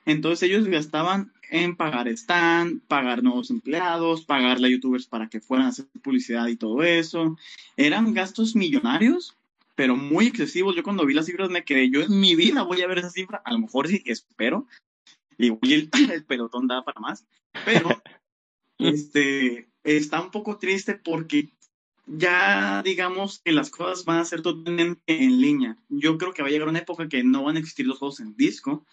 Entonces 0.05 0.49
ellos 0.49 0.65
gastaban 0.65 1.33
en 1.49 1.75
pagar 1.75 2.07
stand, 2.09 2.81
pagar 2.87 3.23
nuevos 3.23 3.49
empleados, 3.49 4.25
pagarle 4.25 4.67
a 4.67 4.71
youtubers 4.71 5.07
para 5.07 5.29
que 5.29 5.41
fueran 5.41 5.67
a 5.67 5.69
hacer 5.69 5.85
publicidad 6.01 6.47
y 6.47 6.55
todo 6.55 6.83
eso. 6.83 7.37
Eran 7.77 8.13
gastos 8.13 8.55
millonarios 8.55 9.35
pero 9.79 9.95
muy 9.95 10.27
excesivos. 10.27 10.75
Yo 10.75 10.83
cuando 10.83 11.05
vi 11.05 11.13
las 11.13 11.25
cifras 11.25 11.49
me 11.49 11.63
quedé, 11.63 11.89
yo 11.89 12.01
en 12.01 12.19
mi 12.19 12.35
vida 12.35 12.63
voy 12.63 12.81
a 12.81 12.87
ver 12.87 12.97
esa 12.97 13.09
cifra, 13.09 13.41
a 13.45 13.53
lo 13.53 13.59
mejor 13.59 13.87
sí, 13.87 14.03
espero. 14.05 14.67
Y 15.37 15.47
el, 15.73 15.89
el 16.11 16.25
pelotón 16.25 16.67
da 16.67 16.83
para 16.83 16.99
más, 16.99 17.25
pero 17.63 17.89
este, 18.77 19.69
está 19.85 20.21
un 20.21 20.31
poco 20.31 20.57
triste 20.57 20.95
porque 20.95 21.53
ya 22.05 22.81
digamos 22.83 23.39
que 23.39 23.53
las 23.53 23.69
cosas 23.69 24.03
van 24.03 24.17
a 24.17 24.25
ser 24.25 24.41
totalmente 24.41 25.01
en 25.05 25.39
línea. 25.39 25.77
Yo 25.87 26.17
creo 26.17 26.33
que 26.33 26.41
va 26.41 26.49
a 26.49 26.51
llegar 26.51 26.67
una 26.67 26.79
época 26.79 27.07
que 27.07 27.23
no 27.23 27.43
van 27.43 27.55
a 27.55 27.59
existir 27.59 27.87
los 27.87 27.99
juegos 27.99 28.19
en 28.19 28.35
disco, 28.35 28.85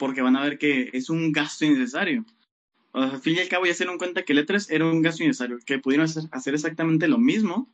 porque 0.00 0.22
van 0.22 0.34
a 0.34 0.42
ver 0.42 0.56
que 0.56 0.88
es 0.94 1.10
un 1.10 1.30
gasto 1.30 1.66
innecesario. 1.66 2.24
Al 2.94 3.20
fin 3.20 3.36
y 3.36 3.40
al 3.40 3.48
cabo 3.48 3.66
ya 3.66 3.74
se 3.74 3.84
dieron 3.84 3.98
cuenta 3.98 4.22
que 4.22 4.32
el 4.32 4.46
E3 4.46 4.68
era 4.70 4.86
un 4.86 5.02
gasto 5.02 5.22
innecesario, 5.22 5.58
que 5.64 5.78
pudieron 5.78 6.06
hacer 6.32 6.54
exactamente 6.54 7.06
lo 7.06 7.18
mismo 7.18 7.70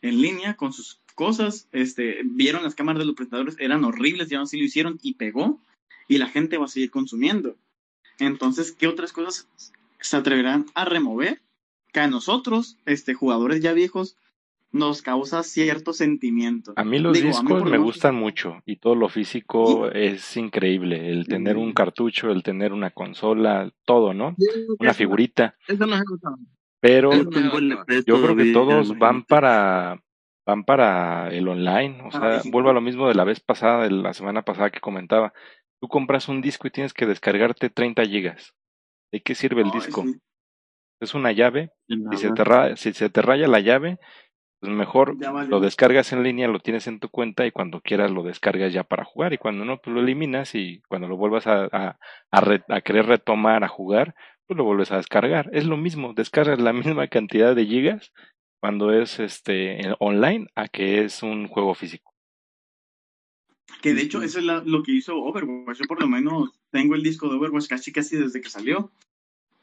en 0.00 0.22
línea 0.22 0.56
con 0.56 0.72
sus 0.72 1.02
cosas, 1.14 1.68
este, 1.72 2.20
vieron 2.24 2.62
las 2.62 2.74
cámaras 2.74 3.00
de 3.00 3.04
los 3.04 3.14
presentadores, 3.14 3.56
eran 3.58 3.84
horribles, 3.84 4.28
ya 4.28 4.38
no 4.38 4.44
así 4.44 4.56
lo 4.58 4.64
hicieron 4.64 4.98
y 5.02 5.14
pegó, 5.14 5.60
y 6.08 6.16
la 6.16 6.28
gente 6.28 6.56
va 6.56 6.64
a 6.64 6.68
seguir 6.68 6.90
consumiendo. 6.90 7.56
Entonces, 8.18 8.72
¿qué 8.72 8.86
otras 8.86 9.12
cosas 9.12 9.46
se 10.00 10.16
atreverán 10.16 10.64
a 10.74 10.86
remover? 10.86 11.42
Que 11.92 12.00
a 12.00 12.08
nosotros, 12.08 12.78
este, 12.86 13.12
jugadores 13.12 13.60
ya 13.60 13.74
viejos, 13.74 14.16
nos 14.76 15.02
causa 15.02 15.42
cierto 15.42 15.92
sentimiento. 15.92 16.72
A 16.76 16.84
mí 16.84 16.98
los 16.98 17.20
discos 17.20 17.64
me 17.64 17.78
gustan 17.78 18.14
mucho 18.14 18.62
y 18.64 18.76
todo 18.76 18.94
lo 18.94 19.08
físico 19.08 19.90
es 19.90 20.36
increíble. 20.36 21.10
El 21.10 21.26
tener 21.26 21.56
un 21.56 21.72
cartucho, 21.72 22.30
el 22.30 22.42
tener 22.42 22.72
una 22.72 22.90
consola, 22.90 23.70
todo, 23.84 24.14
¿no? 24.14 24.36
Una 24.78 24.94
figurita. 24.94 25.56
Eso 25.66 25.86
no 25.86 25.96
Pero 26.80 27.10
yo 27.12 28.22
creo 28.22 28.36
que 28.36 28.52
todos 28.52 28.96
van 28.98 29.24
para 29.24 30.00
van 30.46 30.64
para 30.64 31.28
el 31.30 31.48
online. 31.48 32.02
O 32.04 32.10
sea, 32.10 32.40
vuelvo 32.50 32.70
a 32.70 32.74
lo 32.74 32.80
mismo 32.80 33.08
de 33.08 33.14
la 33.14 33.24
vez 33.24 33.40
pasada, 33.40 33.82
de 33.82 33.90
la 33.90 34.14
semana 34.14 34.42
pasada 34.42 34.70
que 34.70 34.80
comentaba. 34.80 35.32
Tú 35.80 35.88
compras 35.88 36.28
un 36.28 36.40
disco 36.40 36.68
y 36.68 36.70
tienes 36.70 36.94
que 36.94 37.06
descargarte 37.06 37.68
30 37.68 38.04
gigas. 38.04 38.54
¿De 39.12 39.20
qué 39.20 39.34
sirve 39.34 39.62
el 39.62 39.70
disco? 39.70 40.04
Es 41.00 41.14
una 41.14 41.32
llave. 41.32 41.72
Si 41.88 42.16
se, 42.16 42.30
te 42.32 42.44
raya, 42.44 42.76
si 42.76 42.92
se 42.92 43.10
te 43.10 43.20
raya 43.20 43.46
la 43.48 43.60
llave, 43.60 43.98
pues 44.60 44.72
mejor 44.72 45.16
lo 45.48 45.60
descargas 45.60 46.12
en 46.12 46.22
línea, 46.22 46.48
lo 46.48 46.60
tienes 46.60 46.86
en 46.86 46.98
tu 46.98 47.08
cuenta 47.08 47.46
y 47.46 47.52
cuando 47.52 47.80
quieras 47.80 48.10
lo 48.10 48.22
descargas 48.22 48.72
ya 48.72 48.84
para 48.84 49.04
jugar. 49.04 49.32
Y 49.32 49.38
cuando 49.38 49.64
no, 49.64 49.78
pues 49.78 49.94
lo 49.94 50.00
eliminas 50.00 50.54
y 50.54 50.80
cuando 50.88 51.08
lo 51.08 51.16
vuelvas 51.16 51.46
a, 51.46 51.68
a, 51.72 51.98
a 52.30 52.80
querer 52.80 53.06
retomar 53.06 53.64
a 53.64 53.68
jugar, 53.68 54.14
pues 54.46 54.56
lo 54.56 54.64
vuelves 54.64 54.92
a 54.92 54.96
descargar. 54.96 55.50
Es 55.52 55.66
lo 55.66 55.76
mismo, 55.76 56.14
descargas 56.14 56.60
la 56.60 56.72
misma 56.72 57.08
cantidad 57.08 57.54
de 57.54 57.66
gigas 57.66 58.12
cuando 58.60 58.92
es 58.92 59.20
este 59.20 59.78
online 59.98 60.48
a 60.54 60.68
que 60.68 61.04
es 61.04 61.22
un 61.22 61.48
juego 61.48 61.74
físico. 61.74 62.12
Que 63.82 63.94
de 63.94 64.02
hecho 64.02 64.22
eso 64.22 64.38
es 64.38 64.44
lo 64.44 64.82
que 64.82 64.92
hizo 64.92 65.16
Overwatch. 65.16 65.78
Yo 65.78 65.86
por 65.86 66.00
lo 66.00 66.08
menos 66.08 66.50
tengo 66.70 66.94
el 66.94 67.02
disco 67.02 67.28
de 67.28 67.36
Overwatch 67.36 67.68
casi 67.68 67.92
casi 67.92 68.16
desde 68.16 68.40
que 68.40 68.48
salió. 68.48 68.90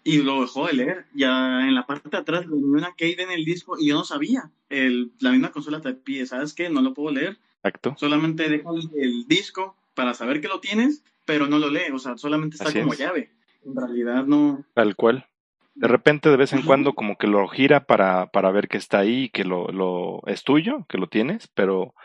Y 0.04 0.22
lo 0.22 0.42
dejó 0.42 0.68
de 0.68 0.74
leer. 0.74 1.06
Ya 1.14 1.68
en 1.68 1.76
la 1.76 1.86
parte 1.86 2.10
de 2.10 2.18
atrás 2.18 2.48
venía 2.48 2.66
una 2.66 2.92
Kate 2.92 3.24
en 3.24 3.32
el 3.32 3.46
disco 3.46 3.78
y 3.80 3.88
yo 3.88 3.96
no 3.96 4.04
sabía. 4.04 4.52
El, 4.70 5.12
la 5.20 5.32
misma 5.32 5.52
consola 5.52 5.82
te 5.82 5.94
pide, 5.94 6.26
¿sabes 6.26 6.54
qué? 6.54 6.70
No 6.70 6.82
lo 6.82 6.94
puedo 6.94 7.14
leer. 7.14 7.38
Exacto. 7.58 7.96
Solamente 7.98 8.50
deja 8.50 8.70
el, 8.96 9.28
disco 9.28 9.78
para 9.94 10.14
saber 10.14 10.42
que 10.42 10.48
lo 10.48 10.60
tienes, 10.60 11.04
pero 11.26 11.48
no 11.48 11.60
lo 11.60 11.70
lee. 11.70 11.92
O 11.94 12.00
sea, 12.00 12.18
solamente 12.18 12.58
está 12.58 12.74
como 12.74 12.94
llave. 12.94 13.32
En 13.66 13.76
realidad 13.76 14.26
no. 14.26 14.66
Tal 14.74 14.96
cual. 14.96 15.26
De 15.76 15.88
repente, 15.88 16.30
de 16.30 16.38
vez 16.38 16.54
en 16.54 16.62
cuando, 16.62 16.94
como 16.94 17.18
que 17.18 17.26
lo 17.26 17.48
gira 17.48 17.86
para, 17.86 18.28
para 18.28 18.52
ver 18.52 18.68
que 18.68 18.78
está 18.78 19.00
ahí, 19.00 19.30
que 19.30 19.44
lo, 19.44 19.70
lo 19.70 20.22
es 20.28 20.44
tuyo, 20.44 20.86
que 20.88 21.00
lo 21.00 21.08
tienes, 21.08 21.48
pero 21.48 21.96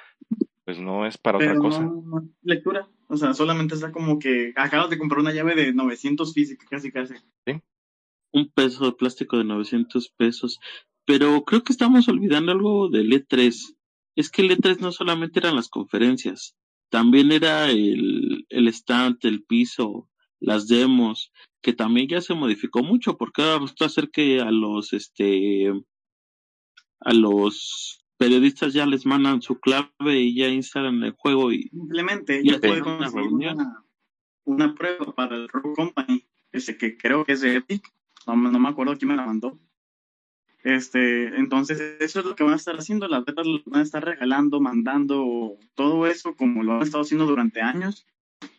pues 0.65 0.79
no 0.79 1.07
es 1.07 1.19
para 1.19 1.39
otra 1.39 1.57
cosa. 1.57 1.83
No, 1.83 2.29
lectura. 2.43 2.89
O 3.09 3.17
sea, 3.17 3.35
solamente 3.35 3.75
está 3.75 3.91
como 3.91 4.19
que 4.19 4.53
acabas 4.57 4.89
de 4.89 4.99
comprar 4.99 5.21
una 5.21 5.33
llave 5.33 5.55
de 5.55 5.75
900 5.75 6.33
física, 6.33 6.67
casi 6.71 6.93
casi. 6.93 7.15
Sí. 7.47 7.61
Un 8.33 8.51
peso 8.51 8.87
de 8.87 8.93
plástico 8.93 9.39
de 9.39 9.45
900 9.45 10.11
pesos. 10.16 10.59
Pero 11.05 11.45
creo 11.45 11.62
que 11.62 11.72
estamos 11.72 12.09
olvidando 12.09 12.53
algo 12.53 12.89
del 12.89 13.11
E3. 13.11 13.76
Es 14.16 14.31
que 14.31 14.43
el 14.43 14.51
E3 14.51 14.81
no 14.81 14.93
solamente 14.93 15.39
eran 15.39 15.57
las 15.57 15.68
conferencias, 15.68 16.57
también 16.91 17.33
era 17.33 17.70
el, 17.70 18.47
el 18.49 18.68
stand, 18.68 19.18
el 19.22 19.45
piso, 19.45 20.09
las 20.41 20.68
demos, 20.68 21.33
que 21.61 21.72
también 21.72 22.09
ya 22.09 22.20
se 22.20 22.35
modificó 22.35 22.83
mucho, 22.83 23.16
porque 23.16 23.43
ahora 23.43 23.61
resulta 23.61 23.89
ser 23.89 24.11
que 24.11 24.41
a 24.41 24.51
los, 24.51 24.93
este, 24.93 25.72
a 27.01 27.12
los 27.12 28.05
periodistas 28.16 28.72
ya 28.72 28.87
les 28.87 29.07
mandan 29.07 29.43
su 29.43 29.61
clave 29.61 30.18
y 30.18 30.35
ya 30.35 30.49
instalan 30.49 31.03
el 31.03 31.12
juego 31.12 31.53
y 31.53 31.68
simplemente 31.68 32.43
ya 32.45 32.59
puede 32.59 32.83
una, 32.83 33.85
una, 34.45 34.74
prueba 34.74 35.14
para 35.14 35.37
el 35.37 35.49
Rogue 35.49 35.74
Company, 35.74 36.26
ese 36.53 36.76
que 36.76 36.97
creo 36.97 37.24
que 37.24 37.33
es 37.33 37.41
de 37.43 37.57
Epic, 37.57 37.87
no, 38.37 38.51
no 38.51 38.59
me 38.59 38.68
acuerdo 38.68 38.97
quién 38.97 39.11
me 39.11 39.16
la 39.16 39.26
mandó. 39.26 39.59
Este, 40.64 41.26
entonces 41.37 41.81
eso 42.01 42.20
es 42.20 42.26
lo 42.26 42.35
que 42.35 42.45
van 42.45 42.55
a 42.55 42.57
estar 42.57 42.76
haciendo, 42.76 43.09
las 43.09 43.24
betas 43.24 43.47
van 43.66 43.81
a 43.81 43.85
estar 43.85 44.05
regalando, 44.05 44.61
mandando, 44.61 45.57
todo 45.74 46.07
eso 46.07 46.35
como 46.35 46.62
lo 46.62 46.74
han 46.74 46.83
estado 46.83 47.03
haciendo 47.03 47.26
durante 47.26 47.61
años 47.61 48.07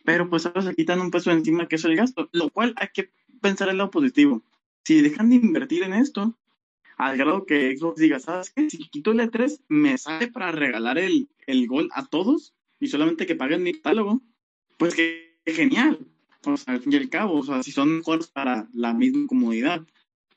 pero 0.04 0.28
pues 0.28 0.46
ahora 0.46 0.62
se 0.62 0.74
quitan 0.74 1.00
un 1.00 1.10
peso 1.10 1.30
encima 1.30 1.68
que 1.68 1.76
es 1.76 1.84
el 1.84 1.96
gasto, 1.96 2.28
lo 2.32 2.50
cual 2.50 2.74
hay 2.76 2.88
que 2.92 3.10
pensar 3.40 3.68
en 3.68 3.78
lo 3.78 3.90
positivo. 3.90 4.42
Si 4.84 5.00
dejan 5.02 5.30
de 5.30 5.36
invertir 5.36 5.82
en 5.82 5.94
esto, 5.94 6.36
al 6.96 7.16
grado 7.16 7.46
que 7.46 7.76
Xbox 7.76 8.00
diga, 8.00 8.18
¿sabes 8.18 8.50
qué? 8.50 8.68
Si 8.70 8.88
quito 8.88 9.12
el 9.12 9.20
E3, 9.20 9.60
me 9.68 9.96
sale 9.98 10.28
para 10.28 10.52
regalar 10.52 10.98
el, 10.98 11.28
el 11.46 11.66
gol 11.66 11.88
a 11.92 12.06
todos 12.06 12.54
y 12.78 12.88
solamente 12.88 13.26
que 13.26 13.36
paguen 13.36 13.62
mi 13.62 13.72
catálogo, 13.74 14.20
pues 14.78 14.94
que, 14.94 15.40
genial. 15.46 15.98
Sea, 16.42 16.74
al 16.74 16.80
fin 16.80 16.92
y 16.92 16.96
al 16.96 17.08
cabo, 17.08 17.38
o 17.38 17.42
sea, 17.42 17.62
si 17.62 17.72
son 17.72 17.98
mejores 17.98 18.28
para 18.28 18.68
la 18.72 18.94
misma 18.94 19.26
comodidad. 19.26 19.82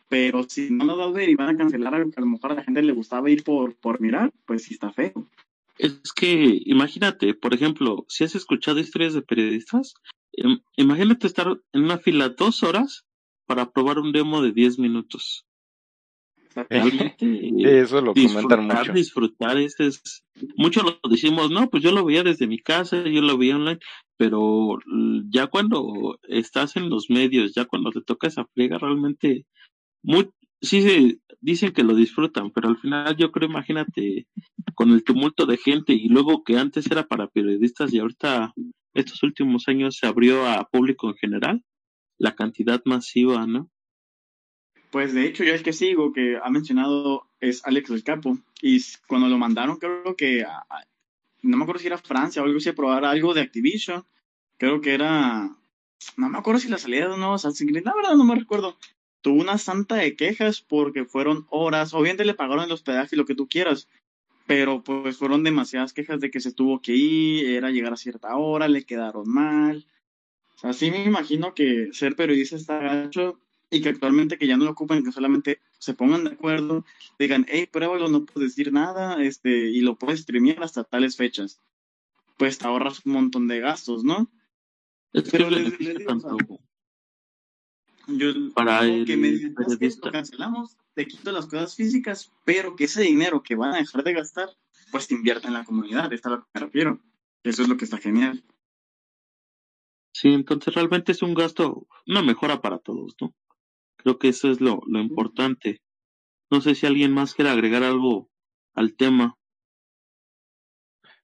Pero 0.10 0.44
si 0.48 0.70
no 0.70 0.86
lo 0.86 1.12
ver 1.12 1.30
y 1.30 1.36
van 1.36 1.50
a 1.50 1.58
cancelar 1.58 1.96
algo 1.96 2.12
que 2.12 2.20
a 2.20 2.22
lo 2.22 2.28
mejor 2.28 2.52
a 2.52 2.56
la 2.56 2.64
gente 2.64 2.84
le 2.84 2.94
gustaba 2.94 3.30
ir 3.32 3.44
por, 3.44 3.76
por 3.76 4.00
mirar, 4.00 4.32
pues 4.46 4.64
sí 4.64 4.76
está 4.76 4.92
feo. 4.92 5.28
Es 5.80 6.14
que 6.14 6.62
imagínate, 6.66 7.34
por 7.34 7.54
ejemplo, 7.54 8.06
si 8.08 8.24
has 8.24 8.36
escuchado 8.36 8.80
historias 8.80 9.14
de 9.14 9.24
periodistas, 9.24 9.96
imagínate 10.76 11.26
estar 11.26 11.60
en 11.72 11.84
una 11.84 11.98
fila 11.98 12.30
dos 12.30 12.62
horas 12.64 13.06
para 13.46 13.72
probar 13.72 13.98
un 13.98 14.12
demo 14.12 14.42
de 14.42 14.52
diez 14.52 14.78
minutos. 14.78 15.46
eso 17.20 18.02
lo 18.02 18.14
comentan 18.14 18.68
mucho. 18.68 18.94
Disfrutar, 18.94 19.58
este 19.58 19.88
es, 19.88 20.24
muchos 20.56 20.84
lo 20.84 21.10
decimos, 21.10 21.52
no, 21.52 21.70
pues 21.70 21.84
yo 21.84 21.92
lo 21.92 22.06
veía 22.06 22.24
desde 22.24 22.48
mi 22.48 22.60
casa, 22.60 23.04
yo 23.04 23.22
lo 23.22 23.38
veía 23.38 23.56
online, 23.56 23.80
pero 24.18 24.80
ya 25.30 25.48
cuando 25.48 26.20
estás 26.24 26.76
en 26.76 26.90
los 26.90 27.10
medios, 27.10 27.54
ya 27.54 27.66
cuando 27.66 27.92
te 27.92 28.02
toca 28.02 28.28
esa 28.28 28.46
friega, 28.54 28.78
realmente, 28.78 29.46
muy, 30.04 30.30
sí 30.62 30.82
se 30.82 31.20
dicen 31.42 31.74
que 31.74 31.84
lo 31.84 31.96
disfrutan, 31.96 32.52
pero 32.52 32.70
al 32.70 32.78
final 32.78 33.16
yo 33.18 33.32
creo, 33.32 33.50
imagínate, 33.50 34.28
con 34.76 34.92
el 34.92 35.04
tumulto 35.04 35.46
de 35.46 35.58
gente 35.58 35.94
y 35.94 36.08
luego 36.08 36.44
que 36.44 36.58
antes 36.58 36.90
era 36.90 37.08
para 37.08 37.28
periodistas 37.28 37.94
y 37.94 38.00
ahorita 38.00 38.54
estos 38.94 39.24
últimos 39.24 39.68
años 39.68 39.98
se 39.98 40.08
abrió 40.08 40.48
a 40.48 40.68
público 40.70 41.10
en 41.10 41.16
general, 41.16 41.64
la 42.18 42.36
cantidad 42.36 42.82
masiva, 42.86 43.46
¿no? 43.48 43.70
Pues 44.94 45.12
de 45.12 45.26
hecho 45.26 45.44
yo 45.44 45.56
el 45.56 45.64
que 45.64 45.74
sigo 45.74 46.14
que 46.14 46.38
ha 46.38 46.52
mencionado 46.52 47.26
es 47.40 47.66
Alex 47.66 47.90
del 47.90 48.04
Capo. 48.04 48.38
Y 48.62 48.80
cuando 49.08 49.28
lo 49.28 49.40
mandaron 49.40 49.78
creo 49.78 50.16
que 50.16 50.46
no 51.42 51.58
me 51.58 51.64
acuerdo 51.64 51.82
si 51.82 51.88
era 51.88 51.98
Francia 51.98 52.44
o 52.44 52.46
algo 52.46 52.60
así 52.60 52.70
a 52.70 52.76
probar 52.76 53.04
algo 53.04 53.34
de 53.34 53.42
Activision, 53.42 54.06
creo 54.60 54.82
que 54.82 54.94
era 54.94 55.50
no 56.16 56.30
me 56.30 56.38
acuerdo 56.38 56.60
si 56.60 56.70
la 56.70 56.78
salida 56.78 57.10
de 57.10 57.18
nuevos 57.18 57.44
la 57.44 57.96
verdad 57.96 58.16
no 58.16 58.24
me 58.24 58.36
recuerdo, 58.36 58.78
tuvo 59.22 59.42
una 59.42 59.58
santa 59.58 59.96
de 59.96 60.16
quejas 60.16 60.62
porque 60.62 61.06
fueron 61.06 61.48
horas, 61.50 61.96
obviamente 61.96 62.24
le 62.24 62.36
pagaron 62.36 62.66
el 62.66 62.72
hospedaje 62.72 63.16
y 63.16 63.18
lo 63.18 63.26
que 63.26 63.34
tú 63.34 63.48
quieras, 63.48 63.90
pero 64.46 64.84
pues 64.84 65.18
fueron 65.18 65.42
demasiadas 65.42 65.94
quejas 65.94 66.20
de 66.20 66.30
que 66.30 66.40
se 66.40 66.54
tuvo 66.54 66.84
que 66.84 66.96
ir, 66.96 67.48
era 67.48 67.72
llegar 67.72 67.94
a 67.94 67.98
cierta 67.98 68.36
hora, 68.36 68.68
le 68.68 68.84
quedaron 68.84 69.28
mal. 69.28 69.88
Así 70.62 70.92
me 70.92 71.04
imagino 71.04 71.56
que 71.56 71.90
ser 71.94 72.16
periodista 72.16 72.58
está 72.58 72.78
gacho 72.78 73.40
y 73.74 73.82
que 73.82 73.90
actualmente 73.90 74.38
que 74.38 74.46
ya 74.46 74.56
no 74.56 74.66
lo 74.66 74.72
ocupan, 74.72 75.04
que 75.04 75.12
solamente 75.12 75.60
se 75.80 75.96
pongan 75.96 76.24
de 76.24 76.32
acuerdo, 76.32 76.86
digan, 77.18 77.46
hey, 77.50 77.68
pruébalo, 77.72 78.08
no 78.08 78.24
puedes 78.24 78.52
decir 78.52 78.72
nada, 78.72 79.22
este, 79.24 79.50
y 79.50 79.82
lo 79.82 79.96
puedes 79.96 80.22
streamear 80.22 80.64
hasta 80.64 80.84
tales 80.84 81.18
fechas. 81.18 81.60
Pues 82.38 82.60
te 82.60 82.68
ahorras 82.68 83.04
un 83.06 83.14
montón 83.14 83.48
de 83.48 83.60
gastos, 83.60 84.04
¿no? 84.04 84.30
pero 85.32 85.50
les, 85.50 85.78
digo, 85.78 86.60
yo 88.08 88.54
para 88.54 88.86
el 88.86 89.06
que 89.06 89.18
me 89.18 89.54
cancelamos, 90.12 90.78
te 90.94 91.08
quito 91.08 91.32
las 91.32 91.48
cosas 91.48 91.76
físicas, 91.76 92.32
pero 92.46 92.76
que 92.76 92.84
ese 92.84 93.02
dinero 93.02 93.42
que 93.42 93.56
van 93.56 93.74
a 93.74 93.78
dejar 93.78 94.04
de 94.04 94.14
gastar, 94.14 94.50
pues 94.92 95.08
te 95.08 95.16
invierta 95.16 95.48
en 95.48 95.56
la 95.56 95.64
comunidad, 95.64 96.14
está 96.14 96.30
lo 96.30 96.42
que 96.42 96.50
me 96.54 96.62
refiero. 96.62 97.00
Eso 97.44 97.64
es 97.64 97.70
lo 97.70 97.78
que 97.78 97.86
está 97.86 97.98
genial. 97.98 98.44
Sí, 100.14 100.30
entonces 100.30 100.74
realmente 100.74 101.12
es 101.12 101.24
un 101.24 101.34
gasto, 101.34 101.88
una 102.06 102.22
mejora 102.22 102.62
para 102.62 102.78
todos, 102.78 103.16
¿no? 103.20 103.34
Creo 104.04 104.20
que 104.20 104.28
eso 104.30 104.52
es 104.52 104.60
lo, 104.60 104.82
lo 104.86 105.00
importante. 105.00 105.82
No 106.52 106.62
sé 106.62 106.76
si 106.76 106.86
alguien 106.86 107.14
más 107.14 107.34
quiere 107.34 107.50
agregar 107.50 107.84
algo 107.84 108.30
al 108.76 108.96
tema. 108.96 109.38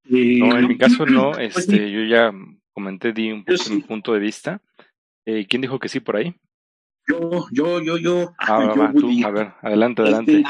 no, 0.05 0.57
en 0.57 0.67
mi 0.67 0.77
caso 0.77 1.05
no, 1.05 1.31
pues 1.33 1.57
este, 1.57 1.91
yo 1.91 2.03
ya 2.03 2.31
comenté, 2.71 3.11
di 3.11 3.31
un 3.31 3.43
poco 3.43 3.69
mi 3.69 3.81
punto 3.81 4.13
de 4.13 4.19
vista. 4.19 4.61
Eh, 5.25 5.45
¿Quién 5.47 5.61
dijo 5.61 5.77
que 5.77 5.89
sí 5.89 5.99
por 5.99 6.15
ahí? 6.15 6.33
Yo, 7.07 7.47
yo, 7.51 7.81
yo, 7.81 7.97
yo. 7.97 8.33
Ah, 8.37 8.57
a 8.57 9.31
ver, 9.31 9.53
adelante, 9.61 10.01
adelante. 10.01 10.43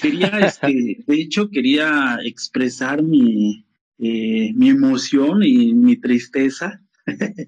quería, 0.00 0.28
este, 0.40 1.02
de 1.06 1.14
hecho, 1.20 1.48
quería 1.50 2.18
expresar 2.22 3.02
mi, 3.02 3.66
eh, 3.98 4.52
mi 4.54 4.68
emoción 4.68 5.42
y 5.42 5.74
mi 5.74 5.96
tristeza 5.96 6.80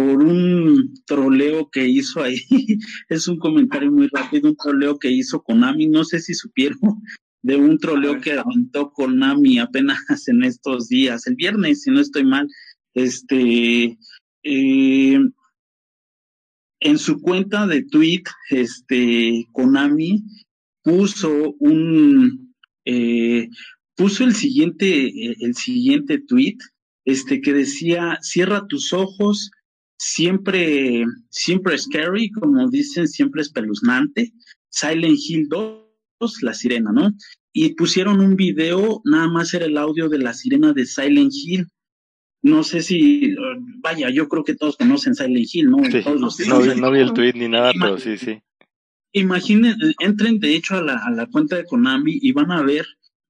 por 0.00 0.22
un 0.22 0.94
troleo 1.04 1.70
que 1.70 1.86
hizo 1.86 2.22
ahí. 2.22 2.38
es 3.08 3.28
un 3.28 3.38
comentario 3.38 3.92
muy 3.92 4.08
rápido, 4.08 4.48
un 4.48 4.56
troleo 4.56 4.98
que 4.98 5.10
hizo 5.10 5.42
Konami. 5.42 5.88
No 5.88 6.04
sé 6.04 6.20
si 6.20 6.34
supieron 6.34 6.78
de 7.42 7.56
un 7.56 7.78
troleo 7.78 8.20
que 8.20 8.32
aventó 8.32 8.92
Konami 8.92 9.58
apenas 9.58 9.98
en 10.28 10.44
estos 10.44 10.88
días, 10.88 11.26
el 11.26 11.34
viernes, 11.36 11.82
si 11.82 11.90
no 11.90 12.00
estoy 12.00 12.24
mal. 12.24 12.48
Este, 12.94 13.98
eh, 14.42 15.18
en 16.80 16.98
su 16.98 17.20
cuenta 17.20 17.66
de 17.66 17.82
tweet, 17.82 18.24
este, 18.48 19.46
Konami 19.52 20.24
puso 20.82 21.54
un, 21.58 22.54
eh, 22.86 23.48
puso 23.94 24.24
el 24.24 24.34
siguiente, 24.34 25.34
el 25.44 25.54
siguiente 25.54 26.18
tweet, 26.18 26.56
este, 27.04 27.42
que 27.42 27.52
decía, 27.52 28.18
cierra 28.22 28.66
tus 28.66 28.94
ojos, 28.94 29.50
siempre, 30.00 31.04
siempre 31.28 31.76
scary, 31.76 32.30
como 32.30 32.70
dicen, 32.70 33.06
siempre 33.06 33.42
espeluznante, 33.42 34.32
Silent 34.70 35.18
Hill 35.18 35.46
2, 35.50 36.42
la 36.42 36.54
sirena, 36.54 36.90
¿no? 36.90 37.12
Y 37.52 37.74
pusieron 37.74 38.20
un 38.20 38.34
video, 38.34 39.02
nada 39.04 39.28
más 39.28 39.52
era 39.52 39.66
el 39.66 39.76
audio 39.76 40.08
de 40.08 40.18
la 40.18 40.32
sirena 40.32 40.72
de 40.72 40.86
Silent 40.86 41.32
Hill, 41.34 41.66
no 42.42 42.64
sé 42.64 42.80
si, 42.80 43.34
vaya, 43.82 44.08
yo 44.08 44.26
creo 44.26 44.42
que 44.42 44.54
todos 44.54 44.78
conocen 44.78 45.14
Silent 45.14 45.48
Hill, 45.52 45.70
¿no? 45.70 45.76
no, 45.76 46.90
vi 46.90 47.00
el 47.00 47.12
tweet 47.12 47.34
ni 47.34 47.48
nada, 47.48 47.72
pero 47.78 47.98
sí, 47.98 48.16
sí. 48.16 48.40
Imaginen, 49.12 49.76
entren 49.98 50.38
de 50.38 50.54
hecho 50.54 50.76
a 50.76 50.82
la, 50.82 50.96
a 50.96 51.10
la 51.10 51.26
cuenta 51.26 51.56
de 51.56 51.64
Konami 51.64 52.18
y 52.22 52.32
van 52.32 52.52
a 52.52 52.62
ver, 52.62 52.86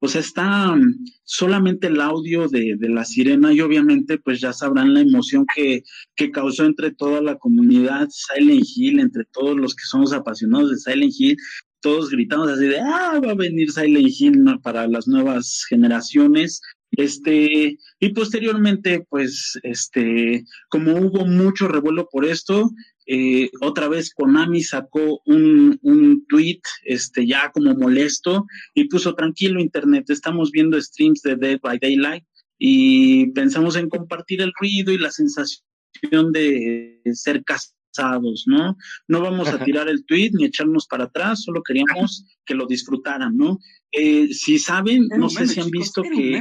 sea, 0.08 0.20
está 0.20 0.72
um, 0.72 0.82
solamente 1.24 1.88
el 1.88 2.00
audio 2.00 2.48
de, 2.48 2.76
de, 2.78 2.88
la 2.88 3.04
sirena 3.04 3.52
y 3.52 3.60
obviamente 3.60 4.18
pues 4.18 4.40
ya 4.40 4.52
sabrán 4.52 4.94
la 4.94 5.00
emoción 5.00 5.44
que, 5.54 5.82
que 6.16 6.30
causó 6.30 6.64
entre 6.64 6.90
toda 6.90 7.20
la 7.20 7.36
comunidad 7.36 8.08
Silent 8.10 8.64
Hill, 8.74 9.00
entre 9.00 9.24
todos 9.32 9.56
los 9.56 9.74
que 9.74 9.84
somos 9.84 10.12
apasionados 10.12 10.70
de 10.70 10.78
Silent 10.78 11.12
Hill, 11.18 11.36
todos 11.80 12.10
gritamos 12.10 12.48
así 12.48 12.66
de, 12.66 12.80
ah, 12.80 13.20
va 13.24 13.32
a 13.32 13.34
venir 13.34 13.70
Silent 13.70 14.08
Hill 14.08 14.44
para 14.62 14.86
las 14.86 15.06
nuevas 15.06 15.64
generaciones. 15.68 16.60
Este, 16.92 17.78
y 18.00 18.08
posteriormente, 18.10 19.06
pues, 19.08 19.58
este, 19.62 20.44
como 20.68 20.94
hubo 20.94 21.24
mucho 21.26 21.68
revuelo 21.68 22.08
por 22.10 22.24
esto, 22.24 22.70
eh, 23.12 23.50
otra 23.60 23.88
vez 23.88 24.14
Konami 24.14 24.62
sacó 24.62 25.20
un, 25.26 25.76
un 25.82 26.24
tweet 26.28 26.60
este, 26.84 27.26
ya 27.26 27.50
como 27.50 27.74
molesto 27.74 28.46
y 28.72 28.84
puso 28.84 29.16
tranquilo 29.16 29.58
internet, 29.58 30.08
estamos 30.10 30.52
viendo 30.52 30.80
streams 30.80 31.20
de 31.22 31.34
Dead 31.34 31.58
by 31.60 31.80
Daylight 31.80 32.24
y 32.56 33.32
pensamos 33.32 33.74
en 33.74 33.88
compartir 33.88 34.42
el 34.42 34.52
ruido 34.60 34.92
y 34.92 34.98
la 34.98 35.10
sensación 35.10 36.30
de 36.32 37.00
ser 37.12 37.42
casados, 37.42 38.44
¿no? 38.46 38.76
No 39.08 39.20
vamos 39.20 39.48
a 39.48 39.64
tirar 39.64 39.88
el 39.88 40.04
tweet 40.04 40.30
ni 40.34 40.44
echarnos 40.44 40.86
para 40.86 41.06
atrás, 41.06 41.42
solo 41.42 41.64
queríamos 41.64 42.24
que 42.46 42.54
lo 42.54 42.66
disfrutaran, 42.68 43.36
¿no? 43.36 43.58
Eh, 43.90 44.28
si 44.32 44.60
saben, 44.60 45.08
no 45.18 45.28
sé 45.28 45.48
si 45.48 45.58
han 45.58 45.70
visto 45.70 46.02
que... 46.02 46.40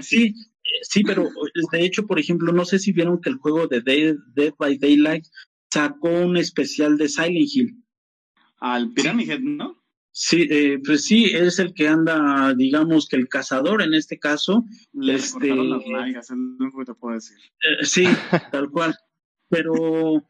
sí, 0.00 0.34
sí, 0.80 1.02
pero 1.04 1.28
de 1.72 1.84
hecho, 1.84 2.06
por 2.06 2.18
ejemplo, 2.18 2.50
no 2.50 2.64
sé 2.64 2.78
si 2.78 2.92
vieron 2.92 3.20
que 3.20 3.28
el 3.28 3.36
juego 3.36 3.66
de 3.66 3.82
Dead, 3.82 4.54
by 4.58 4.78
Daylight 4.78 5.26
sacó 5.70 6.08
un 6.08 6.36
especial 6.36 6.96
de 6.96 7.08
Silent 7.08 7.48
Hill. 7.54 7.84
Al 8.58 8.92
Pyramid 8.92 9.30
Head, 9.30 9.40
¿no? 9.40 9.82
Sí, 10.18 10.48
eh, 10.50 10.78
pues 10.82 11.04
sí, 11.04 11.26
es 11.26 11.58
el 11.58 11.74
que 11.74 11.88
anda, 11.88 12.54
digamos 12.54 13.06
que 13.06 13.16
el 13.16 13.28
cazador 13.28 13.82
en 13.82 13.92
este 13.92 14.18
caso. 14.18 14.64
Le 14.94 15.16
este, 15.16 15.54
las 15.54 15.86
nalgas, 15.86 16.28
te 16.28 16.94
puedo 16.94 17.14
decir. 17.16 17.36
Eh, 17.60 17.84
sí, 17.84 18.04
tal 18.50 18.70
cual. 18.70 18.96
Pero 19.50 20.26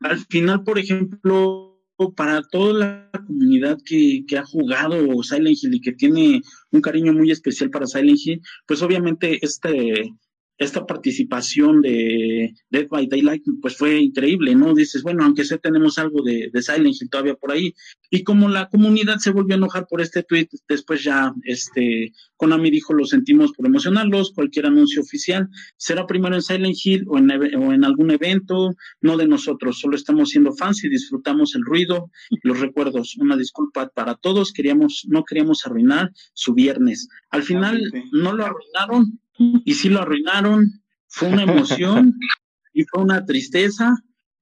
al 0.00 0.18
final, 0.30 0.64
por 0.64 0.78
ejemplo, 0.78 1.82
para 2.16 2.42
toda 2.42 2.72
la 2.72 3.10
comunidad 3.26 3.78
que, 3.84 4.24
que, 4.26 4.38
ha 4.38 4.44
jugado 4.44 5.22
Silent 5.22 5.58
Hill 5.62 5.74
y 5.74 5.80
que 5.82 5.92
tiene 5.92 6.40
un 6.70 6.80
cariño 6.80 7.12
muy 7.12 7.30
especial 7.30 7.68
para 7.68 7.86
Silent 7.86 8.20
Hill, 8.24 8.40
pues 8.66 8.80
obviamente 8.80 9.38
este, 9.42 10.14
esta 10.58 10.86
participación 10.86 11.82
de 11.82 12.54
Dead 12.70 12.88
by 12.88 13.06
Daylight 13.06 13.42
pues 13.60 13.76
fue 13.76 13.98
increíble, 13.98 14.54
¿no? 14.54 14.74
Dices, 14.74 15.02
bueno, 15.02 15.24
aunque 15.24 15.44
sé 15.44 15.58
tenemos 15.58 15.98
algo 15.98 16.22
de, 16.22 16.50
de 16.52 16.62
Silent 16.62 16.96
Hill 17.00 17.10
todavía 17.10 17.34
por 17.34 17.52
ahí. 17.52 17.74
Y 18.10 18.22
como 18.22 18.48
la 18.48 18.68
comunidad 18.68 19.18
se 19.18 19.30
volvió 19.30 19.54
a 19.54 19.58
enojar 19.58 19.86
por 19.88 20.00
este 20.00 20.22
tweet, 20.22 20.48
después 20.68 21.04
ya 21.04 21.34
este 21.44 22.12
Konami 22.36 22.70
dijo, 22.70 22.94
lo 22.94 23.04
sentimos 23.04 23.52
por 23.52 23.66
emocionarlos, 23.66 24.32
cualquier 24.32 24.66
anuncio 24.66 25.02
oficial 25.02 25.48
será 25.76 26.06
primero 26.06 26.34
en 26.34 26.42
Silent 26.42 26.76
Hill 26.82 27.04
o 27.08 27.18
en, 27.18 27.30
o 27.30 27.72
en 27.72 27.84
algún 27.84 28.10
evento, 28.10 28.74
no 29.00 29.16
de 29.16 29.26
nosotros, 29.26 29.78
solo 29.78 29.96
estamos 29.96 30.30
siendo 30.30 30.52
fans 30.52 30.84
y 30.84 30.88
disfrutamos 30.88 31.54
el 31.54 31.62
ruido, 31.64 32.10
los 32.42 32.60
recuerdos. 32.60 33.16
Una 33.18 33.36
disculpa 33.36 33.88
para 33.94 34.14
todos, 34.14 34.52
queríamos, 34.52 35.06
no 35.08 35.24
queríamos 35.24 35.66
arruinar 35.66 36.12
su 36.34 36.54
viernes. 36.54 37.08
Al 37.30 37.42
final 37.42 37.80
no 38.12 38.32
lo 38.32 38.44
arruinaron, 38.44 39.20
y 39.38 39.74
sí 39.74 39.88
lo 39.88 40.00
arruinaron. 40.00 40.82
Fue 41.08 41.28
una 41.28 41.42
emoción 41.44 42.14
y 42.74 42.84
fue 42.84 43.02
una 43.02 43.24
tristeza, 43.24 43.94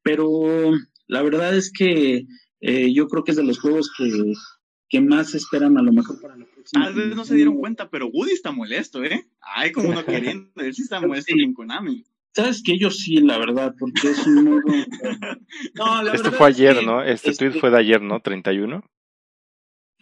pero 0.02 0.72
la 1.06 1.22
verdad 1.22 1.54
es 1.56 1.70
que 1.72 2.26
eh, 2.60 2.92
yo 2.92 3.06
creo 3.08 3.24
que 3.24 3.32
es 3.32 3.36
de 3.36 3.44
los 3.44 3.60
juegos 3.60 3.92
que, 3.96 4.10
que 4.88 5.00
más 5.00 5.34
esperan 5.34 5.76
a 5.78 5.82
lo 5.82 5.92
mejor 5.92 6.20
para 6.20 6.36
la 6.36 6.46
próxima. 6.46 6.86
A 6.86 6.90
veces 6.90 7.14
no 7.14 7.24
se 7.24 7.34
dieron 7.34 7.56
cuenta, 7.56 7.90
pero 7.90 8.08
Woody 8.08 8.32
está 8.32 8.52
molesto, 8.52 9.04
¿eh? 9.04 9.28
Ay, 9.40 9.72
como 9.72 9.90
uno 9.90 10.04
queriendo, 10.04 10.50
él 10.56 10.74
sí 10.74 10.82
está 10.82 11.00
molesto 11.00 11.34
en 11.36 11.52
Konami. 11.52 12.04
Sabes 12.34 12.62
que 12.64 12.76
yo 12.76 12.90
sí, 12.90 13.18
la 13.18 13.38
verdad, 13.38 13.74
porque 13.78 14.08
es 14.10 14.26
un 14.26 14.44
modo... 14.44 14.62
no, 15.74 16.02
la 16.02 16.14
este 16.14 16.32
fue 16.32 16.48
ayer, 16.48 16.84
¿no? 16.84 17.00
Este, 17.00 17.32
tweet 17.32 17.60
fue 17.60 17.70
de 17.70 17.78
ayer, 17.78 18.02
¿no? 18.02 18.20
31. 18.20 18.82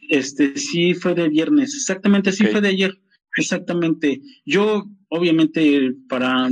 Este 0.09 0.57
sí 0.57 0.95
fue 0.95 1.15
de 1.15 1.29
viernes, 1.29 1.75
exactamente, 1.75 2.33
sí 2.33 2.47
fue 2.47 2.63
de 2.63 2.69
ayer. 2.69 2.99
Exactamente. 3.37 4.21
Yo, 4.45 4.85
obviamente, 5.09 5.95
para 6.09 6.51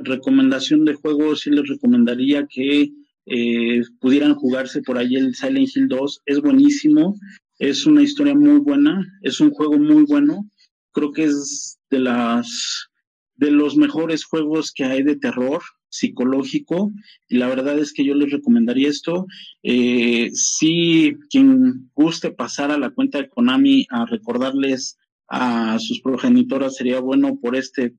recomendación 0.00 0.84
de 0.84 0.94
juegos, 0.94 1.40
sí 1.40 1.50
les 1.50 1.68
recomendaría 1.68 2.46
que 2.46 2.92
eh, 3.26 3.82
pudieran 4.00 4.34
jugarse 4.34 4.82
por 4.82 4.98
ahí 4.98 5.16
el 5.16 5.34
Silent 5.34 5.68
Hill 5.74 5.88
2. 5.88 6.22
Es 6.26 6.40
buenísimo, 6.40 7.16
es 7.58 7.86
una 7.86 8.02
historia 8.02 8.34
muy 8.34 8.58
buena, 8.58 9.06
es 9.22 9.40
un 9.40 9.50
juego 9.50 9.78
muy 9.78 10.04
bueno. 10.04 10.48
Creo 10.92 11.12
que 11.12 11.24
es 11.24 11.78
de 11.90 12.00
las 12.00 12.88
de 13.36 13.50
los 13.50 13.76
mejores 13.76 14.24
juegos 14.24 14.72
que 14.72 14.84
hay 14.84 15.02
de 15.02 15.16
terror 15.16 15.62
psicológico 15.88 16.92
y 17.28 17.38
la 17.38 17.48
verdad 17.48 17.78
es 17.78 17.92
que 17.92 18.04
yo 18.04 18.14
les 18.14 18.30
recomendaría 18.30 18.88
esto. 18.88 19.26
Eh, 19.62 20.30
si 20.32 21.14
quien 21.28 21.90
guste 21.94 22.30
pasar 22.30 22.70
a 22.70 22.78
la 22.78 22.90
cuenta 22.90 23.18
de 23.18 23.28
Konami 23.28 23.86
a 23.90 24.06
recordarles 24.06 24.96
a 25.32 25.78
sus 25.78 26.02
progenitoras 26.02 26.76
sería 26.76 27.00
bueno 27.00 27.38
por 27.40 27.56
este 27.56 27.94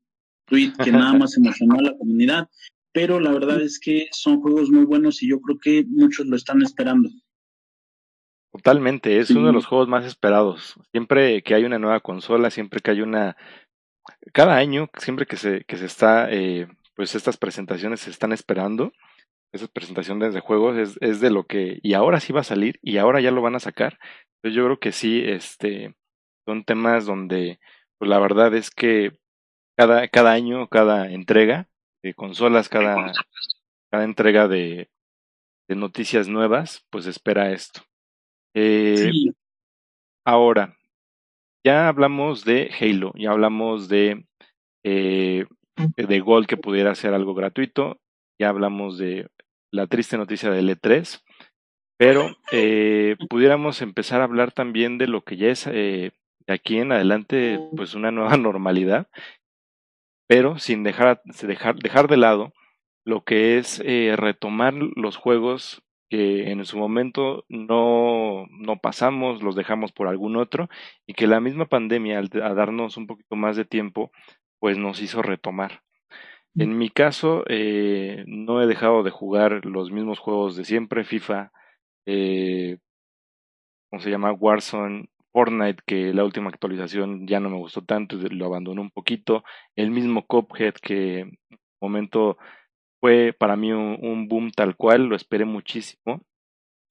tweet 0.45 0.73
que 0.83 0.91
nada 0.91 1.13
más 1.13 1.35
emocionó 1.35 1.79
a 1.79 1.81
la 1.81 1.97
comunidad, 1.97 2.47
pero 2.93 3.19
la 3.19 3.31
verdad 3.31 3.59
es 3.59 3.79
que 3.79 4.07
son 4.11 4.39
juegos 4.39 4.69
muy 4.69 4.85
buenos 4.85 5.23
y 5.23 5.29
yo 5.29 5.41
creo 5.41 5.57
que 5.57 5.83
muchos 5.87 6.27
lo 6.27 6.35
están 6.35 6.61
esperando. 6.61 7.09
Totalmente, 8.51 9.17
es 9.17 9.31
uno 9.31 9.47
de 9.47 9.53
los 9.53 9.65
juegos 9.65 9.87
más 9.87 10.05
esperados. 10.05 10.75
Siempre 10.91 11.41
que 11.41 11.55
hay 11.55 11.63
una 11.63 11.79
nueva 11.79 12.01
consola, 12.01 12.51
siempre 12.51 12.81
que 12.81 12.91
hay 12.91 13.01
una, 13.01 13.35
cada 14.31 14.57
año, 14.57 14.91
siempre 14.99 15.25
que 15.25 15.37
se 15.37 15.63
que 15.63 15.75
se 15.75 15.87
está, 15.87 16.31
eh, 16.31 16.67
pues 16.95 17.15
estas 17.15 17.37
presentaciones 17.37 18.01
se 18.01 18.11
están 18.11 18.31
esperando. 18.31 18.93
Esas 19.51 19.69
presentaciones 19.69 20.35
de 20.35 20.39
juegos 20.39 20.77
es, 20.77 20.97
es 21.01 21.19
de 21.19 21.31
lo 21.31 21.47
que 21.47 21.79
y 21.81 21.95
ahora 21.95 22.19
sí 22.19 22.31
va 22.31 22.41
a 22.41 22.43
salir 22.43 22.77
y 22.83 22.97
ahora 22.97 23.21
ya 23.21 23.31
lo 23.31 23.41
van 23.41 23.55
a 23.55 23.59
sacar. 23.59 23.97
Entonces 24.35 24.55
yo 24.55 24.65
creo 24.65 24.79
que 24.79 24.91
sí, 24.91 25.23
este, 25.25 25.95
son 26.45 26.63
temas 26.63 27.05
donde, 27.05 27.59
pues 27.97 28.09
la 28.09 28.19
verdad 28.19 28.53
es 28.53 28.69
que 28.71 29.17
cada, 29.77 30.07
cada 30.07 30.31
año, 30.31 30.67
cada 30.67 31.11
entrega 31.11 31.67
de 32.03 32.13
consolas, 32.13 32.69
cada, 32.69 33.13
cada 33.91 34.03
entrega 34.03 34.47
de, 34.47 34.89
de 35.67 35.75
noticias 35.75 36.27
nuevas, 36.27 36.85
pues 36.89 37.05
espera 37.05 37.51
esto. 37.51 37.81
Eh, 38.55 39.11
Ahora, 40.25 40.77
ya 41.65 41.89
hablamos 41.89 42.45
de 42.45 42.71
Halo, 42.79 43.11
ya 43.15 43.31
hablamos 43.31 43.89
de, 43.89 44.25
eh, 44.85 45.45
de 45.97 46.19
Gold 46.21 46.47
que 46.47 46.55
pudiera 46.55 46.95
ser 46.95 47.13
algo 47.13 47.33
gratuito, 47.33 47.99
ya 48.39 48.47
hablamos 48.47 48.97
de 48.97 49.27
la 49.69 49.87
triste 49.87 50.17
noticia 50.17 50.49
del 50.49 50.69
E3, 50.69 51.21
pero 51.97 52.37
eh, 52.53 53.17
pudiéramos 53.29 53.81
empezar 53.81 54.21
a 54.21 54.25
hablar 54.25 54.53
también 54.53 54.97
de 54.97 55.07
lo 55.07 55.23
que 55.25 55.35
ya 55.35 55.49
es 55.49 55.67
eh, 55.67 56.13
aquí 56.47 56.79
en 56.79 56.91
adelante 56.91 57.59
pues 57.75 57.95
una 57.95 58.11
nueva 58.11 58.37
normalidad, 58.37 59.07
pero 60.27 60.59
sin 60.59 60.83
dejar, 60.83 61.21
dejar, 61.41 61.75
dejar 61.75 62.07
de 62.07 62.17
lado 62.17 62.53
lo 63.05 63.23
que 63.23 63.57
es 63.57 63.81
eh, 63.85 64.15
retomar 64.15 64.73
los 64.73 65.17
juegos 65.17 65.83
que 66.09 66.51
en 66.51 66.63
su 66.65 66.77
momento 66.77 67.43
no, 67.49 68.45
no 68.51 68.77
pasamos, 68.77 69.41
los 69.41 69.55
dejamos 69.55 69.91
por 69.91 70.07
algún 70.07 70.37
otro 70.37 70.69
y 71.07 71.13
que 71.13 71.27
la 71.27 71.39
misma 71.39 71.65
pandemia 71.65 72.19
al 72.19 72.29
a 72.43 72.53
darnos 72.53 72.97
un 72.97 73.07
poquito 73.07 73.35
más 73.35 73.55
de 73.57 73.65
tiempo 73.65 74.11
pues 74.59 74.77
nos 74.77 75.01
hizo 75.01 75.21
retomar. 75.21 75.81
En 76.55 76.77
mi 76.77 76.89
caso, 76.89 77.43
eh, 77.47 78.23
no 78.27 78.61
he 78.61 78.67
dejado 78.67 79.01
de 79.01 79.09
jugar 79.09 79.65
los 79.65 79.91
mismos 79.91 80.19
juegos 80.19 80.55
de 80.55 80.65
siempre, 80.65 81.03
FIFA, 81.03 81.51
eh, 82.05 82.77
¿cómo 83.89 84.01
se 84.01 84.11
llama? 84.11 84.31
Warzone, 84.31 85.09
Fortnite, 85.33 85.83
que 85.85 86.13
la 86.13 86.23
última 86.23 86.49
actualización 86.49 87.27
ya 87.27 87.39
no 87.39 87.49
me 87.49 87.57
gustó 87.57 87.83
tanto, 87.83 88.15
lo 88.17 88.45
abandoné 88.45 88.81
un 88.81 88.91
poquito. 88.91 89.43
El 89.75 89.91
mismo 89.91 90.25
Cuphead, 90.27 90.75
que 90.75 91.21
en 91.21 91.39
momento 91.81 92.37
fue 93.01 93.35
para 93.37 93.55
mí 93.57 93.73
un, 93.73 94.27
boom 94.29 94.51
tal 94.51 94.75
cual, 94.77 95.07
lo 95.07 95.15
esperé 95.15 95.45
muchísimo. 95.45 96.21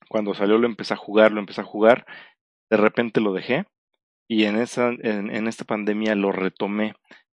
Cuando 0.09 0.34
salió 0.34 0.59
lo 0.59 0.66
empecé 0.66 0.95
a 0.95 0.99
jugar, 0.99 1.32
lo 1.32 1.40
empecé 1.40 1.62
a 1.62 1.64
jugar, 1.64 2.07
de 2.70 2.76
repente 2.76 3.20
lo 3.20 3.32
dejé 3.32 3.66
y 4.28 4.45
en, 4.45 4.57
esa, 4.59 4.90
en, 4.90 5.34
en 5.34 5.47
esta 5.49 5.64
pandemia 5.64 6.14
lo 6.16 6.32
retomé. 6.32 6.95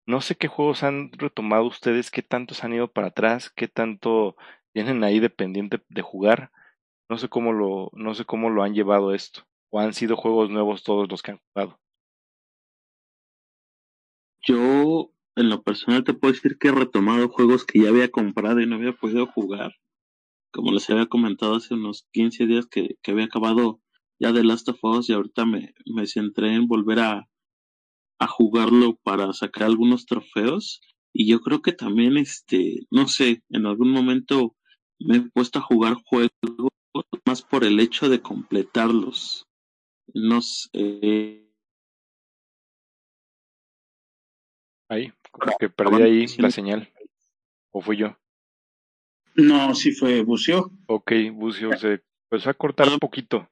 No 0.07 0.20
sé 0.20 0.36
qué 0.36 0.48
juegos 0.48 0.82
han 0.82 1.12
retomado 1.12 1.64
ustedes, 1.64 2.11
qué 2.11 2.22
tantos 2.22 2.64
han 2.64 2.74
ido 2.74 2.88
para 2.92 3.09
atrás, 3.09 3.50
qué 3.50 3.68
tanto 3.68 4.36
tienen 4.72 5.05
ahí 5.05 5.20
dependiente 5.20 5.80
de 5.88 6.02
jugar. 6.02 6.50
No 7.11 7.18
sé 7.18 7.28
cómo 7.28 7.52
lo, 7.52 7.90
no 7.94 8.14
sé 8.14 8.24
cómo 8.24 8.50
lo 8.50 8.62
han 8.62 8.74
llevado 8.74 9.14
esto 9.14 9.46
o 9.75 9.81
han 9.81 9.93
sido 9.93 10.14
juegos 10.14 10.51
nuevos 10.51 10.85
todos 10.85 11.11
los 11.11 11.20
que 11.20 11.33
han 11.33 11.41
jugado? 11.49 11.81
Yo, 14.47 15.11
en 15.35 15.49
lo 15.49 15.64
personal, 15.64 16.05
te 16.05 16.14
puedo 16.14 16.33
decir 16.33 16.59
que 16.59 16.68
he 16.68 16.72
retomado 16.72 17.29
juegos 17.29 17.64
que 17.64 17.81
ya 17.81 17.89
había 17.89 18.09
comprado 18.09 18.61
y 18.61 18.68
no 18.68 18.77
había 18.77 18.93
podido 18.93 19.27
jugar. 19.27 19.75
Como 20.53 20.70
les 20.70 20.89
había 20.91 21.07
comentado 21.07 21.57
hace 21.57 21.75
unos 21.75 22.07
15 22.12 22.47
días 22.47 22.66
que, 22.66 22.99
que 23.03 23.11
había 23.11 23.25
acabado 23.25 23.81
ya 24.20 24.31
de 24.31 24.45
Last 24.45 24.68
of 24.68 24.79
Us 24.85 25.11
y 25.11 25.12
ahorita 25.12 25.45
me, 25.45 25.75
me 25.87 26.07
centré 26.07 26.55
en 26.55 26.68
volver 26.68 27.01
a, 27.01 27.29
a 28.20 28.27
jugarlo 28.29 28.95
para 29.03 29.33
sacar 29.33 29.64
algunos 29.64 30.07
trofeos. 30.07 30.83
Y 31.12 31.29
yo 31.29 31.41
creo 31.41 31.62
que 31.62 31.72
también, 31.72 32.16
este, 32.16 32.87
no 32.93 33.09
sé, 33.09 33.43
en 33.49 33.66
algún 33.66 33.91
momento 33.91 34.55
me 35.01 35.16
he 35.16 35.20
puesto 35.22 35.59
a 35.59 35.62
jugar 35.62 35.97
juegos 36.05 36.31
más 37.27 37.43
por 37.43 37.64
el 37.64 37.81
hecho 37.81 38.09
de 38.09 38.22
completarlos. 38.22 39.45
No 40.12 40.42
sé. 40.42 41.48
Ahí, 44.88 45.12
como 45.30 45.57
que 45.59 45.68
perdí 45.68 46.02
ahí 46.02 46.26
la 46.38 46.50
señal. 46.50 46.92
¿O 47.70 47.80
fui 47.80 47.96
yo? 47.96 48.16
No, 49.34 49.74
sí 49.74 49.92
fue 49.92 50.22
Bucio. 50.22 50.70
Ok, 50.86 51.12
Bucio 51.32 51.76
se 51.76 52.02
empezó 52.30 52.50
a 52.50 52.55
cortar 52.55 52.88
un 52.88 52.98
poquito. 52.98 53.48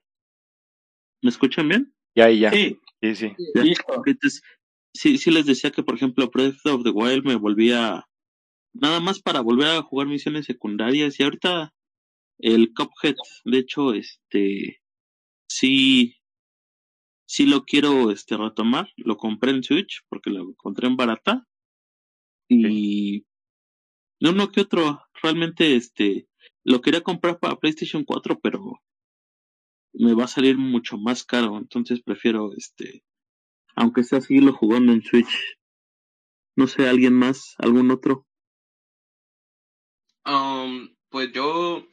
¿Me 1.22 1.30
escuchan 1.30 1.68
bien? 1.68 1.94
Ya, 2.14 2.30
ya. 2.30 2.50
Sí, 2.50 2.78
sí. 3.00 3.14
sí. 3.14 3.74
sí, 4.92 5.18
sí 5.18 5.30
les 5.30 5.46
decía 5.46 5.70
que, 5.70 5.82
por 5.82 5.94
ejemplo, 5.94 6.30
Breath 6.32 6.64
of 6.66 6.84
the 6.84 6.90
Wild 6.90 7.24
me 7.24 7.36
volvía 7.36 8.06
nada 8.74 9.00
más 9.00 9.20
para 9.20 9.40
volver 9.40 9.68
a 9.68 9.82
jugar 9.82 10.06
misiones 10.06 10.46
secundarias 10.46 11.18
y 11.18 11.22
ahorita 11.22 11.74
el 12.38 12.72
Cuphead, 12.74 13.16
de 13.44 13.58
hecho, 13.58 13.94
este, 13.94 14.82
sí, 15.48 16.16
sí 17.26 17.46
lo 17.46 17.64
quiero 17.64 18.10
este 18.10 18.36
retomar, 18.36 18.90
lo 18.96 19.16
compré 19.16 19.52
en 19.52 19.62
Switch 19.62 20.02
porque 20.08 20.30
lo 20.30 20.42
encontré 20.50 20.88
en 20.88 20.96
barata 20.96 21.46
y 22.48 23.24
no, 24.20 24.32
no 24.32 24.50
que 24.50 24.60
otro, 24.60 25.02
realmente 25.22 25.76
este, 25.76 26.28
lo 26.64 26.80
quería 26.80 27.02
comprar 27.02 27.38
para 27.38 27.56
PlayStation 27.56 28.04
4 28.04 28.38
pero 28.40 28.80
me 29.94 30.14
va 30.14 30.24
a 30.24 30.28
salir 30.28 30.56
mucho 30.56 30.98
más 30.98 31.24
caro, 31.24 31.58
entonces 31.58 32.02
prefiero 32.02 32.52
este, 32.56 33.04
aunque 33.74 34.04
sea 34.04 34.20
seguirlo 34.20 34.52
jugando 34.52 34.92
en 34.92 35.02
Switch. 35.02 35.56
No 36.56 36.66
sé, 36.66 36.88
alguien 36.88 37.14
más, 37.14 37.54
algún 37.58 37.90
otro. 37.90 38.26
Um, 40.26 40.94
pues 41.08 41.32
yo 41.32 41.86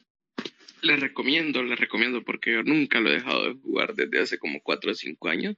les 0.82 1.00
recomiendo, 1.00 1.62
les 1.62 1.78
recomiendo 1.78 2.22
porque 2.24 2.52
yo 2.52 2.62
nunca 2.62 3.00
lo 3.00 3.10
he 3.10 3.14
dejado 3.14 3.44
de 3.44 3.60
jugar 3.60 3.94
desde 3.94 4.20
hace 4.20 4.38
como 4.38 4.60
4 4.62 4.90
o 4.90 4.94
5 4.94 5.28
años. 5.28 5.56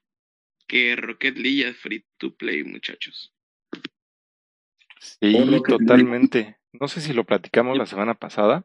Que 0.67 0.97
Rocket 0.97 1.37
League 1.37 1.69
es 1.69 1.77
free 1.77 2.05
to 2.19 2.35
play, 2.35 2.65
muchachos. 2.65 3.35
Sí, 5.01 5.35
totalmente. 5.67 6.57
No 6.73 6.89
sé 6.89 7.01
si 7.01 7.13
lo 7.13 7.25
platicamos 7.25 7.77
la 7.77 7.87
semana 7.87 8.15
pasada, 8.15 8.65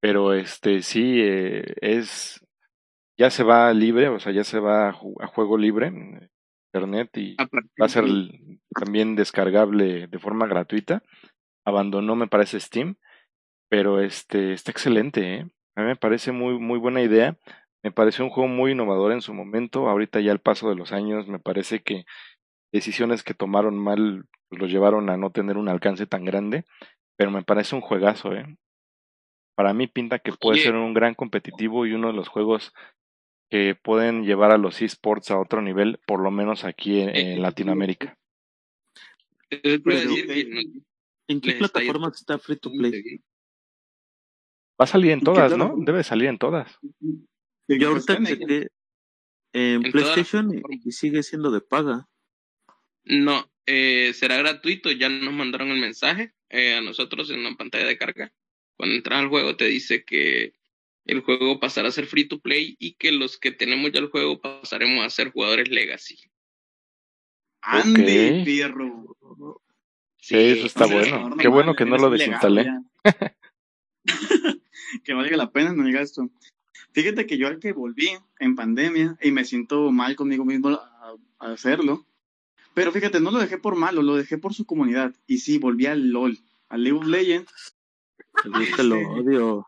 pero 0.00 0.34
este 0.34 0.82
sí 0.82 1.20
eh, 1.20 1.74
es 1.80 2.40
ya 3.18 3.30
se 3.30 3.42
va 3.42 3.72
libre, 3.72 4.08
o 4.08 4.18
sea, 4.18 4.32
ya 4.32 4.44
se 4.44 4.58
va 4.58 4.88
a, 4.88 4.92
juego 4.92 5.56
libre 5.56 5.86
en 5.88 6.30
internet 6.72 7.16
y 7.16 7.36
va 7.36 7.86
a 7.86 7.88
ser 7.88 8.04
también 8.74 9.16
descargable 9.16 10.06
de 10.06 10.18
forma 10.18 10.46
gratuita. 10.46 11.02
Abandonó, 11.64 12.16
me 12.16 12.26
parece, 12.26 12.58
Steam, 12.58 12.96
pero 13.68 14.00
este 14.00 14.52
está 14.52 14.70
excelente, 14.70 15.34
¿eh? 15.34 15.50
A 15.74 15.80
mí 15.80 15.86
me 15.86 15.96
parece 15.96 16.32
muy, 16.32 16.58
muy 16.58 16.78
buena 16.78 17.02
idea. 17.02 17.36
Me 17.82 17.90
pareció 17.90 18.24
un 18.24 18.30
juego 18.30 18.48
muy 18.48 18.72
innovador 18.72 19.12
en 19.12 19.22
su 19.22 19.34
momento. 19.34 19.88
Ahorita 19.88 20.20
ya 20.20 20.32
al 20.32 20.40
paso 20.40 20.68
de 20.68 20.76
los 20.76 20.92
años 20.92 21.26
me 21.28 21.38
parece 21.38 21.82
que 21.82 22.04
decisiones 22.72 23.22
que 23.22 23.34
tomaron 23.34 23.78
mal 23.78 24.24
pues, 24.48 24.60
los 24.60 24.70
llevaron 24.70 25.10
a 25.10 25.16
no 25.16 25.30
tener 25.30 25.56
un 25.56 25.68
alcance 25.68 26.06
tan 26.06 26.24
grande. 26.24 26.64
Pero 27.16 27.30
me 27.30 27.42
parece 27.42 27.74
un 27.74 27.80
juegazo, 27.80 28.34
¿eh? 28.34 28.46
Para 29.54 29.74
mí 29.74 29.86
pinta 29.86 30.18
que 30.18 30.32
puede 30.32 30.60
ser 30.60 30.74
un 30.74 30.94
gran 30.94 31.14
competitivo 31.14 31.86
y 31.86 31.92
uno 31.92 32.08
de 32.08 32.14
los 32.14 32.28
juegos 32.28 32.72
que 33.50 33.74
pueden 33.74 34.24
llevar 34.24 34.50
a 34.50 34.56
los 34.56 34.80
esports 34.80 35.30
a 35.30 35.38
otro 35.38 35.60
nivel, 35.60 36.00
por 36.06 36.20
lo 36.20 36.30
menos 36.30 36.64
aquí 36.64 37.00
en, 37.00 37.10
eh, 37.14 37.36
Latinoamérica. 37.38 38.16
¿En 39.50 41.40
qué 41.40 41.52
plataforma 41.52 42.08
está 42.08 42.38
Free 42.38 42.56
to 42.56 42.70
Play? 42.70 43.20
Va 44.80 44.84
a 44.84 44.86
salir 44.86 45.12
en 45.12 45.20
todas, 45.20 45.56
¿no? 45.56 45.74
Debe 45.78 46.02
salir 46.02 46.28
en 46.28 46.38
todas. 46.38 46.78
Yo 47.68 47.88
ahorita 47.88 48.22
chequé 48.24 48.68
en, 49.52 49.82
PlayStation 49.82 50.62
y 50.84 50.92
sigue 50.92 51.22
siendo 51.22 51.50
de 51.50 51.60
paga. 51.60 52.08
No, 53.04 53.50
eh, 53.66 54.12
será 54.14 54.36
gratuito. 54.36 54.90
Ya 54.90 55.08
nos 55.08 55.34
mandaron 55.34 55.68
el 55.68 55.80
mensaje 55.80 56.32
eh, 56.48 56.74
a 56.74 56.80
nosotros 56.80 57.30
en 57.30 57.44
la 57.44 57.54
pantalla 57.54 57.86
de 57.86 57.98
carga. 57.98 58.32
Cuando 58.76 58.96
entras 58.96 59.20
al 59.20 59.28
juego 59.28 59.56
te 59.56 59.66
dice 59.66 60.04
que 60.04 60.54
el 61.04 61.20
juego 61.20 61.60
pasará 61.60 61.88
a 61.88 61.92
ser 61.92 62.06
free 62.06 62.28
to 62.28 62.40
play 62.40 62.76
y 62.78 62.94
que 62.94 63.12
los 63.12 63.38
que 63.38 63.52
tenemos 63.52 63.92
ya 63.92 64.00
el 64.00 64.08
juego 64.08 64.40
pasaremos 64.40 65.04
a 65.04 65.10
ser 65.10 65.30
jugadores 65.30 65.68
legacy. 65.68 66.18
Ande, 67.60 68.42
perro. 68.44 69.16
Sí, 70.16 70.36
eso 70.36 70.66
está 70.66 70.86
bueno. 70.86 71.36
Qué 71.36 71.48
bueno 71.48 71.74
que 71.74 71.84
no 71.84 71.96
lo 71.96 72.10
desinstalé. 72.10 72.66
que 75.04 75.14
valga 75.14 75.36
la 75.36 75.50
pena 75.50 75.72
no 75.72 75.84
llega 75.84 76.00
esto. 76.00 76.30
Fíjate 76.92 77.26
que 77.26 77.38
yo 77.38 77.48
al 77.48 77.58
que 77.58 77.72
volví 77.72 78.10
en 78.38 78.54
pandemia 78.54 79.16
y 79.22 79.30
me 79.30 79.44
siento 79.44 79.90
mal 79.90 80.14
conmigo 80.16 80.44
mismo 80.44 80.68
a, 80.70 81.16
hacerlo, 81.38 82.06
pero 82.74 82.92
fíjate, 82.92 83.20
no 83.20 83.30
lo 83.30 83.38
dejé 83.38 83.58
por 83.58 83.74
malo, 83.74 84.02
lo 84.02 84.14
dejé 84.14 84.38
por 84.38 84.54
su 84.54 84.64
comunidad. 84.64 85.14
Y 85.26 85.38
sí, 85.38 85.58
volví 85.58 85.86
al 85.86 86.10
LOL, 86.10 86.38
al 86.68 86.84
League 86.84 86.98
of 86.98 87.06
Legends. 87.06 87.74
Te 88.76 88.84
lo 88.84 88.96
odio. 88.96 89.66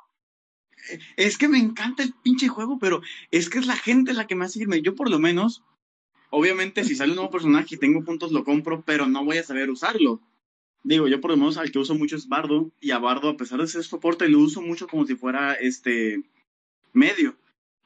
Es 1.16 1.38
que 1.38 1.48
me 1.48 1.58
encanta 1.58 2.02
el 2.02 2.14
pinche 2.22 2.48
juego, 2.48 2.78
pero 2.78 3.02
es 3.30 3.48
que 3.48 3.58
es 3.58 3.66
la 3.66 3.76
gente 3.76 4.12
la 4.14 4.26
que 4.26 4.34
me 4.34 4.44
hace 4.44 4.60
irme. 4.60 4.82
Yo 4.82 4.94
por 4.94 5.10
lo 5.10 5.18
menos, 5.18 5.62
obviamente 6.30 6.84
si 6.84 6.94
sale 6.94 7.12
un 7.12 7.16
nuevo 7.16 7.30
personaje 7.30 7.74
y 7.74 7.78
tengo 7.78 8.04
puntos 8.04 8.32
lo 8.32 8.44
compro, 8.44 8.82
pero 8.82 9.06
no 9.06 9.24
voy 9.24 9.38
a 9.38 9.44
saber 9.44 9.70
usarlo. 9.70 10.20
Digo, 10.84 11.08
yo 11.08 11.18
por 11.20 11.30
lo 11.30 11.38
menos 11.38 11.56
al 11.56 11.72
que 11.72 11.78
uso 11.78 11.94
mucho 11.94 12.14
es 12.14 12.28
Bardo, 12.28 12.70
y 12.78 12.90
a 12.90 12.98
Bardo, 12.98 13.30
a 13.30 13.36
pesar 13.38 13.58
de 13.58 13.66
ser 13.66 13.84
soporte, 13.84 14.28
lo 14.28 14.38
uso 14.38 14.60
mucho 14.60 14.86
como 14.86 15.06
si 15.06 15.16
fuera 15.16 15.54
este 15.54 16.22
medio. 16.92 17.36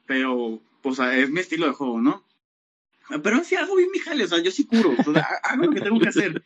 Pero, 0.05 0.61
pues 0.81 0.99
es 0.99 1.29
mi 1.29 1.39
estilo 1.39 1.65
de 1.65 1.71
juego, 1.71 2.01
¿no? 2.01 2.25
Pero 3.23 3.43
sí 3.43 3.55
hago 3.55 3.75
bien 3.77 3.89
mi 3.91 3.99
jale, 3.99 4.25
o 4.25 4.27
sea, 4.27 4.43
yo 4.43 4.51
sí 4.51 4.65
curo, 4.65 4.93
o 5.07 5.13
sea, 5.13 5.25
hago 5.43 5.65
lo 5.65 5.71
que 5.71 5.81
tengo 5.81 5.99
que 5.99 6.09
hacer. 6.09 6.43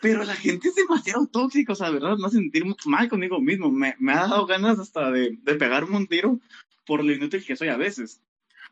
Pero 0.00 0.22
la 0.22 0.36
gente 0.36 0.68
es 0.68 0.76
demasiado 0.76 1.26
tóxica, 1.26 1.72
o 1.72 1.76
sea, 1.76 1.90
verdad, 1.90 2.16
me 2.16 2.26
hace 2.26 2.36
sentir 2.36 2.64
mal 2.84 3.08
conmigo 3.08 3.40
mismo. 3.40 3.72
Me, 3.72 3.96
me 3.98 4.12
ha 4.12 4.28
dado 4.28 4.46
ganas 4.46 4.78
hasta 4.78 5.10
de, 5.10 5.36
de, 5.42 5.54
pegarme 5.56 5.96
un 5.96 6.06
tiro 6.06 6.38
por 6.86 7.04
lo 7.04 7.12
inútil 7.12 7.44
que 7.44 7.56
soy 7.56 7.68
a 7.68 7.76
veces. 7.76 8.22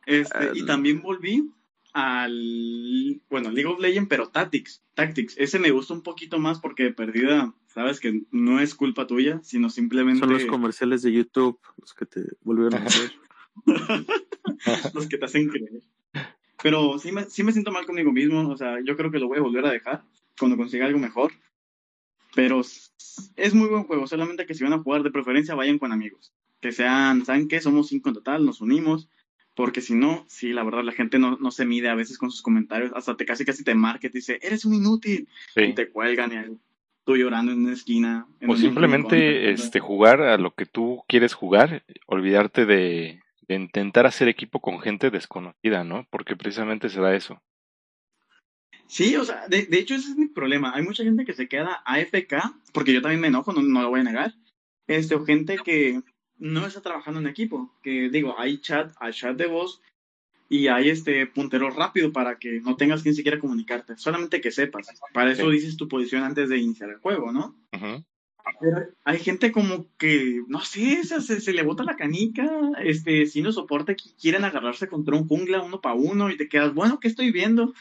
Este, 0.07 0.53
y 0.55 0.65
también 0.65 1.03
volví 1.03 1.51
al, 1.95 3.23
bueno, 3.31 3.51
League 3.53 3.71
of 3.71 3.81
Legends, 3.81 4.09
pero 4.09 4.29
Tactics, 4.29 4.83
Tactics. 4.95 5.37
Ese 5.39 5.61
me 5.61 5.71
gusta 5.71 5.95
un 5.95 6.03
poquito 6.03 6.41
más 6.41 6.59
porque 6.59 6.83
de 6.83 6.93
perdida, 6.93 7.55
sabes 7.69 8.01
que 8.01 8.23
no 8.33 8.59
es 8.61 8.75
culpa 8.75 9.07
tuya, 9.07 9.41
sino 9.45 9.71
simplemente... 9.71 10.21
Son 10.21 10.33
los 10.33 10.45
comerciales 10.45 11.03
de 11.03 11.13
YouTube 11.13 11.59
los 11.81 11.95
que 11.95 12.05
te 12.05 12.21
volvieron 12.43 12.75
a 12.75 12.85
hacer. 12.85 13.13
los 14.93 15.07
que 15.07 15.19
te 15.19 15.25
hacen 15.25 15.49
creer. 15.49 15.85
Pero 16.63 16.99
sí 16.99 17.13
me, 17.13 17.25
sí 17.27 17.45
me 17.45 17.53
siento 17.53 17.71
mal 17.71 17.87
conmigo 17.87 18.11
mismo, 18.11 18.49
o 18.49 18.57
sea, 18.57 18.81
yo 18.85 18.97
creo 18.97 19.13
que 19.13 19.21
lo 19.21 19.29
voy 19.29 19.39
a 19.39 19.43
volver 19.43 19.65
a 19.65 19.71
dejar 19.71 20.03
cuando 20.37 20.57
consiga 20.57 20.87
algo 20.87 20.99
mejor. 20.99 21.33
Pero 22.35 22.61
es 22.61 23.55
muy 23.55 23.69
buen 23.69 23.85
juego, 23.85 24.09
solamente 24.09 24.47
que 24.47 24.55
si 24.55 24.65
van 24.65 24.73
a 24.73 24.83
jugar 24.83 25.05
de 25.05 25.13
preferencia 25.13 25.55
vayan 25.55 25.79
con 25.79 25.93
amigos. 25.93 26.33
Que 26.61 26.73
sean, 26.73 27.25
¿saben 27.25 27.47
qué? 27.47 27.61
Somos 27.61 27.87
cinco 27.87 28.09
en 28.09 28.17
total, 28.17 28.45
nos 28.45 28.61
unimos, 28.61 29.09
porque 29.55 29.81
si 29.81 29.95
no, 29.95 30.25
sí, 30.29 30.53
la 30.53 30.65
verdad, 30.65 30.83
la 30.83 30.93
gente 30.93 31.19
no, 31.19 31.37
no 31.37 31.51
se 31.51 31.65
mide 31.65 31.89
a 31.89 31.95
veces 31.95 32.19
con 32.19 32.31
sus 32.31 32.43
comentarios, 32.43 32.93
hasta 32.95 33.17
te 33.17 33.25
casi 33.25 33.45
casi 33.45 33.65
te 33.65 33.75
marca 33.75 34.07
y 34.07 34.11
te 34.11 34.19
dice, 34.19 34.39
eres 34.43 34.65
un 34.65 34.75
inútil, 34.75 35.29
y 35.57 35.73
te 35.75 35.89
cuelgan 35.91 36.33
y 36.33 36.59
tú 37.05 37.17
llorando 37.17 37.53
en 37.53 37.65
una 37.65 37.73
esquina. 37.73 38.27
o 38.47 38.57
simplemente 38.57 39.51
este, 39.51 39.79
jugar 39.79 40.23
a 40.23 40.39
lo 40.39 40.55
que 40.55 40.67
tú 40.67 41.03
quieres 41.07 41.35
jugar, 41.35 41.85
olvidarte 42.07 42.67
de, 42.67 43.21
de, 43.47 43.55
intentar 43.55 44.07
hacer 44.07 44.29
equipo 44.29 44.61
con 44.61 44.81
gente 44.81 45.11
desconocida, 45.11 45.85
¿no? 45.85 46.07
Porque 46.11 46.37
precisamente 46.37 46.89
se 46.89 47.01
da 47.01 47.15
eso. 47.15 47.41
Sí, 48.87 49.17
o 49.17 49.25
sea, 49.25 49.49
de, 49.49 49.67
de 49.67 49.79
hecho 49.79 49.95
ese 49.95 50.11
es 50.11 50.17
mi 50.17 50.29
problema. 50.29 50.73
Hay 50.75 50.83
mucha 50.83 51.05
gente 51.05 51.25
que 51.25 51.33
se 51.33 51.49
queda 51.49 51.83
AFK, 51.85 52.35
porque 52.73 52.93
yo 52.93 53.03
también 53.03 53.21
me 53.21 53.29
enojo, 53.29 53.53
no, 53.53 53.63
no 53.63 53.83
lo 53.83 53.91
voy 53.91 54.01
a 54.01 54.05
negar. 54.05 54.35
Este, 54.87 55.15
o 55.15 55.25
gente 55.25 55.59
que 55.65 56.01
no 56.39 56.67
está 56.67 56.81
trabajando 56.81 57.21
en 57.21 57.27
equipo. 57.27 57.73
Que 57.83 58.09
digo, 58.11 58.35
hay 58.39 58.59
chat, 58.59 58.93
hay 59.01 59.13
chat 59.13 59.37
de 59.37 59.47
voz 59.47 59.81
y 60.49 60.69
hay 60.69 60.91
este 60.91 61.27
puntero 61.27 61.71
rápido 61.71 62.13
para 62.13 62.39
que 62.39 62.61
no 62.61 62.77
tengas 62.77 63.03
que 63.03 63.11
ni 63.11 63.17
siquiera 63.17 63.41
comunicarte, 63.41 63.97
solamente 63.97 64.41
que 64.41 64.51
sepas. 64.51 64.89
Para 65.13 65.33
eso 65.33 65.49
dices 65.51 65.77
tu 65.77 65.89
posición 65.89 66.23
antes 66.23 66.49
de 66.49 66.59
iniciar 66.59 66.91
el 66.91 66.99
juego, 66.99 67.33
¿no? 67.33 67.57
Pero 68.61 68.89
hay 69.05 69.19
gente 69.19 69.53
como 69.53 69.87
que, 69.97 70.43
no 70.49 70.61
sé, 70.61 71.03
se, 71.05 71.21
se, 71.21 71.53
le 71.53 71.63
bota 71.63 71.83
la 71.83 71.97
canica, 71.97 72.47
este, 72.83 73.27
si 73.27 73.41
no 73.41 73.53
soporta, 73.53 73.95
quieren 74.21 74.45
agarrarse 74.45 74.87
contra 74.87 75.17
un 75.17 75.27
jungla 75.27 75.63
uno 75.63 75.81
para 75.81 75.95
uno 75.95 76.31
y 76.31 76.37
te 76.37 76.49
quedas, 76.49 76.75
bueno, 76.75 77.01
¿qué 77.01 77.09
estoy 77.09 77.33
viendo? 77.33 77.73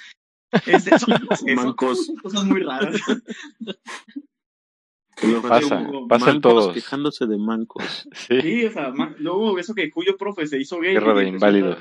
Este, 0.67 0.99
son 0.99 1.73
cosas 1.73 2.45
muy 2.45 2.61
raras. 2.61 3.01
pasa, 5.41 5.87
pasa 6.07 6.41
todos. 6.41 6.73
Quejándose 6.73 7.25
de 7.25 7.37
mancos. 7.37 8.07
Sí, 8.13 8.65
o 8.65 8.71
sea, 8.71 8.93
luego 9.19 9.59
eso 9.59 9.75
que 9.75 9.91
cuyo 9.91 10.17
profe 10.17 10.47
se 10.47 10.59
hizo 10.59 10.79
gay. 10.79 10.93
Guerra 10.93 11.13
de 11.13 11.27
inválidos. 11.27 11.77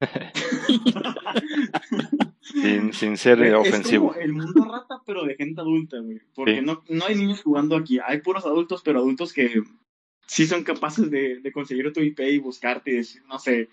sin, 2.40 2.92
sin 2.92 3.16
ser 3.16 3.54
ofensivo. 3.54 4.14
el 4.14 4.32
mundo 4.32 4.64
rata, 4.64 5.02
pero 5.06 5.24
de 5.24 5.36
gente 5.36 5.60
adulta, 5.60 5.98
güey. 5.98 6.20
Porque 6.34 6.62
no, 6.62 6.82
no 6.88 7.04
hay 7.06 7.14
niños 7.14 7.42
jugando 7.42 7.76
aquí. 7.76 7.98
Hay 8.04 8.20
puros 8.20 8.44
adultos, 8.44 8.82
pero 8.84 8.98
adultos 8.98 9.32
que 9.32 9.62
sí 10.26 10.46
son 10.46 10.64
capaces 10.64 11.10
de, 11.10 11.40
de 11.40 11.52
conseguir 11.52 11.92
tu 11.92 12.00
IP 12.00 12.20
y 12.20 12.38
buscarte 12.38 12.90
y 12.90 12.96
decir, 12.96 13.22
no 13.26 13.38
sé. 13.38 13.68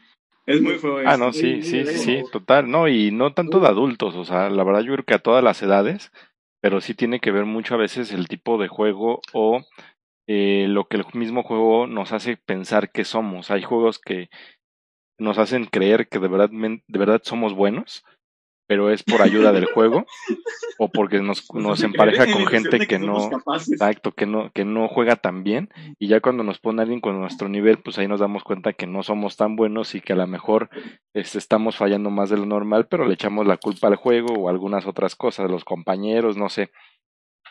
Es 0.45 0.61
muy 0.61 0.77
feo. 0.77 0.97
Ah, 1.05 1.17
no, 1.17 1.31
sí, 1.31 1.63
sí, 1.63 1.86
sí, 1.86 2.23
total. 2.31 2.69
No, 2.69 2.89
y 2.89 3.11
no 3.11 3.34
tanto 3.34 3.59
de 3.59 3.67
adultos. 3.67 4.15
O 4.15 4.25
sea, 4.25 4.49
la 4.49 4.63
verdad, 4.63 4.81
yo 4.81 4.93
creo 4.93 5.05
que 5.05 5.13
a 5.13 5.19
todas 5.19 5.43
las 5.43 5.61
edades 5.61 6.11
pero 6.64 6.80
sí 6.80 6.93
tiene 6.93 7.20
que 7.20 7.34
ver 7.34 7.43
mucho 7.43 7.74
a 7.74 7.78
veces 7.78 8.14
el 8.14 8.30
tipo 8.30 8.57
de 8.57 8.70
juego 8.70 9.20
o 9.34 9.59
eh, 10.28 10.66
lo 10.70 10.88
que 10.88 10.95
el 10.95 11.05
mismo 11.14 11.43
juego 11.43 11.88
nos 11.88 12.14
hace 12.14 12.38
pensar 12.38 12.89
que 12.89 13.03
somos. 13.03 13.51
Hay 13.51 13.64
juegos 13.64 13.99
que 13.99 14.30
nos 15.20 15.38
hacen 15.39 15.66
creer 15.66 16.07
que 16.07 16.20
de 16.20 16.30
verdad, 16.30 16.49
de 16.51 16.99
verdad 16.99 17.20
somos 17.22 17.53
buenos, 17.53 18.05
pero 18.68 18.89
es 18.89 19.03
por 19.03 19.22
ayuda 19.22 19.51
del 19.51 19.66
juego 19.66 20.05
o 20.78 20.89
porque 20.89 21.20
nos, 21.20 21.53
nos 21.53 21.84
empareja 21.84 22.32
con 22.32 22.45
gente 22.47 22.88
que, 22.88 22.99
no 22.99 23.30
exacto 23.57 24.14
que 24.14 24.26
no 24.26 24.51
que 24.51 24.66
no 24.66 24.88
juega 24.88 25.16
tan 25.16 25.43
bien 25.43 25.70
y 25.99 26.07
ya 26.07 26.22
cuando 26.22 26.43
nos 26.43 26.59
pone 26.59 26.82
alguien 26.82 27.01
con 27.01 27.20
nuestro 27.20 27.49
nivel 27.49 27.80
pues 27.80 27.97
ahí 27.97 28.07
nos 28.07 28.20
damos 28.20 28.43
cuenta 28.43 28.74
que 28.74 28.88
no 28.88 29.03
somos 29.03 29.36
tan 29.36 29.55
buenos 29.55 29.95
y 29.95 30.01
que 30.01 30.14
a 30.14 30.16
lo 30.16 30.28
mejor 30.28 30.70
este, 31.14 31.38
estamos 31.38 31.76
fallando 31.76 32.09
más 32.09 32.30
de 32.30 32.38
lo 32.38 32.45
normal 32.45 32.88
pero 32.88 33.05
le 33.05 33.16
echamos 33.16 33.45
la 33.45 33.57
culpa 33.57 33.88
al 33.88 33.95
juego 33.95 34.34
o 34.34 34.49
algunas 34.49 34.86
otras 34.86 35.16
cosas 35.16 35.49
los 35.49 35.66
compañeros 35.66 36.38
no 36.38 36.49
sé. 36.49 36.72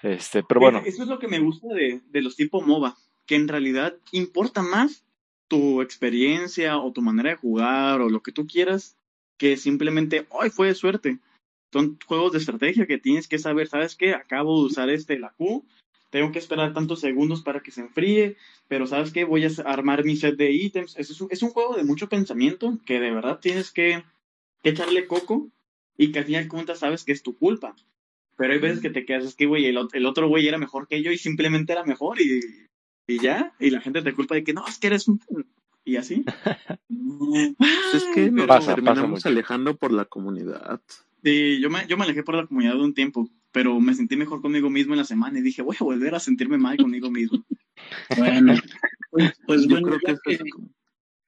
Este 0.02 0.42
pero 0.42 0.60
bueno. 0.60 0.82
eso 0.84 1.02
es 1.02 1.08
lo 1.08 1.18
que 1.18 1.28
me 1.28 1.38
gusta 1.38 1.68
de, 1.68 2.00
de 2.06 2.22
los 2.22 2.36
tipos 2.36 2.66
MOBA 2.66 2.96
que 3.26 3.36
en 3.36 3.48
realidad 3.48 3.94
importa 4.10 4.62
más 4.62 5.04
tu 5.46 5.82
experiencia 5.82 6.78
o 6.78 6.92
tu 6.92 7.02
manera 7.02 7.30
de 7.30 7.36
jugar 7.36 8.00
o 8.00 8.08
lo 8.08 8.22
que 8.22 8.32
tú 8.32 8.46
quieras 8.46 8.96
que 9.42 9.56
simplemente, 9.56 10.24
hoy 10.30 10.50
fue 10.50 10.68
de 10.68 10.76
suerte. 10.76 11.18
Son 11.72 11.98
juegos 12.06 12.30
de 12.30 12.38
estrategia 12.38 12.86
que 12.86 12.98
tienes 12.98 13.26
que 13.26 13.40
saber, 13.40 13.66
¿sabes 13.66 13.96
qué? 13.96 14.14
Acabo 14.14 14.60
de 14.60 14.66
usar 14.66 14.88
este, 14.88 15.18
la 15.18 15.32
Q, 15.32 15.66
tengo 16.10 16.30
que 16.30 16.38
esperar 16.38 16.72
tantos 16.72 17.00
segundos 17.00 17.42
para 17.42 17.58
que 17.58 17.72
se 17.72 17.80
enfríe, 17.80 18.36
pero 18.68 18.86
¿sabes 18.86 19.10
qué? 19.10 19.24
Voy 19.24 19.44
a 19.44 19.50
armar 19.64 20.04
mi 20.04 20.14
set 20.14 20.36
de 20.36 20.52
ítems. 20.52 20.96
Es 20.96 21.20
un, 21.20 21.26
es 21.32 21.42
un 21.42 21.50
juego 21.50 21.74
de 21.74 21.82
mucho 21.82 22.08
pensamiento 22.08 22.78
que 22.86 23.00
de 23.00 23.10
verdad 23.10 23.40
tienes 23.40 23.72
que, 23.72 24.04
echarle 24.62 25.08
coco 25.08 25.50
y 25.96 26.12
que 26.12 26.20
al 26.20 26.24
final 26.26 26.46
cuentas 26.46 26.78
sabes 26.78 27.02
que 27.02 27.10
es 27.10 27.24
tu 27.24 27.36
culpa. 27.36 27.74
Pero 28.36 28.52
hay 28.52 28.60
veces 28.60 28.78
que 28.78 28.90
te 28.90 29.04
quedas, 29.04 29.24
es 29.24 29.34
que, 29.34 29.46
güey, 29.46 29.66
el, 29.66 29.76
el, 29.92 30.06
otro 30.06 30.28
güey 30.28 30.46
era 30.46 30.56
mejor 30.56 30.86
que 30.86 31.02
yo 31.02 31.10
y 31.10 31.18
simplemente 31.18 31.72
era 31.72 31.82
mejor 31.82 32.20
y, 32.20 32.42
y 33.08 33.18
ya, 33.18 33.56
y 33.58 33.70
la 33.70 33.80
gente 33.80 34.02
te 34.02 34.14
culpa 34.14 34.36
de 34.36 34.44
que 34.44 34.52
no, 34.52 34.64
es 34.68 34.78
que 34.78 34.86
eres 34.86 35.08
un 35.08 35.18
y 35.84 35.96
así. 35.96 36.24
es 37.94 38.04
que 38.14 38.30
nos 38.30 38.66
terminamos 38.66 39.26
alejando 39.26 39.76
por 39.76 39.92
la 39.92 40.04
comunidad. 40.04 40.80
Sí, 41.22 41.60
yo 41.60 41.70
me, 41.70 41.86
yo 41.86 41.96
me 41.96 42.04
alejé 42.04 42.22
por 42.22 42.34
la 42.34 42.46
comunidad 42.46 42.74
de 42.74 42.82
un 42.82 42.94
tiempo, 42.94 43.28
pero 43.52 43.78
me 43.80 43.94
sentí 43.94 44.16
mejor 44.16 44.40
conmigo 44.42 44.70
mismo 44.70 44.94
en 44.94 44.98
la 44.98 45.04
semana 45.04 45.38
y 45.38 45.42
dije, 45.42 45.62
voy 45.62 45.76
a 45.78 45.84
volver 45.84 46.14
a 46.14 46.20
sentirme 46.20 46.58
mal 46.58 46.76
conmigo 46.76 47.10
mismo. 47.10 47.44
bueno, 48.18 48.54
pues, 49.10 49.32
pues 49.46 49.68
bueno, 49.68 49.88
creo 49.88 50.00
ya 50.06 50.18
que, 50.24 50.38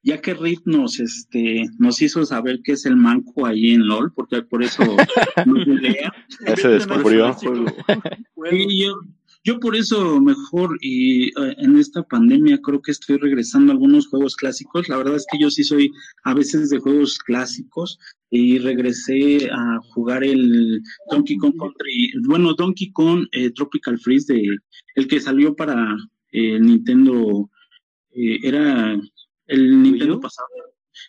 ya 0.02 0.20
que 0.20 0.34
Rick 0.34 0.62
nos, 0.64 0.98
este, 1.00 1.64
nos 1.78 2.02
hizo 2.02 2.24
saber 2.24 2.60
que 2.64 2.72
es 2.72 2.86
el 2.86 2.96
manco 2.96 3.46
ahí 3.46 3.72
en 3.72 3.86
LOL, 3.86 4.12
porque 4.14 4.42
por 4.42 4.62
eso 4.62 4.82
no 5.46 6.56
se 6.56 6.68
descubrió. 6.68 7.34
Sí, 7.34 8.82
yo, 8.82 9.00
yo 9.44 9.60
por 9.60 9.76
eso 9.76 10.20
mejor 10.20 10.78
y 10.80 11.26
eh, 11.26 11.54
en 11.58 11.76
esta 11.76 12.02
pandemia 12.02 12.60
creo 12.62 12.80
que 12.80 12.92
estoy 12.92 13.18
regresando 13.18 13.70
a 13.70 13.74
algunos 13.74 14.06
juegos 14.08 14.36
clásicos. 14.36 14.88
La 14.88 14.96
verdad 14.96 15.16
es 15.16 15.26
que 15.30 15.38
yo 15.38 15.50
sí 15.50 15.62
soy 15.62 15.90
a 16.24 16.32
veces 16.32 16.70
de 16.70 16.78
juegos 16.78 17.18
clásicos 17.18 17.98
y 18.30 18.58
regresé 18.58 19.50
a 19.52 19.78
jugar 19.92 20.24
el 20.24 20.80
Donkey 21.10 21.36
Kong 21.36 21.56
Country, 21.58 22.12
bueno, 22.26 22.54
Donkey 22.54 22.90
Kong 22.92 23.26
eh, 23.32 23.50
Tropical 23.50 23.98
Freeze 23.98 24.32
de 24.32 24.58
el 24.94 25.06
que 25.06 25.20
salió 25.20 25.54
para 25.54 25.94
el 26.32 26.62
Nintendo 26.62 27.50
eh, 28.12 28.38
era 28.42 28.98
el 29.46 29.82
Nintendo 29.82 30.20
pasado. 30.20 30.48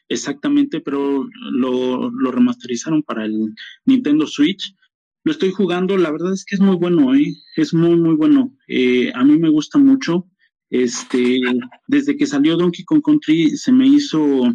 Exactamente, 0.10 0.82
pero 0.82 1.26
lo, 1.52 2.12
lo 2.12 2.32
remasterizaron 2.32 3.02
para 3.02 3.26
el 3.26 3.54
Nintendo 3.86 4.28
Switch 4.28 4.76
lo 5.26 5.32
estoy 5.32 5.52
jugando, 5.52 5.98
la 5.98 6.12
verdad 6.12 6.34
es 6.34 6.46
que 6.46 6.56
es 6.56 6.62
muy 6.62 6.76
bueno, 6.76 7.16
¿eh? 7.16 7.36
es 7.56 7.74
muy, 7.74 7.96
muy 7.98 8.16
bueno. 8.16 8.56
Eh, 8.68 9.12
a 9.16 9.24
mí 9.24 9.40
me 9.40 9.50
gusta 9.50 9.80
mucho. 9.80 10.28
Este, 10.70 11.42
desde 11.88 12.16
que 12.16 12.28
salió 12.28 12.56
Donkey 12.58 12.86
Kong 12.86 13.02
Country 13.04 13.58
se 13.58 13.72
me 13.72 13.88
hizo 13.88 14.54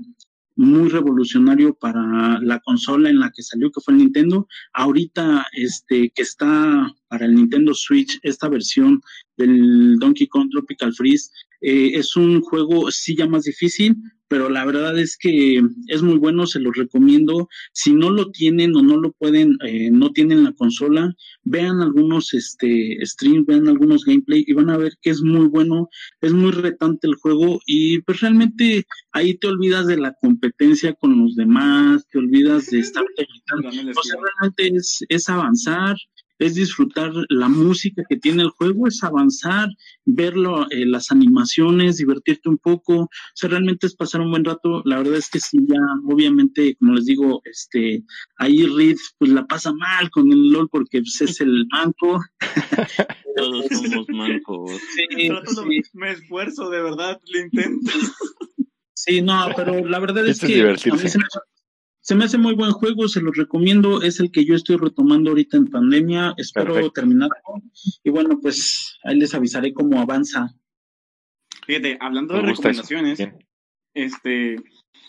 muy 0.54 0.88
revolucionario 0.88 1.74
para 1.74 2.38
la 2.40 2.60
consola 2.60 3.10
en 3.10 3.18
la 3.18 3.32
que 3.34 3.42
salió, 3.42 3.72
que 3.72 3.80
fue 3.80 3.94
el 3.94 3.98
Nintendo. 3.98 4.46
Ahorita, 4.72 5.44
este, 5.54 6.10
que 6.14 6.22
está 6.22 6.94
para 7.10 7.26
el 7.26 7.34
Nintendo 7.34 7.74
Switch, 7.74 8.18
esta 8.22 8.48
versión 8.48 9.00
del 9.36 9.98
Donkey 9.98 10.28
Kong 10.28 10.48
Tropical 10.50 10.94
Freeze, 10.94 11.30
eh, 11.60 11.90
es 11.94 12.16
un 12.16 12.40
juego 12.40 12.90
sí 12.90 13.16
ya 13.16 13.26
más 13.26 13.42
difícil, 13.44 13.96
pero 14.28 14.48
la 14.48 14.64
verdad 14.64 14.96
es 14.96 15.16
que 15.18 15.60
es 15.88 16.02
muy 16.02 16.16
bueno, 16.16 16.46
se 16.46 16.60
los 16.60 16.76
recomiendo. 16.76 17.48
Si 17.72 17.92
no 17.92 18.10
lo 18.10 18.30
tienen 18.30 18.76
o 18.76 18.82
no 18.82 18.96
lo 18.96 19.10
pueden, 19.10 19.56
eh, 19.66 19.90
no 19.90 20.12
tienen 20.12 20.44
la 20.44 20.52
consola, 20.52 21.12
vean 21.42 21.82
algunos 21.82 22.32
este, 22.32 22.96
streams, 23.02 23.46
vean 23.46 23.66
algunos 23.66 24.04
gameplay 24.04 24.44
y 24.46 24.52
van 24.52 24.70
a 24.70 24.76
ver 24.76 24.92
que 25.02 25.10
es 25.10 25.20
muy 25.20 25.48
bueno, 25.48 25.88
es 26.20 26.32
muy 26.32 26.52
retante 26.52 27.08
el 27.08 27.16
juego 27.16 27.60
y 27.66 28.02
pues 28.02 28.20
realmente 28.20 28.84
ahí 29.10 29.36
te 29.36 29.48
olvidas 29.48 29.88
de 29.88 29.96
la 29.96 30.14
competencia 30.20 30.94
con 30.94 31.20
los 31.20 31.34
demás, 31.34 32.06
te 32.08 32.18
olvidas 32.18 32.66
de 32.66 32.78
estar... 32.78 33.02
o 33.02 34.02
sea, 34.02 34.16
realmente 34.22 34.76
es, 34.78 35.04
es 35.08 35.28
avanzar, 35.28 35.96
es 36.40 36.54
disfrutar 36.54 37.12
la 37.28 37.48
música 37.48 38.02
que 38.08 38.16
tiene 38.16 38.42
el 38.42 38.48
juego, 38.48 38.88
es 38.88 39.04
avanzar, 39.04 39.68
verlo, 40.06 40.66
eh, 40.70 40.86
las 40.86 41.12
animaciones, 41.12 41.98
divertirte 41.98 42.48
un 42.48 42.58
poco, 42.58 43.02
o 43.02 43.08
sea, 43.34 43.50
realmente 43.50 43.86
es 43.86 43.94
pasar 43.94 44.22
un 44.22 44.30
buen 44.30 44.44
rato. 44.44 44.82
La 44.86 44.98
verdad 44.98 45.16
es 45.16 45.28
que 45.28 45.38
sí, 45.38 45.58
ya, 45.68 45.78
obviamente, 46.06 46.76
como 46.76 46.94
les 46.94 47.04
digo, 47.04 47.42
este, 47.44 48.02
ahí 48.38 48.64
Reed, 48.64 48.96
pues 49.18 49.30
la 49.30 49.46
pasa 49.46 49.72
mal 49.72 50.10
con 50.10 50.32
el 50.32 50.48
LOL 50.48 50.68
porque 50.70 51.02
pues, 51.02 51.20
es 51.20 51.40
el 51.42 51.66
manco. 51.70 52.20
Todos 53.36 53.66
somos 53.68 54.08
mancos. 54.08 54.72
Sí, 54.94 55.30
Me 55.92 56.12
esfuerzo, 56.12 56.70
de 56.70 56.82
verdad, 56.82 57.20
lo 57.32 57.40
intento. 57.40 57.92
Sí, 58.94 59.22
no, 59.22 59.48
pero 59.56 59.82
la 59.86 59.98
verdad 59.98 60.26
es, 60.26 60.40
que 60.40 60.60
a 60.62 60.72
mí 60.72 61.08
se 61.08 61.18
me, 61.18 61.24
se 62.00 62.14
me 62.14 62.24
hace 62.24 62.38
muy 62.38 62.54
buen 62.54 62.72
juego, 62.72 63.08
se 63.08 63.20
los 63.20 63.36
recomiendo, 63.36 64.02
es 64.02 64.20
el 64.20 64.30
que 64.30 64.44
yo 64.44 64.54
estoy 64.54 64.76
retomando 64.76 65.30
ahorita 65.30 65.56
en 65.56 65.66
pandemia, 65.66 66.34
espero 66.36 66.90
terminarlo 66.90 67.34
y 68.02 68.10
bueno, 68.10 68.38
pues 68.40 68.98
ahí 69.04 69.18
les 69.18 69.34
avisaré 69.34 69.74
cómo 69.74 70.00
avanza. 70.00 70.54
Fíjate, 71.66 71.98
hablando 72.00 72.34
de 72.34 72.42
recomendaciones, 72.42 73.20
este, 73.94 74.56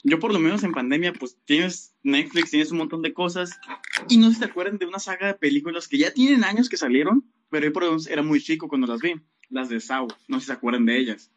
yo 0.04 0.20
por 0.20 0.34
lo 0.34 0.40
menos 0.40 0.64
en 0.64 0.74
pandemia, 0.74 1.14
pues 1.14 1.38
tienes 1.46 1.96
Netflix, 2.04 2.52
tienes 2.52 2.72
un 2.72 2.80
montón 2.80 3.02
de 3.02 3.14
cosas 3.14 3.60
y 4.10 4.18
no 4.18 4.32
se 4.32 4.40
te 4.40 4.46
acuerdan 4.46 4.78
de 4.78 4.86
una 4.86 5.00
saga 5.00 5.28
de 5.28 5.34
películas 5.36 5.88
que 5.88 5.98
ya 5.98 6.12
tienen 6.12 6.44
años 6.44 6.68
que 6.68 6.78
salieron, 6.78 7.32
pero 7.50 7.68
yo 7.68 7.74
por 7.74 7.84
lo 7.84 7.90
menos 7.90 8.08
era 8.08 8.22
muy 8.22 8.42
chico 8.42 8.68
cuando 8.68 8.88
las 8.88 9.02
vi, 9.02 9.14
las 9.50 9.70
de 9.70 9.80
Saw, 9.80 10.08
no 10.28 10.40
sé 10.40 10.42
si 10.42 10.48
se 10.48 10.54
acuerdan 10.54 10.86
de 10.86 10.98
ellas. 10.98 11.32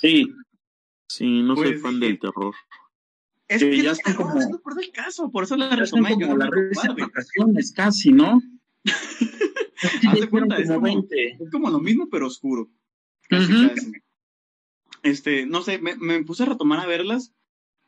Sí. 0.00 0.34
Sí, 1.10 1.42
no 1.42 1.56
soy 1.56 1.70
pues 1.70 1.82
fan 1.82 2.00
del 2.00 2.18
terror. 2.18 2.54
Es 3.48 3.62
que, 3.62 3.82
ya 3.82 3.92
están 3.92 4.14
como. 4.14 4.34
por 4.60 4.82
el 4.82 4.92
caso, 4.92 5.30
por 5.30 5.44
eso 5.44 5.56
la 5.56 5.74
resumé. 5.74 6.16
Yo 6.18 6.26
no 6.26 6.36
las 6.36 6.50
vacaciones 6.96 7.72
casi, 7.72 8.12
¿no? 8.12 8.42
Hazte 10.08 10.28
cuenta, 10.28 10.56
es 10.56 10.70
como, 10.70 10.86
es 10.86 11.50
como, 11.50 11.70
lo 11.70 11.80
mismo, 11.80 12.08
pero 12.10 12.26
oscuro. 12.26 12.68
Este, 15.02 15.46
no 15.46 15.62
sé, 15.62 15.78
me, 15.78 15.96
me, 15.96 16.22
puse 16.24 16.42
a 16.42 16.46
retomar 16.46 16.80
a 16.80 16.86
verlas 16.86 17.32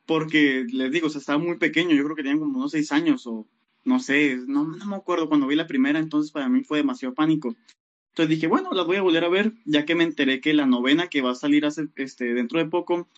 porque 0.07 0.65
les 0.73 0.93
digo, 0.93 1.09
o 1.09 1.11
sea, 1.11 1.19
estaba 1.19 1.39
muy 1.39 1.57
pequeño, 1.59 1.95
yo 1.95 2.05
creo 2.05 2.17
que 2.17 2.23
tenían 2.23 2.39
como 2.39 2.59
unos 2.59 2.71
seis 2.71 2.93
años 2.93 3.27
o 3.27 3.47
no 3.85 4.01
sé, 4.01 4.39
no, 4.47 4.65
no 4.65 4.87
me 4.87 4.97
acuerdo 4.97 5.29
cuando 5.29 5.47
vi 5.47 5.57
la 5.57 5.67
primera, 5.67 5.99
entonces 5.99 6.33
para 6.33 6.49
mí 6.49 6.63
fue 6.63 6.79
demasiado 6.79 7.15
pánico. 7.15 7.55
Entonces 8.11 8.29
dije, 8.29 8.47
bueno, 8.47 8.73
las 8.73 8.87
voy 8.87 8.97
a 8.97 9.03
volver 9.03 9.25
a 9.25 9.29
ver, 9.29 9.53
ya 9.65 9.85
que 9.85 9.95
me 9.95 10.05
enteré 10.05 10.41
que 10.41 10.53
la 10.53 10.67
novena 10.67 11.09
que 11.09 11.23
va 11.23 11.33
a 11.33 11.37
salir 11.37 11.65
hace, 11.65 11.89
este, 11.97 12.35
dentro 12.35 12.59
de 12.59 12.67
poco 12.67 13.09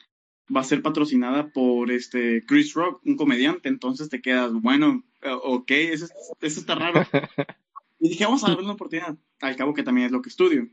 va 0.54 0.60
a 0.60 0.64
ser 0.64 0.82
patrocinada 0.82 1.48
por 1.48 1.90
este 1.90 2.44
Chris 2.46 2.74
Rock, 2.74 3.00
un 3.04 3.16
comediante, 3.16 3.68
entonces 3.68 4.08
te 4.08 4.20
quedas, 4.20 4.52
bueno, 4.52 5.04
ok, 5.22 5.70
eso, 5.70 6.06
eso 6.40 6.60
está 6.60 6.74
raro. 6.74 7.06
Y 8.04 8.08
dije, 8.08 8.24
vamos 8.24 8.42
a 8.42 8.48
darle 8.48 8.64
una 8.64 8.72
oportunidad, 8.72 9.16
al 9.40 9.54
cabo 9.54 9.74
que 9.74 9.84
también 9.84 10.06
es 10.06 10.12
lo 10.12 10.22
que 10.22 10.28
estudio. 10.28 10.68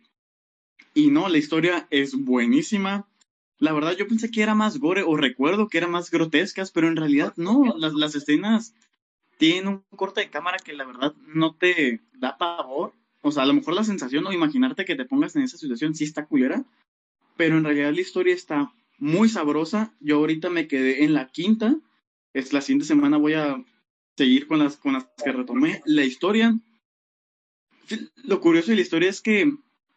Y 0.95 1.11
no, 1.11 1.29
la 1.29 1.37
historia 1.37 1.85
es 1.91 2.15
buenísima. 2.15 3.07
La 3.59 3.71
verdad, 3.71 3.95
yo 3.95 4.07
pensé 4.07 4.31
que 4.31 4.41
era 4.41 4.55
más 4.55 4.79
gore, 4.79 5.03
o 5.03 5.15
recuerdo 5.15 5.67
que 5.67 5.77
eran 5.77 5.91
más 5.91 6.09
grotescas, 6.09 6.71
pero 6.71 6.87
en 6.87 6.95
realidad 6.95 7.35
no, 7.37 7.75
las, 7.77 7.93
las 7.93 8.15
escenas 8.15 8.73
tienen 9.37 9.67
un 9.67 9.83
corte 9.95 10.21
de 10.21 10.31
cámara 10.31 10.57
que 10.57 10.73
la 10.73 10.85
verdad 10.85 11.13
no 11.27 11.53
te 11.53 12.01
da 12.13 12.35
pavor. 12.39 12.93
O 13.21 13.31
sea, 13.31 13.43
a 13.43 13.45
lo 13.45 13.53
mejor 13.53 13.75
la 13.75 13.83
sensación 13.83 14.25
o 14.25 14.33
imaginarte 14.33 14.83
que 14.83 14.95
te 14.95 15.05
pongas 15.05 15.35
en 15.35 15.43
esa 15.43 15.57
situación 15.57 15.93
sí 15.93 16.05
está 16.05 16.25
culera, 16.25 16.65
pero 17.37 17.57
en 17.57 17.63
realidad 17.63 17.93
la 17.93 18.01
historia 18.01 18.33
está 18.33 18.73
muy 18.99 19.29
sabrosa. 19.29 19.95
Yo 19.99 20.17
ahorita 20.17 20.49
me 20.49 20.67
quedé 20.67 21.03
en 21.03 21.13
la 21.13 21.29
quinta. 21.29 21.75
Es 22.33 22.53
la 22.53 22.61
siguiente 22.61 22.85
semana 22.85 23.17
voy 23.17 23.33
a 23.33 23.63
seguir 24.17 24.47
con 24.47 24.59
las, 24.59 24.77
con 24.77 24.93
las 24.93 25.07
que 25.23 25.31
retomé. 25.31 25.81
La 25.85 26.03
historia, 26.03 26.57
lo 28.23 28.41
curioso 28.41 28.69
de 28.69 28.75
la 28.75 28.81
historia 28.81 29.09
es 29.09 29.21
que 29.21 29.53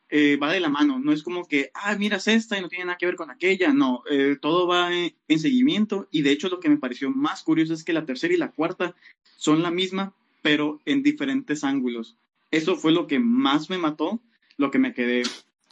eh, 0.09 0.37
va 0.37 0.53
de 0.53 0.61
la 0.61 0.69
mano. 0.69 0.99
No 0.99 1.13
es 1.13 1.23
como 1.23 1.47
que, 1.47 1.71
ah, 1.75 1.97
miras 1.97 2.29
esta 2.29 2.59
y 2.59 2.61
no 2.61 2.69
tiene 2.69 2.85
nada 2.87 2.99
que 2.99 3.07
ver 3.07 3.17
con 3.17 3.31
aquella. 3.31 3.73
No, 3.73 4.03
eh, 4.11 4.37
todo 4.41 4.67
va 4.67 4.95
en, 4.95 5.15
en, 5.29 5.39
seguimiento. 5.39 6.09
Y 6.11 6.23
de 6.23 6.33
hecho 6.33 6.49
lo 6.49 6.61
que 6.61 6.69
me 6.69 6.79
pareció 6.79 7.11
más 7.11 7.43
curioso 7.43 7.75
es 7.75 7.85
que 7.85 7.93
la 7.93 8.07
tercera 8.07 8.33
y 8.33 8.37
la 8.39 8.53
cuarta 8.53 8.95
son 9.37 9.63
la 9.63 9.71
misma, 9.71 10.15
pero 10.43 10.81
en 10.85 11.03
diferentes 11.03 11.65
ángulos. 11.65 12.17
Eso 12.53 12.77
fue 12.77 12.93
lo 12.93 13.07
que 13.07 13.19
más 13.19 13.71
me 13.71 13.79
mató, 13.79 14.21
lo 14.59 14.71
que 14.71 14.79
me 14.79 14.93
quedé 14.93 15.23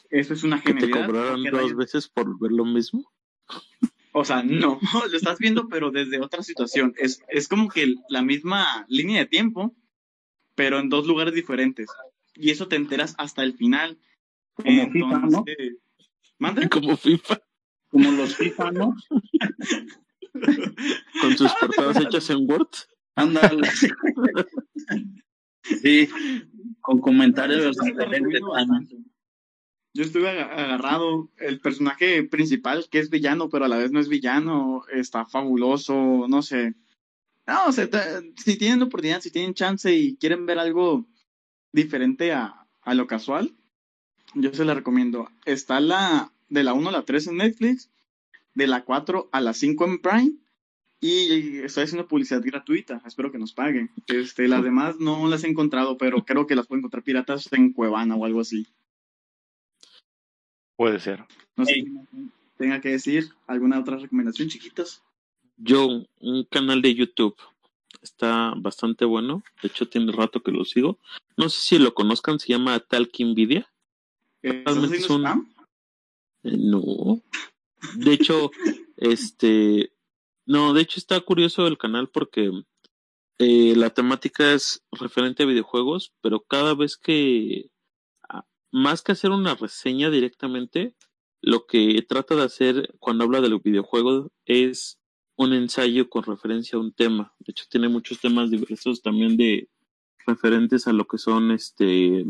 Eso 0.09 0.35
es 0.35 0.43
una 0.43 0.59
genialidad. 0.59 1.03
¿Te 1.03 1.07
cobraron 1.07 1.45
dos 1.45 1.77
veces 1.77 2.09
por 2.09 2.39
ver 2.41 2.53
lo 2.53 2.65
mismo? 2.65 3.13
O 4.13 4.25
sea, 4.25 4.43
no, 4.43 4.79
lo 5.11 5.17
estás 5.17 5.39
viendo, 5.39 5.69
pero 5.69 5.91
desde 5.91 6.21
otra 6.21 6.43
situación. 6.43 6.95
Es, 6.99 7.23
es 7.29 7.49
como 7.49 7.69
que 7.69 7.95
la 8.09 8.23
misma 8.23 8.85
línea 8.89 9.21
de 9.21 9.27
tiempo, 9.27 9.75
pero 10.55 10.79
en 10.79 10.89
dos 10.89 11.07
lugares 11.07 11.35
diferentes. 11.35 11.89
Y 12.35 12.51
eso 12.51 12.69
te 12.69 12.77
enteras 12.77 13.15
hasta 13.19 13.43
el 13.43 13.55
final. 13.55 13.99
Como 14.55 14.91
FIFA, 14.91 15.19
¿no? 15.21 15.45
Como 16.71 16.97
FIFA. 16.97 17.41
Como 17.89 18.11
los 18.13 18.37
FIFA, 18.37 18.71
¿no? 18.73 18.97
Con 21.21 21.37
sus 21.37 21.53
portadas 21.55 21.97
hechas 22.01 22.31
en 22.31 22.51
Word. 22.51 22.69
Ándale. 23.17 23.69
sí, 25.83 26.09
con 26.81 27.01
comentarios 27.01 27.77
Yo 29.93 30.05
estuve 30.05 30.29
agarrado. 30.29 31.31
El 31.39 31.61
personaje 31.61 32.23
principal, 32.25 32.87
que 32.91 32.99
es 32.99 33.11
villano, 33.11 33.49
pero 33.49 33.65
a 33.65 33.69
la 33.69 33.77
vez 33.77 33.91
no 33.91 34.01
es 34.01 34.09
villano, 34.09 34.83
está 34.93 35.27
fabuloso, 35.27 36.27
no 36.29 36.43
sé. 36.43 36.75
No, 37.47 37.67
o 37.67 37.73
sea, 37.73 37.89
si 38.37 38.57
tienen 38.57 38.83
oportunidad, 38.83 39.21
si 39.21 39.31
tienen 39.31 39.55
chance 39.55 39.93
y 39.93 40.17
quieren 40.17 40.47
ver 40.47 40.59
algo 40.59 41.07
diferente 41.73 42.33
a, 42.33 42.67
a 42.83 42.95
lo 42.95 43.07
casual, 43.07 43.55
yo 44.35 44.53
se 44.53 44.65
la 44.65 44.75
recomiendo. 44.75 45.29
Está 45.45 45.81
la 45.81 46.33
de 46.49 46.65
la 46.65 46.75
1 46.75 46.89
a 46.89 46.93
la 46.93 47.05
3 47.05 47.29
en 47.29 47.37
Netflix, 47.39 47.91
de 48.55 48.67
la 48.67 48.85
4 48.85 49.29
a 49.33 49.41
la 49.41 49.55
5 49.55 49.85
en 49.85 49.99
Prime 50.01 50.33
y 51.01 51.59
estoy 51.61 51.85
haciendo 51.85 52.07
publicidad 52.07 52.43
gratuita, 52.45 53.01
espero 53.07 53.33
que 53.33 53.39
nos 53.39 53.55
paguen. 53.55 53.91
Este, 54.07 54.49
las 54.49 54.63
demás 54.65 54.97
no 55.01 55.29
las 55.29 55.45
he 55.45 55.49
encontrado, 55.49 55.97
pero 55.97 56.25
creo 56.25 56.47
que 56.47 56.55
las 56.55 56.67
puedo 56.67 56.79
encontrar 56.79 57.03
piratas 57.03 57.51
en 57.53 57.73
Cuevana 57.73 58.17
o 58.17 58.25
algo 58.25 58.41
así. 58.41 58.67
Puede 60.81 60.99
ser. 60.99 61.27
No 61.57 61.67
sé, 61.67 61.85
tenga 62.57 62.81
que 62.81 62.89
decir 62.89 63.29
alguna 63.47 63.79
otra 63.79 63.99
recomendación, 63.99 64.49
chiquitos. 64.49 65.03
Yo, 65.59 66.07
un 66.21 66.45
canal 66.45 66.81
de 66.81 66.95
YouTube. 66.95 67.37
Está 68.01 68.55
bastante 68.57 69.05
bueno. 69.05 69.43
De 69.61 69.69
hecho, 69.69 69.87
tiene 69.87 70.11
rato 70.11 70.43
que 70.43 70.53
lo 70.53 70.65
sigo. 70.65 70.99
No 71.37 71.51
sé 71.51 71.61
si 71.61 71.79
lo 71.79 71.93
conozcan, 71.93 72.41
se 72.41 72.49
llama 72.49 72.81
Talking 72.81 73.35
Video. 73.35 73.67
Eh, 74.43 74.65
es 74.67 75.11
un... 75.11 75.27
Eh, 76.45 76.57
no. 76.57 77.21
De 77.97 78.15
hecho, 78.15 78.51
este 78.97 79.93
no, 80.47 80.73
de 80.73 80.81
hecho 80.81 80.99
está 80.99 81.21
curioso 81.21 81.67
el 81.67 81.77
canal 81.77 82.09
porque 82.09 82.51
eh, 83.39 83.75
la 83.77 83.91
temática 83.91 84.55
es 84.55 84.83
referente 84.93 85.43
a 85.43 85.47
videojuegos, 85.47 86.15
pero 86.23 86.41
cada 86.41 86.75
vez 86.75 86.97
que, 86.97 87.70
más 88.73 89.03
que 89.03 89.13
hacer 89.13 89.31
una 89.31 89.55
reseña 89.55 90.11
directamente, 90.11 90.95
lo 91.43 91.67
que 91.67 92.03
trata 92.09 92.37
de 92.37 92.45
hacer 92.45 92.95
cuando 92.99 93.25
habla 93.25 93.41
de 93.41 93.49
los 93.49 93.63
videojuegos 93.63 94.31
es 94.45 94.99
un 95.37 95.53
ensayo 95.55 96.09
con 96.11 96.23
referencia 96.25 96.77
a 96.77 96.81
un 96.81 96.93
tema. 96.93 97.35
De 97.39 97.53
hecho, 97.53 97.65
tiene 97.71 97.89
muchos 97.89 98.21
temas 98.21 98.51
diversos 98.51 99.01
también 99.01 99.37
de 99.37 99.69
referentes 100.27 100.87
a 100.87 100.93
lo 100.93 101.07
que 101.07 101.19
son 101.19 101.51
este 101.51 102.27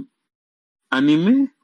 anime 0.91 1.55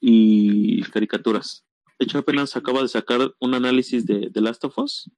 y 0.00 0.82
caricaturas. 0.82 1.64
De 1.98 2.04
hecho, 2.04 2.18
apenas 2.18 2.56
acaba 2.56 2.82
de 2.82 2.88
sacar 2.88 3.34
un 3.38 3.54
análisis 3.54 4.04
de 4.04 4.30
The 4.30 4.40
Last 4.40 4.64
of 4.64 4.78
Us 4.78 5.10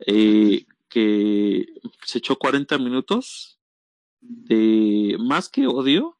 eh, 0.00 0.66
que 0.88 1.66
se 2.04 2.18
echó 2.18 2.36
40 2.36 2.78
minutos 2.78 3.58
de 4.20 5.16
más 5.18 5.48
que 5.48 5.66
odio, 5.66 6.18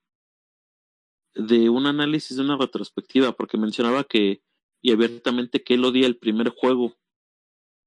de 1.36 1.68
un 1.68 1.86
análisis 1.86 2.36
de 2.36 2.42
una 2.42 2.56
retrospectiva, 2.56 3.32
porque 3.32 3.58
mencionaba 3.58 4.04
que, 4.04 4.42
y 4.82 4.92
abiertamente 4.92 5.62
que 5.62 5.74
él 5.74 5.84
odia 5.84 6.06
el 6.06 6.16
primer 6.16 6.50
juego, 6.50 6.96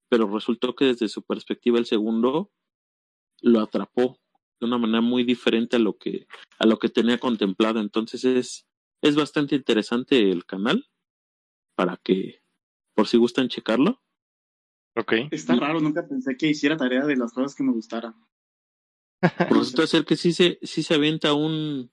pero 0.09 0.27
resultó 0.27 0.75
que 0.75 0.85
desde 0.85 1.09
su 1.09 1.23
perspectiva 1.23 1.79
el 1.79 1.85
segundo 1.85 2.51
lo 3.41 3.61
atrapó 3.61 4.19
de 4.59 4.67
una 4.67 4.77
manera 4.77 5.01
muy 5.01 5.23
diferente 5.23 5.77
a 5.77 5.79
lo 5.79 5.97
que, 5.97 6.27
a 6.57 6.65
lo 6.65 6.79
que 6.79 6.89
tenía 6.89 7.17
contemplado. 7.19 7.79
Entonces 7.79 8.25
es, 8.25 8.67
es 9.01 9.15
bastante 9.15 9.55
interesante 9.55 10.29
el 10.29 10.45
canal 10.45 10.87
para 11.75 11.97
que 11.97 12.41
por 12.93 13.07
si 13.07 13.17
gustan 13.17 13.47
checarlo. 13.47 14.01
Está 15.31 15.55
raro, 15.55 15.79
nunca 15.79 16.05
pensé 16.07 16.35
que 16.35 16.47
hiciera 16.47 16.75
tarea 16.75 17.05
de 17.05 17.15
las 17.15 17.31
cosas 17.31 17.55
que 17.55 17.63
me 17.63 17.71
gustaran. 17.71 18.15
Por 19.47 19.65
ser 19.65 20.05
que 20.05 20.17
sí 20.17 20.33
se, 20.33 20.59
sí 20.61 20.83
se 20.83 20.95
avienta 20.95 21.33
un, 21.33 21.91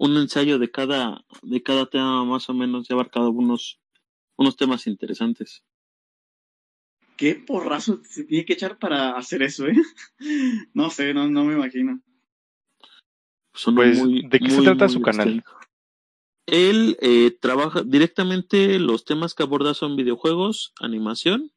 un 0.00 0.16
ensayo 0.16 0.58
de 0.58 0.70
cada, 0.70 1.26
de 1.42 1.62
cada 1.62 1.84
tema 1.84 2.24
más 2.24 2.48
o 2.48 2.54
menos 2.54 2.88
y 2.88 2.92
abarcado 2.94 3.30
unos, 3.30 3.78
unos 4.36 4.56
temas 4.56 4.86
interesantes. 4.86 5.62
¿Qué 7.18 7.34
porrazo 7.34 8.00
se 8.08 8.24
tiene 8.24 8.46
que 8.46 8.54
echar 8.54 8.78
para 8.78 9.10
hacer 9.10 9.42
eso, 9.42 9.66
eh? 9.66 9.76
No 10.74 10.88
sé, 10.88 11.12
no, 11.12 11.28
no 11.28 11.44
me 11.44 11.52
imagino. 11.52 12.00
pues, 13.74 14.02
¿de 14.02 14.40
qué 14.40 14.48
se 14.48 14.62
trata 14.62 14.88
su 14.88 15.02
canal? 15.02 15.44
Él 16.46 16.96
eh, 17.02 17.36
trabaja 17.38 17.82
directamente, 17.82 18.78
los 18.78 19.04
temas 19.04 19.34
que 19.34 19.42
aborda 19.42 19.74
son 19.74 19.96
videojuegos, 19.96 20.72
animación 20.80 21.52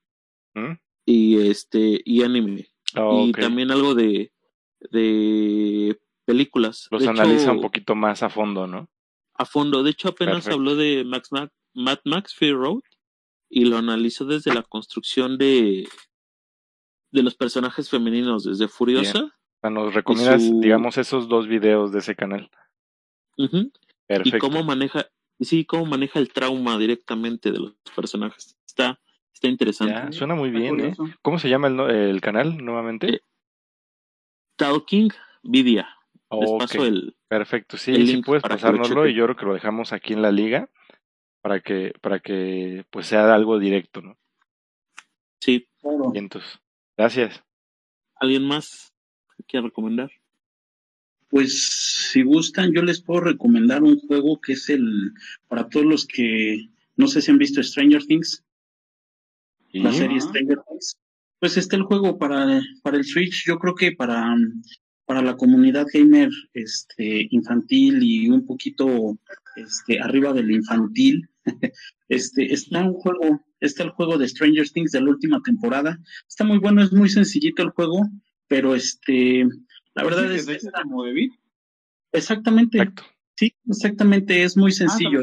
¿Mm? 0.54 0.74
y 1.06 1.48
este 1.48 2.02
y 2.04 2.24
anime 2.24 2.68
ah, 2.96 3.24
y 3.26 3.32
también 3.32 3.72
algo 3.72 3.96
de 3.96 4.34
de 4.92 5.98
películas 6.26 6.88
los 6.92 7.08
analiza 7.08 7.52
un 7.52 7.62
poquito 7.62 7.96
más 7.96 8.24
a 8.24 8.30
fondo 8.30 8.68
no 8.68 8.90
a 9.36 9.46
fondo 9.46 9.84
de 9.84 9.92
hecho 9.92 10.10
apenas 10.10 10.48
habló 10.48 10.76
de 10.76 11.04
Max 11.06 11.30
Mad 11.32 12.00
Max 12.06 12.36
Fear 12.36 12.56
Road 12.56 12.82
y 13.50 13.66
lo 13.66 13.78
analizó 13.78 14.26
desde 14.26 14.54
la 14.54 14.64
construcción 14.64 15.38
de 15.38 15.88
de 17.12 17.24
los 17.24 17.36
personajes 17.36 17.90
femeninos 17.90 18.44
desde 18.44 18.68
Furiosa 18.68 19.32
nos 19.64 19.94
recomiendas 19.94 20.42
digamos 20.60 20.98
esos 20.98 21.28
dos 21.28 21.48
videos 21.48 21.92
de 21.92 22.00
ese 22.00 22.16
canal 22.16 22.50
Perfecto. 24.08 24.38
y 24.38 24.40
cómo 24.40 24.64
maneja 24.64 25.08
sí 25.40 25.66
cómo 25.66 25.86
maneja 25.86 26.20
el 26.20 26.32
trauma 26.32 26.78
directamente 26.78 27.52
de 27.52 27.60
los 27.60 27.74
personajes 27.96 28.58
está 28.66 29.00
Está 29.44 29.52
interesante. 29.52 30.14
suena 30.14 30.36
muy 30.36 30.52
bien, 30.52 30.80
¿eh? 30.80 30.96
¿Cómo 31.22 31.38
se 31.38 31.50
llama 31.50 31.68
el, 31.68 31.78
el 31.80 32.22
canal 32.22 32.64
nuevamente? 32.64 33.16
Eh, 33.16 33.22
Talking 34.56 35.10
Vidia. 35.42 35.90
El, 36.76 37.16
Perfecto, 37.28 37.78
sí, 37.78 38.08
sí 38.08 38.22
puedes 38.22 38.44
pasárnoslo 38.44 39.08
y 39.08 39.14
yo 39.14 39.26
creo 39.26 39.36
que 39.36 39.46
lo 39.46 39.54
dejamos 39.54 39.94
aquí 39.94 40.14
en 40.14 40.22
la 40.22 40.32
liga 40.32 40.70
para 41.42 41.62
que, 41.62 41.94
para 42.02 42.20
que 42.20 42.86
pues 42.90 43.08
sea 43.08 43.34
algo 43.34 43.60
directo, 43.60 44.02
¿no? 44.02 44.18
Sí. 45.40 45.68
entonces 46.14 46.60
Gracias. 46.98 47.44
¿Alguien 48.16 48.46
más 48.46 48.94
que 49.36 49.44
quiera 49.44 49.66
recomendar? 49.66 50.12
Pues 51.30 52.12
si 52.12 52.22
gustan, 52.22 52.72
yo 52.74 52.84
les 52.84 53.02
puedo 53.02 53.22
recomendar 53.22 53.84
un 53.84 54.00
juego 54.00 54.40
que 54.40 54.54
es 54.54 54.70
el, 54.70 55.14
para 55.48 55.68
todos 55.68 55.86
los 55.86 56.06
que 56.06 56.70
no 56.96 57.08
sé 57.08 57.22
si 57.22 57.32
han 57.32 57.40
visto 57.40 57.64
Stranger 57.64 58.06
Things, 58.06 58.44
la 59.72 59.92
serie 59.92 60.22
Stranger 60.22 60.60
Things. 60.70 60.98
Pues 61.40 61.58
está 61.58 61.76
el 61.76 61.84
juego 61.84 62.18
para, 62.20 62.62
para 62.84 62.98
el 62.98 63.04
Switch, 63.04 63.46
yo 63.46 63.58
creo 63.58 63.74
que 63.74 63.92
para, 63.92 64.36
para 65.06 65.22
la 65.22 65.36
comunidad 65.36 65.88
gamer 65.94 66.30
este, 66.54 67.28
infantil 67.32 68.02
y 68.02 68.30
un 68.30 68.46
poquito 68.46 69.18
este, 69.56 70.00
arriba 70.00 70.34
del 70.34 70.52
infantil, 70.52 71.30
este, 72.10 72.54
está 72.54 72.84
un 72.84 72.94
juego, 72.94 73.42
está 73.60 73.84
el 73.84 73.90
juego 73.92 74.18
de 74.18 74.28
Stranger 74.28 74.70
Things 74.70 74.92
de 74.92 75.02
la 75.02 75.10
última 75.10 75.42
temporada. 75.42 76.00
Está 76.28 76.44
muy 76.44 76.60
bueno, 76.60 76.82
es 76.82 76.94
muy 76.94 77.10
sencillito 77.10 77.64
el 77.64 77.70
juego, 77.70 78.02
pero 78.48 78.76
este, 78.76 79.46
la 79.96 80.04
verdad 80.04 80.32
es, 80.32 80.46
que 80.46 80.58
como 80.84 81.04
de 81.04 81.30
Exactamente. 82.12 82.92
Sí, 83.36 83.54
exactamente, 83.68 84.44
es 84.44 84.56
muy 84.56 84.72
ah, 84.72 84.76
sencillo. 84.76 85.22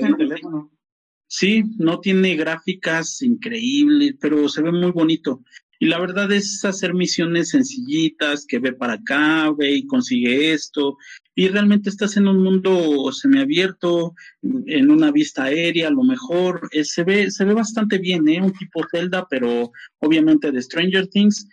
Sí, 1.26 1.62
no 1.78 2.00
tiene 2.00 2.34
gráficas 2.34 3.22
increíbles, 3.22 4.16
pero 4.20 4.48
se 4.48 4.62
ve 4.62 4.72
muy 4.72 4.90
bonito. 4.90 5.44
Y 5.82 5.86
la 5.86 5.98
verdad 5.98 6.30
es 6.30 6.62
hacer 6.62 6.92
misiones 6.92 7.48
sencillitas, 7.48 8.44
que 8.46 8.58
ve 8.58 8.74
para 8.74 8.92
acá, 8.92 9.50
ve 9.56 9.72
y 9.72 9.86
consigue 9.86 10.52
esto. 10.52 10.98
Y 11.34 11.48
realmente 11.48 11.88
estás 11.88 12.18
en 12.18 12.28
un 12.28 12.42
mundo 12.42 13.10
semiabierto, 13.12 14.12
en 14.42 14.90
una 14.90 15.10
vista 15.10 15.44
aérea, 15.44 15.88
a 15.88 15.90
lo 15.90 16.04
mejor. 16.04 16.68
Eh, 16.72 16.84
se, 16.84 17.02
ve, 17.02 17.30
se 17.30 17.46
ve 17.46 17.54
bastante 17.54 17.96
bien, 17.96 18.28
¿eh? 18.28 18.42
Un 18.42 18.52
tipo 18.52 18.84
Zelda, 18.90 19.26
pero 19.30 19.72
obviamente 20.00 20.52
de 20.52 20.60
Stranger 20.60 21.08
Things. 21.08 21.48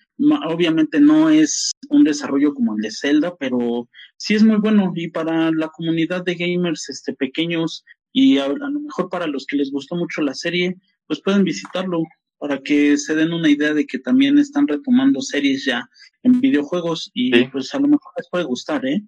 Obviamente 0.49 0.99
no 0.99 1.29
es 1.29 1.71
un 1.89 2.03
desarrollo 2.03 2.53
como 2.53 2.75
el 2.75 2.81
de 2.81 2.91
Zelda, 2.91 3.33
pero 3.39 3.87
sí 4.17 4.35
es 4.35 4.43
muy 4.43 4.57
bueno. 4.57 4.91
Y 4.93 5.07
para 5.07 5.51
la 5.53 5.69
comunidad 5.69 6.25
de 6.25 6.35
gamers 6.35 6.89
este, 6.89 7.13
pequeños, 7.13 7.85
y 8.11 8.39
a, 8.39 8.49
lo 8.49 8.79
mejor 8.81 9.07
para 9.07 9.25
los 9.25 9.45
que 9.45 9.55
les 9.55 9.71
gustó 9.71 9.95
mucho 9.95 10.21
la 10.21 10.33
serie, 10.33 10.75
pues 11.05 11.21
pueden 11.21 11.45
visitarlo 11.45 12.03
para 12.37 12.59
que 12.59 12.97
se 12.97 13.15
den 13.15 13.33
una 13.33 13.49
idea 13.49 13.73
de 13.73 13.85
que 13.85 13.99
también 13.99 14.37
están 14.37 14.67
retomando 14.67 15.21
series 15.21 15.65
ya 15.65 15.89
en 16.23 16.39
videojuegos 16.39 17.09
y 17.13 17.45
pues 17.47 17.73
a 17.73 17.79
lo 17.79 17.87
mejor 17.87 18.11
les 18.17 18.29
puede 18.29 18.43
gustar, 18.43 18.85
¿eh? 18.85 19.01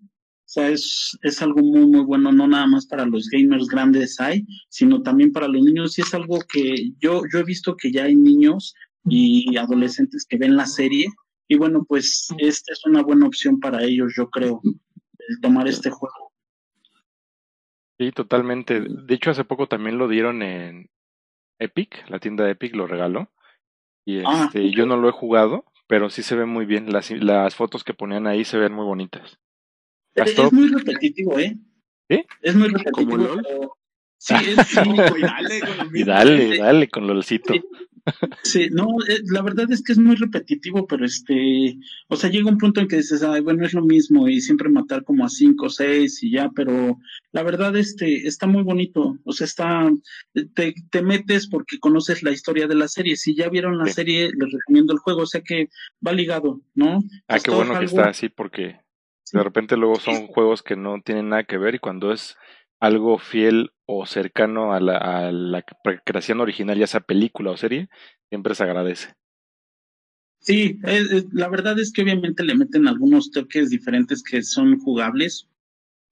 O 0.49 0.51
sea, 0.51 0.67
es, 0.69 1.15
es 1.21 1.43
algo 1.43 1.61
muy, 1.61 1.85
muy 1.85 2.03
bueno, 2.03 2.31
no 2.31 2.47
nada 2.47 2.65
más 2.65 2.87
para 2.87 3.05
los 3.05 3.29
gamers 3.29 3.67
grandes 3.67 4.19
hay, 4.19 4.47
sino 4.69 5.03
también 5.03 5.31
para 5.31 5.47
los 5.47 5.61
niños. 5.61 5.95
Y 5.99 6.01
es 6.01 6.11
algo 6.15 6.39
que 6.51 6.89
yo, 6.99 7.21
yo 7.31 7.39
he 7.39 7.43
visto 7.43 7.75
que 7.75 7.91
ya 7.91 8.05
hay 8.05 8.15
niños 8.15 8.73
y 9.05 9.55
adolescentes 9.57 10.25
que 10.27 10.39
ven 10.39 10.55
la 10.55 10.65
serie. 10.65 11.07
Y 11.47 11.55
bueno, 11.55 11.85
pues 11.87 12.29
esta 12.39 12.73
es 12.73 12.83
una 12.85 13.03
buena 13.03 13.27
opción 13.27 13.59
para 13.59 13.83
ellos, 13.83 14.13
yo 14.17 14.27
creo, 14.31 14.59
el 14.63 15.39
tomar 15.39 15.67
este 15.67 15.91
juego. 15.91 16.33
Sí, 17.99 18.11
totalmente. 18.11 18.81
De 18.81 19.13
hecho, 19.13 19.29
hace 19.29 19.43
poco 19.43 19.67
también 19.67 19.99
lo 19.99 20.07
dieron 20.07 20.41
en 20.41 20.89
Epic, 21.59 22.09
la 22.09 22.19
tienda 22.19 22.45
de 22.45 22.51
Epic 22.51 22.75
lo 22.75 22.87
regaló. 22.87 23.29
Y 24.05 24.19
ah, 24.25 24.45
este, 24.45 24.71
yo 24.71 24.85
no 24.85 24.97
lo 24.97 25.09
he 25.09 25.11
jugado, 25.11 25.65
pero 25.87 26.09
sí 26.09 26.23
se 26.23 26.35
ve 26.35 26.45
muy 26.45 26.65
bien. 26.65 26.91
Las, 26.91 27.11
las 27.11 27.55
fotos 27.55 27.83
que 27.83 27.93
ponían 27.93 28.27
ahí 28.27 28.45
se 28.45 28.57
ven 28.57 28.73
muy 28.73 28.85
bonitas. 28.85 29.39
Es, 30.15 30.51
muy 30.51 30.67
repetitivo, 30.69 31.37
¿eh? 31.37 31.55
¿Sí? 32.09 32.25
Es 32.41 32.55
muy 32.55 32.69
repetitivo. 32.69 33.77
Sí, 34.19 34.35
es, 34.35 34.67
sí. 34.67 34.79
y 35.93 36.03
dale, 36.03 36.57
dale 36.57 36.89
con 36.89 37.07
LOLcito. 37.07 37.53
Sí, 38.43 38.69
no, 38.71 38.87
eh, 39.07 39.19
la 39.31 39.41
verdad 39.41 39.71
es 39.71 39.83
que 39.83 39.91
es 39.91 39.97
muy 39.97 40.15
repetitivo, 40.15 40.87
pero 40.87 41.05
este, 41.05 41.77
o 42.07 42.15
sea, 42.15 42.29
llega 42.29 42.49
un 42.49 42.57
punto 42.57 42.81
en 42.81 42.87
que 42.87 42.97
dices, 42.97 43.23
ay, 43.23 43.41
bueno, 43.41 43.65
es 43.65 43.73
lo 43.73 43.81
mismo 43.81 44.27
y 44.27 44.41
siempre 44.41 44.69
matar 44.69 45.03
como 45.03 45.25
a 45.25 45.29
cinco 45.29 45.67
o 45.67 45.69
seis 45.69 46.21
y 46.23 46.31
ya, 46.31 46.49
pero 46.53 46.97
la 47.31 47.43
verdad, 47.43 47.75
este, 47.77 48.27
está 48.27 48.47
muy 48.47 48.63
bonito, 48.63 49.17
o 49.23 49.31
sea, 49.31 49.45
está, 49.45 49.89
te, 50.53 50.73
te 50.89 51.01
metes 51.01 51.47
porque 51.47 51.79
conoces 51.79 52.23
la 52.23 52.31
historia 52.31 52.67
de 52.67 52.75
la 52.75 52.87
serie, 52.87 53.15
si 53.15 53.35
ya 53.35 53.49
vieron 53.49 53.77
la 53.77 53.87
serie, 53.87 54.31
les 54.33 54.51
recomiendo 54.51 54.93
el 54.93 54.99
juego, 54.99 55.21
o 55.21 55.27
sea 55.27 55.41
que 55.41 55.69
va 56.05 56.11
ligado, 56.11 56.61
¿no? 56.75 57.03
Ah, 57.27 57.39
qué 57.39 57.51
bueno 57.51 57.77
que 57.79 57.85
está 57.85 58.09
así 58.09 58.29
porque 58.29 58.79
de 59.31 59.43
repente 59.43 59.77
luego 59.77 59.97
son 59.97 60.27
juegos 60.27 60.63
que 60.63 60.75
no 60.75 61.01
tienen 61.01 61.29
nada 61.29 61.43
que 61.43 61.57
ver 61.57 61.75
y 61.75 61.79
cuando 61.79 62.11
es 62.11 62.35
algo 62.79 63.17
fiel 63.19 63.71
o 63.91 64.05
cercano 64.05 64.71
a 64.71 64.79
la, 64.79 64.97
a 64.97 65.31
la 65.31 65.63
creación 66.05 66.41
original, 66.41 66.77
ya 66.77 66.85
sea 66.85 66.99
película 66.99 67.49
o 67.49 67.57
serie, 67.57 67.89
siempre 68.29 68.53
se 68.53 68.63
agradece. 68.63 69.13
Sí, 70.41 70.79
la 71.31 71.49
verdad 71.49 71.79
es 71.79 71.91
que 71.91 72.03
obviamente 72.03 72.43
le 72.43 72.53
meten 72.53 72.87
algunos 72.87 73.31
toques 73.31 73.71
diferentes 73.71 74.21
que 74.21 74.43
son 74.43 74.79
jugables, 74.79 75.47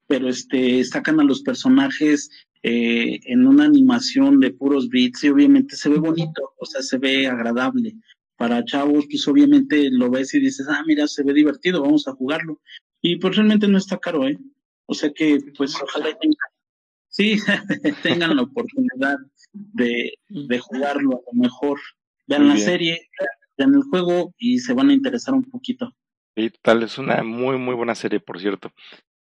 pero 0.07 0.27
este 0.27 0.83
sacan 0.85 1.19
a 1.19 1.23
los 1.23 1.43
personajes 1.43 2.31
eh, 2.63 3.19
en 3.25 3.45
una 3.45 3.65
animación 3.65 4.39
de 4.39 4.51
puros 4.51 4.89
bits 4.89 5.25
y 5.25 5.29
obviamente 5.29 5.75
se 5.75 5.89
ve 5.89 5.99
bonito, 5.99 6.53
o 6.57 6.65
sea, 6.65 6.81
se 6.81 6.97
ve 6.97 7.27
agradable. 7.27 7.93
Para 8.37 8.65
chavos, 8.65 9.05
pues 9.07 9.27
obviamente 9.27 9.91
lo 9.91 10.09
ves 10.09 10.33
y 10.33 10.39
dices, 10.39 10.65
ah, 10.67 10.83
mira, 10.87 11.07
se 11.07 11.23
ve 11.23 11.31
divertido, 11.31 11.83
vamos 11.83 12.07
a 12.07 12.13
jugarlo. 12.13 12.59
Y 13.03 13.17
pues 13.17 13.35
realmente 13.35 13.67
no 13.67 13.77
está 13.77 13.97
caro, 13.99 14.27
¿eh? 14.27 14.39
O 14.87 14.95
sea 14.95 15.11
que, 15.13 15.39
pues 15.55 15.75
ojalá 15.79 16.17
sí, 17.17 17.37
tengan 18.03 18.35
la 18.35 18.43
oportunidad 18.43 19.17
de, 19.51 20.13
de, 20.29 20.59
jugarlo 20.59 21.17
a 21.17 21.33
lo 21.33 21.41
mejor. 21.41 21.79
Vean 22.27 22.47
la 22.47 22.57
serie, 22.57 23.09
vean 23.57 23.73
el 23.73 23.83
juego 23.83 24.33
y 24.37 24.59
se 24.59 24.73
van 24.73 24.89
a 24.89 24.93
interesar 24.93 25.33
un 25.33 25.43
poquito. 25.43 25.93
Sí, 26.35 26.51
tal, 26.61 26.83
es 26.83 26.97
una 26.97 27.23
muy, 27.23 27.57
muy 27.57 27.73
buena 27.73 27.95
serie, 27.95 28.19
por 28.19 28.39
cierto. 28.39 28.71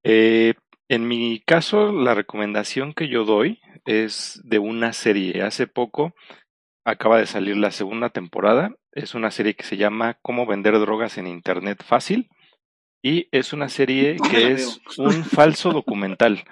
Eh, 0.05 0.55
en 0.89 1.09
mi 1.09 1.43
caso, 1.45 1.93
la 1.93 2.15
recomendación 2.15 2.93
que 2.95 3.09
yo 3.09 3.25
doy 3.25 3.61
es 3.85 4.41
de 4.45 4.59
una 4.59 4.93
serie. 4.93 5.43
Hace 5.43 5.67
poco 5.67 6.15
acaba 6.85 7.19
de 7.19 7.27
salir 7.27 7.57
la 7.57 7.73
segunda 7.73 8.11
temporada. 8.11 8.75
Es 8.93 9.15
una 9.15 9.31
serie 9.31 9.55
que 9.55 9.65
se 9.65 9.77
llama 9.77 10.19
Cómo 10.23 10.47
vender 10.47 10.79
drogas 10.79 11.19
en 11.19 11.27
Internet 11.27 11.83
fácil. 11.85 12.29
Y 13.03 13.29
es 13.33 13.53
una 13.53 13.69
serie 13.69 14.17
que 14.31 14.53
es 14.53 14.81
un 14.99 15.25
falso 15.25 15.73
documental. 15.73 16.45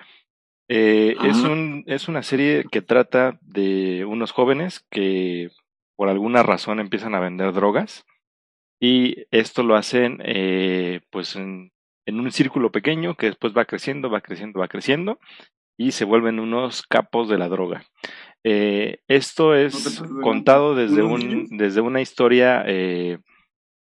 Eh, 0.69 1.16
es, 1.25 1.39
un, 1.39 1.85
es 1.87 2.09
una 2.09 2.23
serie 2.23 2.64
que 2.71 2.83
trata 2.83 3.39
de 3.41 4.05
unos 4.05 4.33
jóvenes 4.33 4.85
que 4.91 5.51
por 5.97 6.09
alguna 6.09 6.43
razón 6.43 6.79
empiezan 6.79 7.14
a 7.14 7.21
vender 7.21 7.53
drogas 7.53 8.05
y 8.79 9.25
esto 9.31 9.62
lo 9.62 9.77
hacen 9.77 10.21
eh, 10.25 11.01
pues 11.11 11.37
en, 11.37 11.73
en, 12.07 12.21
un 12.21 12.31
círculo 12.31 12.71
pequeño 12.71 13.14
que 13.16 13.27
después 13.27 13.57
va 13.57 13.64
creciendo, 13.64 14.11
va 14.11 14.21
creciendo, 14.21 14.61
va 14.61 14.69
creciendo 14.69 15.19
y 15.79 15.93
se 15.93 16.05
vuelven 16.05 16.41
unos 16.41 16.83
capos 16.83 17.29
de 17.29 17.39
la 17.39 17.49
droga. 17.49 17.85
Eh, 18.45 19.01
esto 19.09 19.55
es 19.55 20.03
contado 20.23 20.75
desde, 20.75 21.03
un, 21.03 21.47
desde 21.57 21.81
una 21.81 22.01
historia 22.01 22.62
eh, 22.66 23.19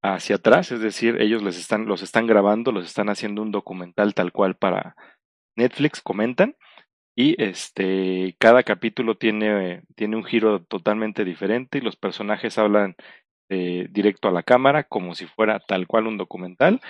hacia 0.03 0.37
atrás, 0.37 0.73
es 0.73 0.81
decir, 0.81 1.21
ellos 1.21 1.43
les 1.43 1.59
están, 1.59 1.87
los 1.87 2.03
están 2.03 2.27
grabando, 2.27 2.73
los 2.73 2.87
están 2.87 3.09
haciendo 3.11 3.43
un 3.43 3.51
documental 3.51 4.15
tal 4.15 4.33
cual 4.33 4.57
para 4.57 4.97
Netflix, 5.57 6.01
comentan, 6.01 6.57
y 7.17 7.41
este, 7.43 8.37
cada 8.39 8.63
capítulo 8.63 9.17
tiene, 9.17 9.83
tiene 9.97 10.17
un 10.17 10.25
giro 10.25 10.63
totalmente 10.65 11.25
diferente 11.25 11.79
y 11.79 11.81
los 11.83 11.97
personajes 11.97 12.59
hablan 12.59 12.97
eh, 13.51 13.89
directo 13.91 14.29
a 14.29 14.33
la 14.33 14.43
cámara 14.43 14.85
como 14.85 15.15
si 15.15 15.27
fuera 15.27 15.61
tal 15.61 15.87
cual 15.87 16.07
un 16.07 16.17
documental 16.17 16.81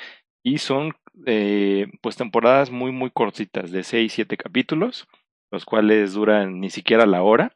y 0.44 0.58
son 0.58 0.94
eh, 1.26 1.88
pues 2.02 2.16
temporadas 2.16 2.70
muy 2.70 2.92
muy 2.92 3.10
cortitas 3.10 3.70
de 3.72 3.82
6, 3.84 4.12
7 4.12 4.36
capítulos, 4.36 5.08
los 5.50 5.64
cuales 5.64 6.14
duran 6.14 6.60
ni 6.60 6.70
siquiera 6.70 7.06
la 7.06 7.22
hora, 7.22 7.54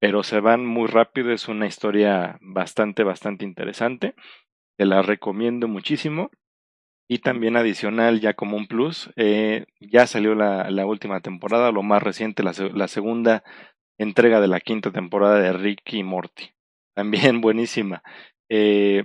pero 0.00 0.22
se 0.22 0.40
van 0.40 0.66
muy 0.66 0.88
rápido, 0.88 1.32
es 1.32 1.48
una 1.48 1.66
historia 1.66 2.38
bastante 2.42 3.04
bastante 3.04 3.44
interesante 3.44 4.14
te 4.76 4.86
la 4.86 5.02
recomiendo 5.02 5.68
muchísimo. 5.68 6.30
Y 7.08 7.18
también 7.18 7.56
adicional, 7.56 8.20
ya 8.20 8.34
como 8.34 8.56
un 8.56 8.66
plus, 8.66 9.10
eh, 9.16 9.66
ya 9.80 10.06
salió 10.06 10.34
la, 10.34 10.70
la, 10.70 10.86
última 10.86 11.20
temporada, 11.20 11.70
lo 11.70 11.82
más 11.82 12.02
reciente, 12.02 12.42
la, 12.42 12.52
la, 12.72 12.88
segunda 12.88 13.44
entrega 13.98 14.40
de 14.40 14.48
la 14.48 14.60
quinta 14.60 14.90
temporada 14.90 15.38
de 15.38 15.52
Ricky 15.52 15.98
y 15.98 16.02
Morty. 16.02 16.50
También 16.94 17.40
buenísima. 17.42 18.02
Eh, 18.48 19.04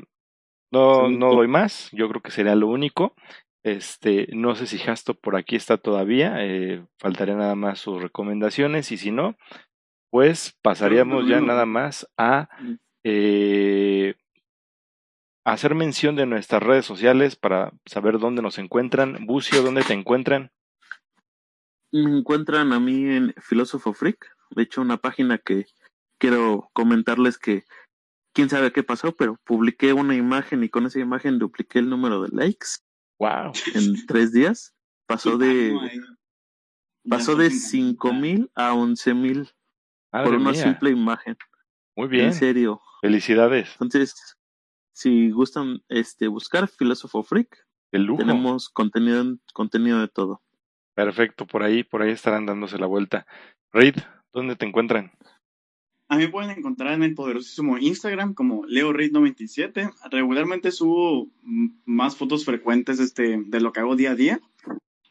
no, 0.71 1.09
no 1.09 1.33
doy 1.33 1.47
más, 1.47 1.89
yo 1.91 2.07
creo 2.09 2.21
que 2.21 2.31
sería 2.31 2.55
lo 2.55 2.67
único. 2.67 3.15
Este, 3.63 4.27
no 4.31 4.55
sé 4.55 4.67
si 4.67 4.81
Hasto 4.89 5.15
por 5.15 5.35
aquí 5.35 5.55
está 5.57 5.77
todavía, 5.77 6.35
eh, 6.39 6.85
faltaría 6.97 7.35
nada 7.35 7.55
más 7.55 7.79
sus 7.79 8.01
recomendaciones 8.01 8.91
y 8.91 8.97
si 8.97 9.11
no, 9.11 9.35
pues 10.09 10.57
pasaríamos 10.61 11.27
ya 11.27 11.41
nada 11.41 11.65
más 11.65 12.07
a 12.17 12.47
mm. 12.61 12.73
eh, 13.03 14.15
hacer 15.53 15.75
mención 15.75 16.15
de 16.15 16.25
nuestras 16.25 16.61
redes 16.61 16.85
sociales 16.85 17.35
para 17.35 17.71
saber 17.85 18.19
dónde 18.19 18.41
nos 18.41 18.57
encuentran. 18.57 19.25
Bucio, 19.25 19.61
¿dónde 19.61 19.83
te 19.83 19.93
encuentran? 19.93 20.51
Me 21.91 22.17
encuentran 22.17 22.71
a 22.73 22.79
mí 22.79 23.03
en 23.05 23.33
Filósofo 23.41 23.93
Freak. 23.93 24.25
De 24.51 24.63
hecho, 24.63 24.81
una 24.81 24.97
página 24.97 25.38
que 25.38 25.65
quiero 26.19 26.69
comentarles 26.73 27.38
que 27.38 27.63
quién 28.34 28.49
sabe 28.49 28.71
qué 28.71 28.84
pasó, 28.84 29.15
pero 29.15 29.38
publiqué 29.43 29.93
una 29.93 30.15
imagen 30.15 30.63
y 30.63 30.69
con 30.69 30.85
esa 30.85 30.99
imagen 30.99 31.39
dupliqué 31.39 31.80
el 31.80 31.89
número 31.89 32.21
de 32.21 32.30
likes. 32.31 32.67
Wow. 33.19 33.53
En 33.73 33.93
tres 34.07 34.31
días. 34.31 34.76
Pasó 35.07 35.38
de 35.38 35.76
pasó 37.09 37.35
de 37.35 37.49
cinco 37.49 38.13
mil 38.13 38.51
a 38.53 38.73
once 38.73 39.13
mil 39.15 39.49
por 40.11 40.35
una 40.35 40.53
simple 40.53 40.91
imagen. 40.91 41.35
Muy 41.95 42.07
bien. 42.07 42.27
En 42.27 42.34
serio. 42.34 42.81
Felicidades. 43.01 43.71
Entonces, 43.73 44.38
si 44.99 45.31
gustan 45.31 45.81
este 45.88 46.27
buscar 46.27 46.67
Filósofo 46.67 47.23
Freak, 47.23 47.65
tenemos 47.89 48.67
contenido, 48.67 49.38
contenido 49.53 50.01
de 50.01 50.09
todo. 50.09 50.41
Perfecto, 50.93 51.47
por 51.47 51.63
ahí, 51.63 51.85
por 51.85 52.01
ahí 52.01 52.11
estarán 52.11 52.45
dándose 52.45 52.77
la 52.77 52.85
vuelta. 52.85 53.26
Reid, 53.71 53.95
¿dónde 54.34 54.57
te 54.57 54.65
encuentran? 54.65 55.13
A 56.09 56.17
mí 56.17 56.27
pueden 56.27 56.49
encontrar 56.51 56.95
en 56.95 57.03
el 57.03 57.15
poderosísimo 57.15 57.77
Instagram 57.77 58.34
como 58.34 58.65
LeoReid97. 58.65 59.93
Regularmente 60.11 60.71
subo 60.73 61.30
más 61.85 62.17
fotos 62.17 62.43
frecuentes 62.43 62.99
este, 62.99 63.41
de 63.41 63.61
lo 63.61 63.71
que 63.71 63.80
hago 63.80 63.95
día 63.95 64.11
a 64.11 64.15
día. 64.15 64.41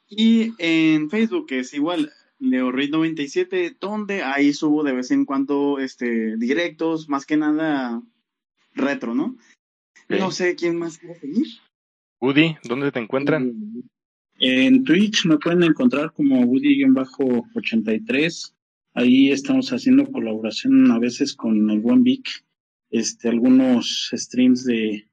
Y 0.07 0.53
en 0.59 1.09
Facebook 1.09 1.47
es 1.49 1.73
igual, 1.73 2.13
LeoReid97, 2.41 3.79
donde 3.81 4.23
ahí 4.23 4.53
subo 4.53 4.83
de 4.83 4.93
vez 4.93 5.11
en 5.13 5.25
cuando 5.25 5.79
este, 5.79 6.37
directos, 6.37 7.09
más 7.09 7.25
que 7.25 7.39
nada 7.39 8.03
retro, 8.75 9.15
¿no? 9.15 9.35
No 10.09 10.31
sé 10.31 10.55
quién 10.55 10.79
más 10.79 10.99
quiere 10.99 11.19
seguir. 11.19 11.47
Woody, 12.21 12.57
¿dónde 12.65 12.91
te 12.91 12.99
encuentran? 12.99 13.55
En 14.41 14.85
Twitch 14.85 15.27
me 15.27 15.39
pueden 15.39 15.63
encontrar 15.63 16.13
como 16.13 16.45
Woody-83. 16.45 18.55
Ahí 18.95 19.31
estamos 19.31 19.73
haciendo 19.73 20.11
colaboración 20.11 20.91
a 20.91 20.99
veces 20.99 21.35
con 21.35 21.71
el 21.71 21.81
buen 21.81 22.03
Vic. 22.03 22.45
Este, 22.91 23.29
algunos 23.29 24.11
streams 24.13 24.65
de 24.65 25.07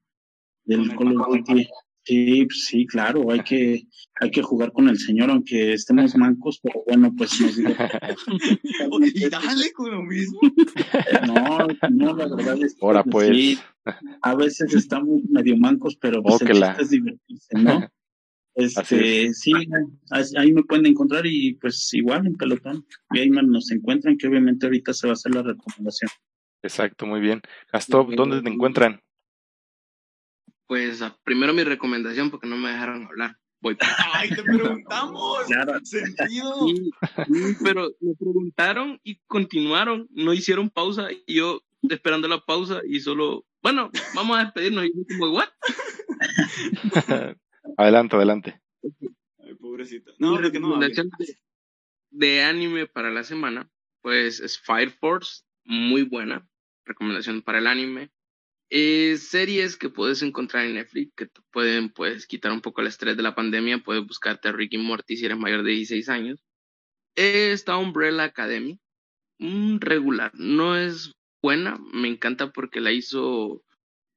del 0.64 0.96
Call 0.96 1.20
of 1.20 1.28
Duty. 1.28 1.68
Sí, 2.02 2.46
sí, 2.50 2.86
claro, 2.86 3.32
hay 3.32 3.40
que, 3.40 3.88
hay 4.20 4.30
que 4.30 4.42
jugar 4.42 4.72
con 4.72 4.88
el 4.88 4.96
señor, 4.96 5.28
aunque 5.28 5.72
estemos 5.72 6.14
mancos, 6.14 6.60
pero 6.62 6.84
bueno, 6.86 7.12
pues 7.16 7.40
nos 7.40 7.56
digo. 7.56 7.70
y 9.02 9.28
dale 9.28 9.72
con 9.72 9.90
lo 9.90 10.02
mismo. 10.04 10.38
No, 11.26 11.66
no, 11.90 12.16
la 12.16 12.36
verdad 12.36 12.62
es 12.62 12.74
que 12.74 12.86
Ahora 12.86 13.02
pues. 13.02 13.58
A 14.22 14.34
veces 14.34 14.74
estamos 14.74 15.22
medio 15.28 15.56
mancos, 15.56 15.96
pero 15.96 16.22
pues 16.22 16.40
es 16.42 16.90
divertirse, 16.90 17.58
¿no? 17.58 17.86
Este, 18.58 19.34
sí, 19.34 19.52
ahí 20.10 20.50
me 20.50 20.62
pueden 20.62 20.86
encontrar 20.86 21.26
y 21.26 21.56
pues 21.56 21.92
igual 21.92 22.26
en 22.26 22.36
Pelotón 22.36 22.86
Gamer 23.10 23.44
nos 23.44 23.70
encuentran, 23.70 24.16
que 24.16 24.28
obviamente 24.28 24.64
ahorita 24.64 24.94
se 24.94 25.06
va 25.06 25.10
a 25.10 25.12
hacer 25.12 25.34
la 25.34 25.42
recomendación. 25.42 26.10
Exacto, 26.62 27.04
muy 27.04 27.20
bien. 27.20 27.42
Gastop, 27.70 28.14
¿dónde 28.14 28.40
te 28.40 28.48
encuentran? 28.48 29.02
Pues 30.66 31.04
primero 31.22 31.52
mi 31.52 31.64
recomendación 31.64 32.30
porque 32.30 32.48
no 32.48 32.56
me 32.56 32.70
dejaron 32.70 33.04
hablar. 33.04 33.36
Voy 33.60 33.76
¡Ay, 34.14 34.30
te 34.30 34.42
preguntamos! 34.42 35.38
Claro. 35.46 35.78
¿Sentido? 35.84 36.66
pero 37.62 37.90
me 38.00 38.14
preguntaron 38.14 39.00
y 39.04 39.20
continuaron, 39.26 40.08
no 40.10 40.32
hicieron 40.32 40.70
pausa 40.70 41.08
y 41.26 41.34
yo 41.34 41.62
esperando 41.88 42.26
la 42.26 42.40
pausa 42.40 42.80
y 42.88 43.00
solo, 43.00 43.44
bueno, 43.66 43.90
vamos 44.14 44.38
a 44.38 44.44
despedirnos 44.44 44.84
y 44.84 44.92
como, 45.18 45.32
¿what? 45.32 45.48
adelante, 47.76 48.14
adelante. 48.14 48.60
Ay, 49.40 49.54
pobrecita. 49.56 50.12
No, 50.20 50.38
que 50.52 50.60
no. 50.60 50.78
De, 50.78 51.10
de 52.10 52.42
anime 52.44 52.86
para 52.86 53.10
la 53.10 53.24
semana, 53.24 53.68
pues 54.02 54.38
es 54.38 54.56
Fire 54.60 54.92
Force, 54.92 55.42
muy 55.64 56.02
buena 56.02 56.48
recomendación 56.84 57.42
para 57.42 57.58
el 57.58 57.66
anime. 57.66 58.12
Eh, 58.70 59.16
series 59.16 59.76
que 59.76 59.88
puedes 59.88 60.22
encontrar 60.22 60.66
en 60.66 60.74
Netflix 60.74 61.12
que 61.16 61.26
te 61.26 61.40
pueden 61.50 61.90
pues, 61.90 62.28
quitar 62.28 62.52
un 62.52 62.60
poco 62.60 62.82
el 62.82 62.86
estrés 62.86 63.16
de 63.16 63.24
la 63.24 63.34
pandemia. 63.34 63.82
Puedes 63.82 64.06
buscarte 64.06 64.46
a 64.46 64.52
Ricky 64.52 64.78
Morty 64.78 65.16
si 65.16 65.24
eres 65.24 65.38
mayor 65.38 65.64
de 65.64 65.72
16 65.72 66.08
años. 66.08 66.44
está 67.16 67.78
Umbrella 67.78 68.22
Academy. 68.22 68.78
un 69.40 69.80
regular. 69.80 70.30
No 70.34 70.76
es 70.76 71.16
buena. 71.46 71.78
Me 71.92 72.08
encanta 72.08 72.50
porque 72.50 72.80
la 72.80 72.90
hizo 72.90 73.62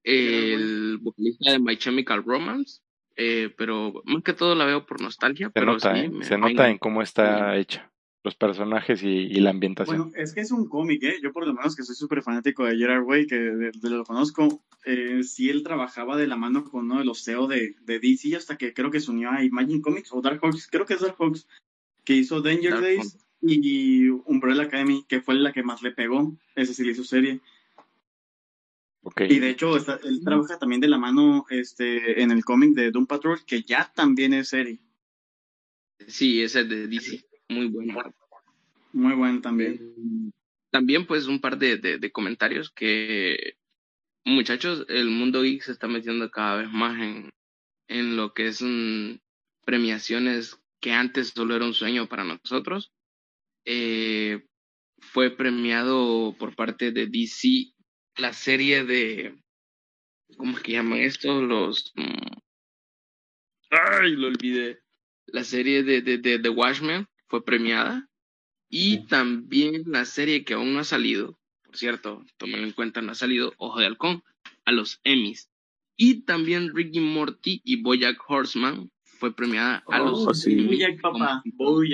el 0.03 0.97
vocalista 0.97 1.51
de 1.51 1.60
My 1.60 1.77
Chemical 1.77 2.23
Romance. 2.23 2.81
Eh, 3.15 3.53
pero 3.56 4.01
más 4.06 4.23
que 4.23 4.34
todo 4.34 4.56
la 4.56 4.65
veo 4.65 4.88
por 4.88 4.99
nostalgia. 4.99 5.47
Se 5.47 5.51
pero 5.51 5.68
nota, 5.68 5.99
¿eh? 5.99 6.10
Se 6.22 6.39
nota 6.39 6.69
en 6.69 6.80
cómo 6.80 7.03
está 7.03 7.56
hecha 7.57 7.91
los 8.23 8.35
personajes 8.35 9.03
y, 9.03 9.27
la 9.35 9.51
ambientación. 9.51 9.97
Bueno, 9.97 10.11
es 10.15 10.34
que 10.34 10.41
es 10.41 10.51
un 10.51 10.68
cómic, 10.68 11.03
¿eh? 11.03 11.18
Yo 11.22 11.31
por 11.31 11.45
lo 11.45 11.53
menos 11.53 11.76
que 11.76 11.84
soy 11.84 11.95
súper 11.95 12.23
fanático 12.23 12.65
de 12.65 12.77
Gerard 12.77 13.03
Way, 13.03 13.27
que 13.27 13.38
de, 13.38 13.72
lo 13.84 14.03
conozco, 14.03 14.64
eh, 14.85 15.22
sí 15.23 15.49
él 15.49 15.64
trabajaba 15.64 16.18
de 16.18 16.27
la 16.27 16.35
mano 16.35 16.64
con 16.64 16.85
uno 16.85 16.99
de 16.99 17.06
los 17.06 17.23
CEO 17.23 17.47
de, 17.47 17.76
de, 17.81 17.99
DC 17.99 18.35
hasta 18.35 18.57
que 18.57 18.73
creo 18.73 18.89
que 18.89 18.99
se 18.99 19.11
unió 19.11 19.30
a 19.30 19.43
Imagine 19.43 19.81
Comics 19.81 20.11
o 20.11 20.22
Dark 20.22 20.39
Horse, 20.41 20.68
creo 20.69 20.85
que 20.85 20.95
es 20.95 21.01
Dark 21.01 21.15
Horse, 21.18 21.45
que 22.03 22.15
hizo 22.15 22.41
Danger 22.41 22.81
Days 22.81 23.18
y 23.41 24.10
Umbrella 24.10 24.64
Academy, 24.64 25.06
que 25.07 25.22
fue 25.22 25.36
la 25.36 25.53
que 25.53 25.64
más 25.64 25.82
le 25.82 25.91
pegó, 25.91 26.36
ese 26.56 26.74
sí 26.74 26.84
le 26.84 26.91
hizo 26.91 27.03
serie. 27.03 27.40
Okay. 29.02 29.32
Y 29.32 29.40
de 29.40 29.49
hecho, 29.49 29.78
él 29.78 30.22
trabaja 30.24 30.60
también 30.60 30.82
de 30.82 30.90
la 30.90 30.98
mano 30.98 31.45
este, 31.49 32.22
en 32.22 32.32
el 32.32 32.44
cómic 32.44 32.72
de 32.76 32.91
Doom 32.91 33.07
Patrol, 33.07 33.40
que 33.45 33.64
ya 33.64 33.91
también 33.95 34.34
es 34.34 34.49
serie. 34.49 34.80
Sí, 36.07 36.41
ese 36.41 36.61
es 36.61 36.70
de 36.70 36.88
DC 36.88 37.30
muy 37.49 37.68
bueno. 37.68 38.14
Muy 38.94 39.14
bueno 39.14 39.41
también. 39.41 39.74
Eh, 39.74 40.32
también 40.72 41.06
pues 41.06 41.28
un 41.28 41.41
par 41.41 41.57
de, 41.57 41.78
de, 41.78 42.11
comentarios 42.11 42.70
que 42.70 43.56
muchachos, 44.24 44.86
el 44.88 45.10
mundo 45.10 45.41
geek 45.41 45.64
se 45.64 45.72
está 45.72 45.88
metiendo 45.88 46.30
cada 46.30 46.57
vez 46.57 46.70
más 46.70 46.99
en, 47.02 47.32
en 47.88 48.16
lo 48.16 48.34
que 48.34 48.48
es 48.48 48.64
premiaciones 49.66 50.60
que 50.80 50.94
antes 50.94 51.30
solo 51.30 51.56
era 51.56 51.66
un 51.66 51.74
sueño 51.74 52.07
para 52.07 52.24
nosotros. 52.24 52.91
Eh, 53.65 54.45
fue 54.99 55.30
premiado 55.31 56.36
por 56.38 56.56
parte 56.56 56.91
de 56.91 57.07
DC 57.07 57.73
la 58.18 58.34
serie 58.34 58.84
de, 58.84 59.41
¿cómo 60.38 60.57
es 60.57 60.64
que 60.64 60.73
llaman 60.73 60.99
esto? 60.99 61.41
Los... 61.41 61.91
Mm, 61.95 62.38
ay, 63.72 64.11
lo 64.11 64.27
olvidé. 64.27 64.80
La 65.27 65.44
serie 65.44 65.84
de, 65.84 66.02
de, 66.02 66.18
de 66.18 66.40
The 66.40 66.49
Watchmen 66.49 67.07
fue 67.27 67.44
premiada. 67.44 68.07
Y 68.69 69.07
también 69.07 69.84
la 69.88 70.06
serie 70.06 70.44
que 70.44 70.53
aún 70.53 70.73
no 70.73 70.80
ha 70.80 70.84
salido, 70.84 71.40
por 71.64 71.77
cierto, 71.77 72.23
tomen 72.38 72.64
en 72.64 72.72
cuenta, 72.72 73.02
no 73.02 73.11
ha 73.11 73.15
salido, 73.15 73.53
Ojo 73.57 73.80
de 73.80 73.88
Halcón, 73.88 74.23
a 74.65 74.72
los 74.72 74.99
Emmys. 75.03 75.49
Y 75.95 76.22
también 76.22 76.76
Ricky 76.76 76.99
Morty 76.99 77.61
y 77.64 77.81
Bojack 77.81 78.18
Horseman 78.27 78.91
fue 79.20 79.36
premiada 79.36 79.84
a 79.88 80.00
los 80.00 80.26
oh, 80.26 80.32
Bojack, 80.68 81.02
papá. 81.02 81.44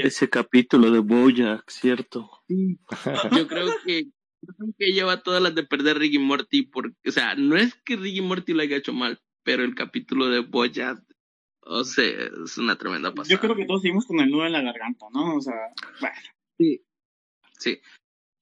Ese 0.04 0.30
capítulo 0.30 0.92
de 0.92 1.00
Bojack, 1.00 1.70
cierto. 1.70 2.30
Yo 2.48 3.48
creo 3.48 3.68
que 3.86 4.08
creo 4.42 4.74
que 4.78 4.94
lleva 4.94 5.24
todas 5.24 5.42
las 5.42 5.56
de 5.56 5.64
perder 5.64 5.98
Ricky 5.98 6.20
Morty, 6.20 6.64
porque, 6.64 6.96
o 7.08 7.12
sea, 7.12 7.36
no 7.36 7.56
es 7.56 7.74
que 7.84 7.96
Ricky 7.96 8.22
Morty 8.22 8.54
lo 8.54 8.62
haya 8.62 8.78
hecho 8.78 8.94
mal, 8.94 9.20
pero 9.44 9.64
el 9.64 9.74
capítulo 9.74 10.28
de 10.30 10.40
Bojack 10.40 11.04
o 11.68 11.84
sea, 11.84 12.30
es 12.44 12.58
una 12.58 12.78
tremenda 12.78 13.14
pasada. 13.14 13.36
Yo 13.36 13.42
creo 13.42 13.56
que 13.56 13.66
todos 13.66 13.82
seguimos 13.82 14.06
con 14.06 14.20
el 14.20 14.30
nudo 14.30 14.46
en 14.46 14.54
la 14.54 14.62
garganta, 14.62 15.08
¿no? 15.12 15.36
O 15.36 15.42
sea, 15.42 15.56
bueno. 16.00 16.16
Sí. 16.60 16.82
Sí. 17.58 17.82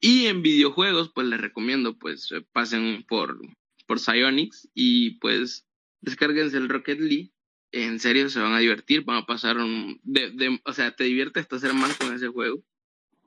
Y 0.02 0.26
en 0.26 0.42
videojuegos, 0.42 1.12
pues 1.14 1.28
les 1.28 1.40
recomiendo, 1.40 1.98
pues 1.98 2.30
pasen 2.52 3.06
por, 3.08 3.40
por 3.88 4.00
Psyonix 4.00 4.70
y 4.74 5.20
pues 5.20 5.66
descárguense 6.02 6.58
el 6.58 6.68
Rocket 6.68 7.00
League. 7.00 7.32
En 7.74 8.00
serio, 8.00 8.30
se 8.30 8.40
van 8.40 8.54
a 8.54 8.60
divertir, 8.60 9.04
van 9.04 9.18
a 9.18 9.26
pasar 9.26 9.58
un... 9.58 10.00
De, 10.04 10.30
de, 10.30 10.60
o 10.64 10.74
sea, 10.74 10.96
te 10.96 11.06
diviertes 11.06 11.42
hasta 11.42 11.58
ser 11.58 11.74
mal 11.74 11.92
con 11.98 12.14
ese 12.14 12.28
juego. 12.28 12.64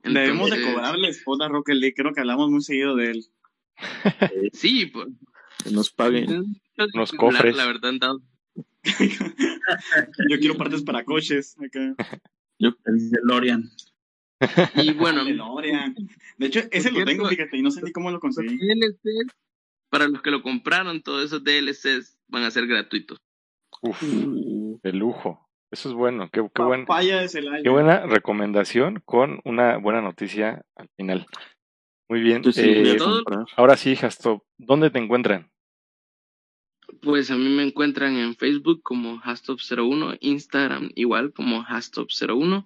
Debemos 0.03 0.49
de 0.49 0.61
cobrarle 0.61 1.09
a 1.09 1.47
Rocket 1.49 1.75
League, 1.75 1.95
creo 1.95 2.13
que 2.13 2.21
hablamos 2.21 2.49
muy 2.49 2.61
seguido 2.61 2.95
de 2.95 3.11
él. 3.11 3.25
sí, 4.53 4.85
pues... 4.85 5.07
Que 5.65 5.71
nos 5.71 5.89
paguen. 5.89 6.61
Los 6.93 7.11
cofres. 7.11 7.57
La, 7.57 7.65
la 7.65 7.73
verdad, 7.73 8.15
Yo 10.29 10.39
quiero 10.39 10.55
partes 10.55 10.81
para 10.81 11.03
coches. 11.03 11.57
Yo 12.57 12.69
el 12.85 13.09
DeLorean. 13.09 13.69
Y 14.75 14.93
bueno, 14.93 15.25
De 15.25 16.47
hecho, 16.47 16.61
ese 16.71 16.91
lo 16.91 17.03
tengo, 17.03 17.27
fíjate, 17.27 17.57
y 17.57 17.61
no 17.61 17.71
sé 17.71 17.81
ni 17.81 17.91
cómo 17.91 18.11
lo 18.11 18.21
conseguí. 18.21 18.57
para 19.89 20.07
los 20.07 20.21
que 20.21 20.31
lo 20.31 20.41
compraron, 20.41 21.01
todos 21.01 21.25
esos 21.25 21.43
DLCs 21.43 22.17
van 22.27 22.43
a 22.43 22.51
ser 22.51 22.65
gratuitos. 22.65 23.19
Uf, 23.81 24.01
de 24.01 24.93
lujo. 24.93 25.47
Eso 25.69 25.89
es 25.89 25.95
bueno, 25.95 26.29
qué, 26.31 26.47
qué, 26.53 26.61
buen, 26.61 26.85
qué 26.85 27.69
buena 27.69 28.05
recomendación 28.05 29.01
con 29.03 29.41
una 29.43 29.77
buena 29.77 30.01
noticia 30.01 30.61
al 30.75 30.87
final. 30.95 31.25
Muy 32.09 32.21
bien. 32.21 32.41
Eh, 32.55 32.97
ahora 33.57 33.75
sí, 33.75 33.95
Jasto, 33.95 34.45
¿dónde 34.57 34.89
te 34.89 34.99
encuentran? 34.99 35.51
Pues 37.01 37.29
a 37.31 37.35
mí 37.35 37.49
me 37.49 37.63
encuentran 37.63 38.15
en 38.15 38.35
Facebook 38.35 38.81
como 38.81 39.19
Hastop01, 39.21 40.17
Instagram 40.21 40.89
igual 40.95 41.33
como 41.33 41.63
Hastop01 41.65 42.65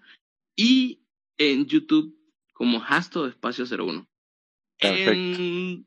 y 0.55 1.01
en 1.39 1.65
YouTube 1.65 2.15
como 2.53 2.83
Hastop 2.83 3.29
Espacio 3.29 3.65
01. 3.65 4.07
En, 4.79 5.85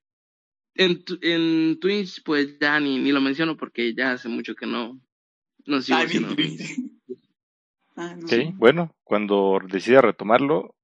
en, 0.74 1.04
en, 1.22 1.78
Twitch 1.78 2.24
pues 2.24 2.58
ya 2.58 2.80
ni, 2.80 2.98
ni 2.98 3.12
lo 3.12 3.20
menciono 3.20 3.56
porque 3.56 3.94
ya 3.94 4.12
hace 4.12 4.28
mucho 4.28 4.56
que 4.56 4.66
no, 4.66 5.00
no 5.66 5.80
sigo 5.80 5.98
Ok, 7.96 8.32
bueno, 8.54 8.94
cuando 9.04 9.60
decida 9.68 10.00
retomarlo, 10.00 10.74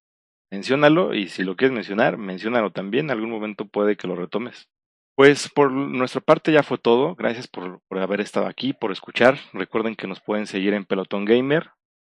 menciónalo 0.51 1.15
y 1.15 1.29
si 1.29 1.43
lo 1.43 1.57
quieres 1.57 1.75
mencionar, 1.75 2.19
menciónalo 2.19 2.71
también. 2.71 3.07
En 3.07 3.11
algún 3.13 3.31
momento 3.31 3.67
puede 3.67 3.97
que 3.97 4.07
lo 4.07 4.15
retomes. 4.15 4.69
Pues 5.17 5.49
por 5.49 5.73
nuestra 5.73 6.21
parte 6.21 6.53
ya 6.53 6.63
fue 6.63 6.79
todo. 6.79 7.15
Gracias 7.17 7.49
por, 7.49 7.83
haber 7.91 8.21
estado 8.21 8.47
aquí, 8.47 8.73
por 8.73 8.93
escuchar. 8.93 9.39
Recuerden 9.53 9.97
que 9.97 10.07
nos 10.07 10.21
pueden 10.21 10.47
seguir 10.47 10.73
en 10.73 10.85
Pelotón 10.85 11.25
Gamer. 11.25 11.71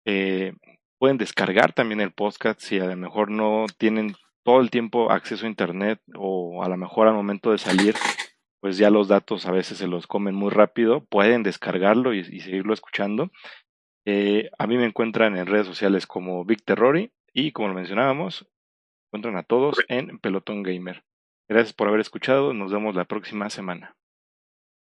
Eh, 0.05 0.53
pueden 0.97 1.17
descargar 1.17 1.73
también 1.73 1.99
el 1.99 2.13
podcast 2.13 2.61
si 2.61 2.79
a 2.79 2.85
lo 2.85 2.95
mejor 2.95 3.29
no 3.29 3.65
tienen 3.77 4.15
todo 4.43 4.61
el 4.61 4.69
tiempo 4.69 5.11
acceso 5.11 5.45
a 5.45 5.49
internet 5.49 5.99
o 6.15 6.63
a 6.63 6.69
lo 6.69 6.77
mejor 6.77 7.07
al 7.07 7.15
momento 7.15 7.51
de 7.51 7.57
salir, 7.57 7.95
pues 8.61 8.77
ya 8.77 8.89
los 8.89 9.07
datos 9.07 9.45
a 9.45 9.51
veces 9.51 9.77
se 9.77 9.87
los 9.87 10.07
comen 10.07 10.35
muy 10.35 10.49
rápido. 10.49 11.03
Pueden 11.05 11.43
descargarlo 11.43 12.13
y, 12.13 12.23
seguirlo 12.23 12.73
escuchando. 12.73 13.31
Eh, 14.05 14.49
a 14.57 14.67
mí 14.67 14.77
me 14.77 14.85
encuentran 14.85 15.37
en 15.37 15.47
redes 15.47 15.67
sociales 15.67 16.07
como 16.07 16.45
Vic 16.45 16.63
Terrori 16.63 17.11
y 17.33 17.51
como 17.51 17.69
lo 17.69 17.73
mencionábamos, 17.73 18.47
encuentran 19.07 19.37
a 19.37 19.43
todos 19.43 19.77
en 19.87 20.19
Pelotón 20.19 20.63
Gamer. 20.63 21.03
Gracias 21.47 21.73
por 21.73 21.87
haber 21.87 22.01
escuchado. 22.01 22.53
Nos 22.53 22.71
vemos 22.71 22.95
la 22.95 23.05
próxima 23.05 23.49
semana. 23.49 23.95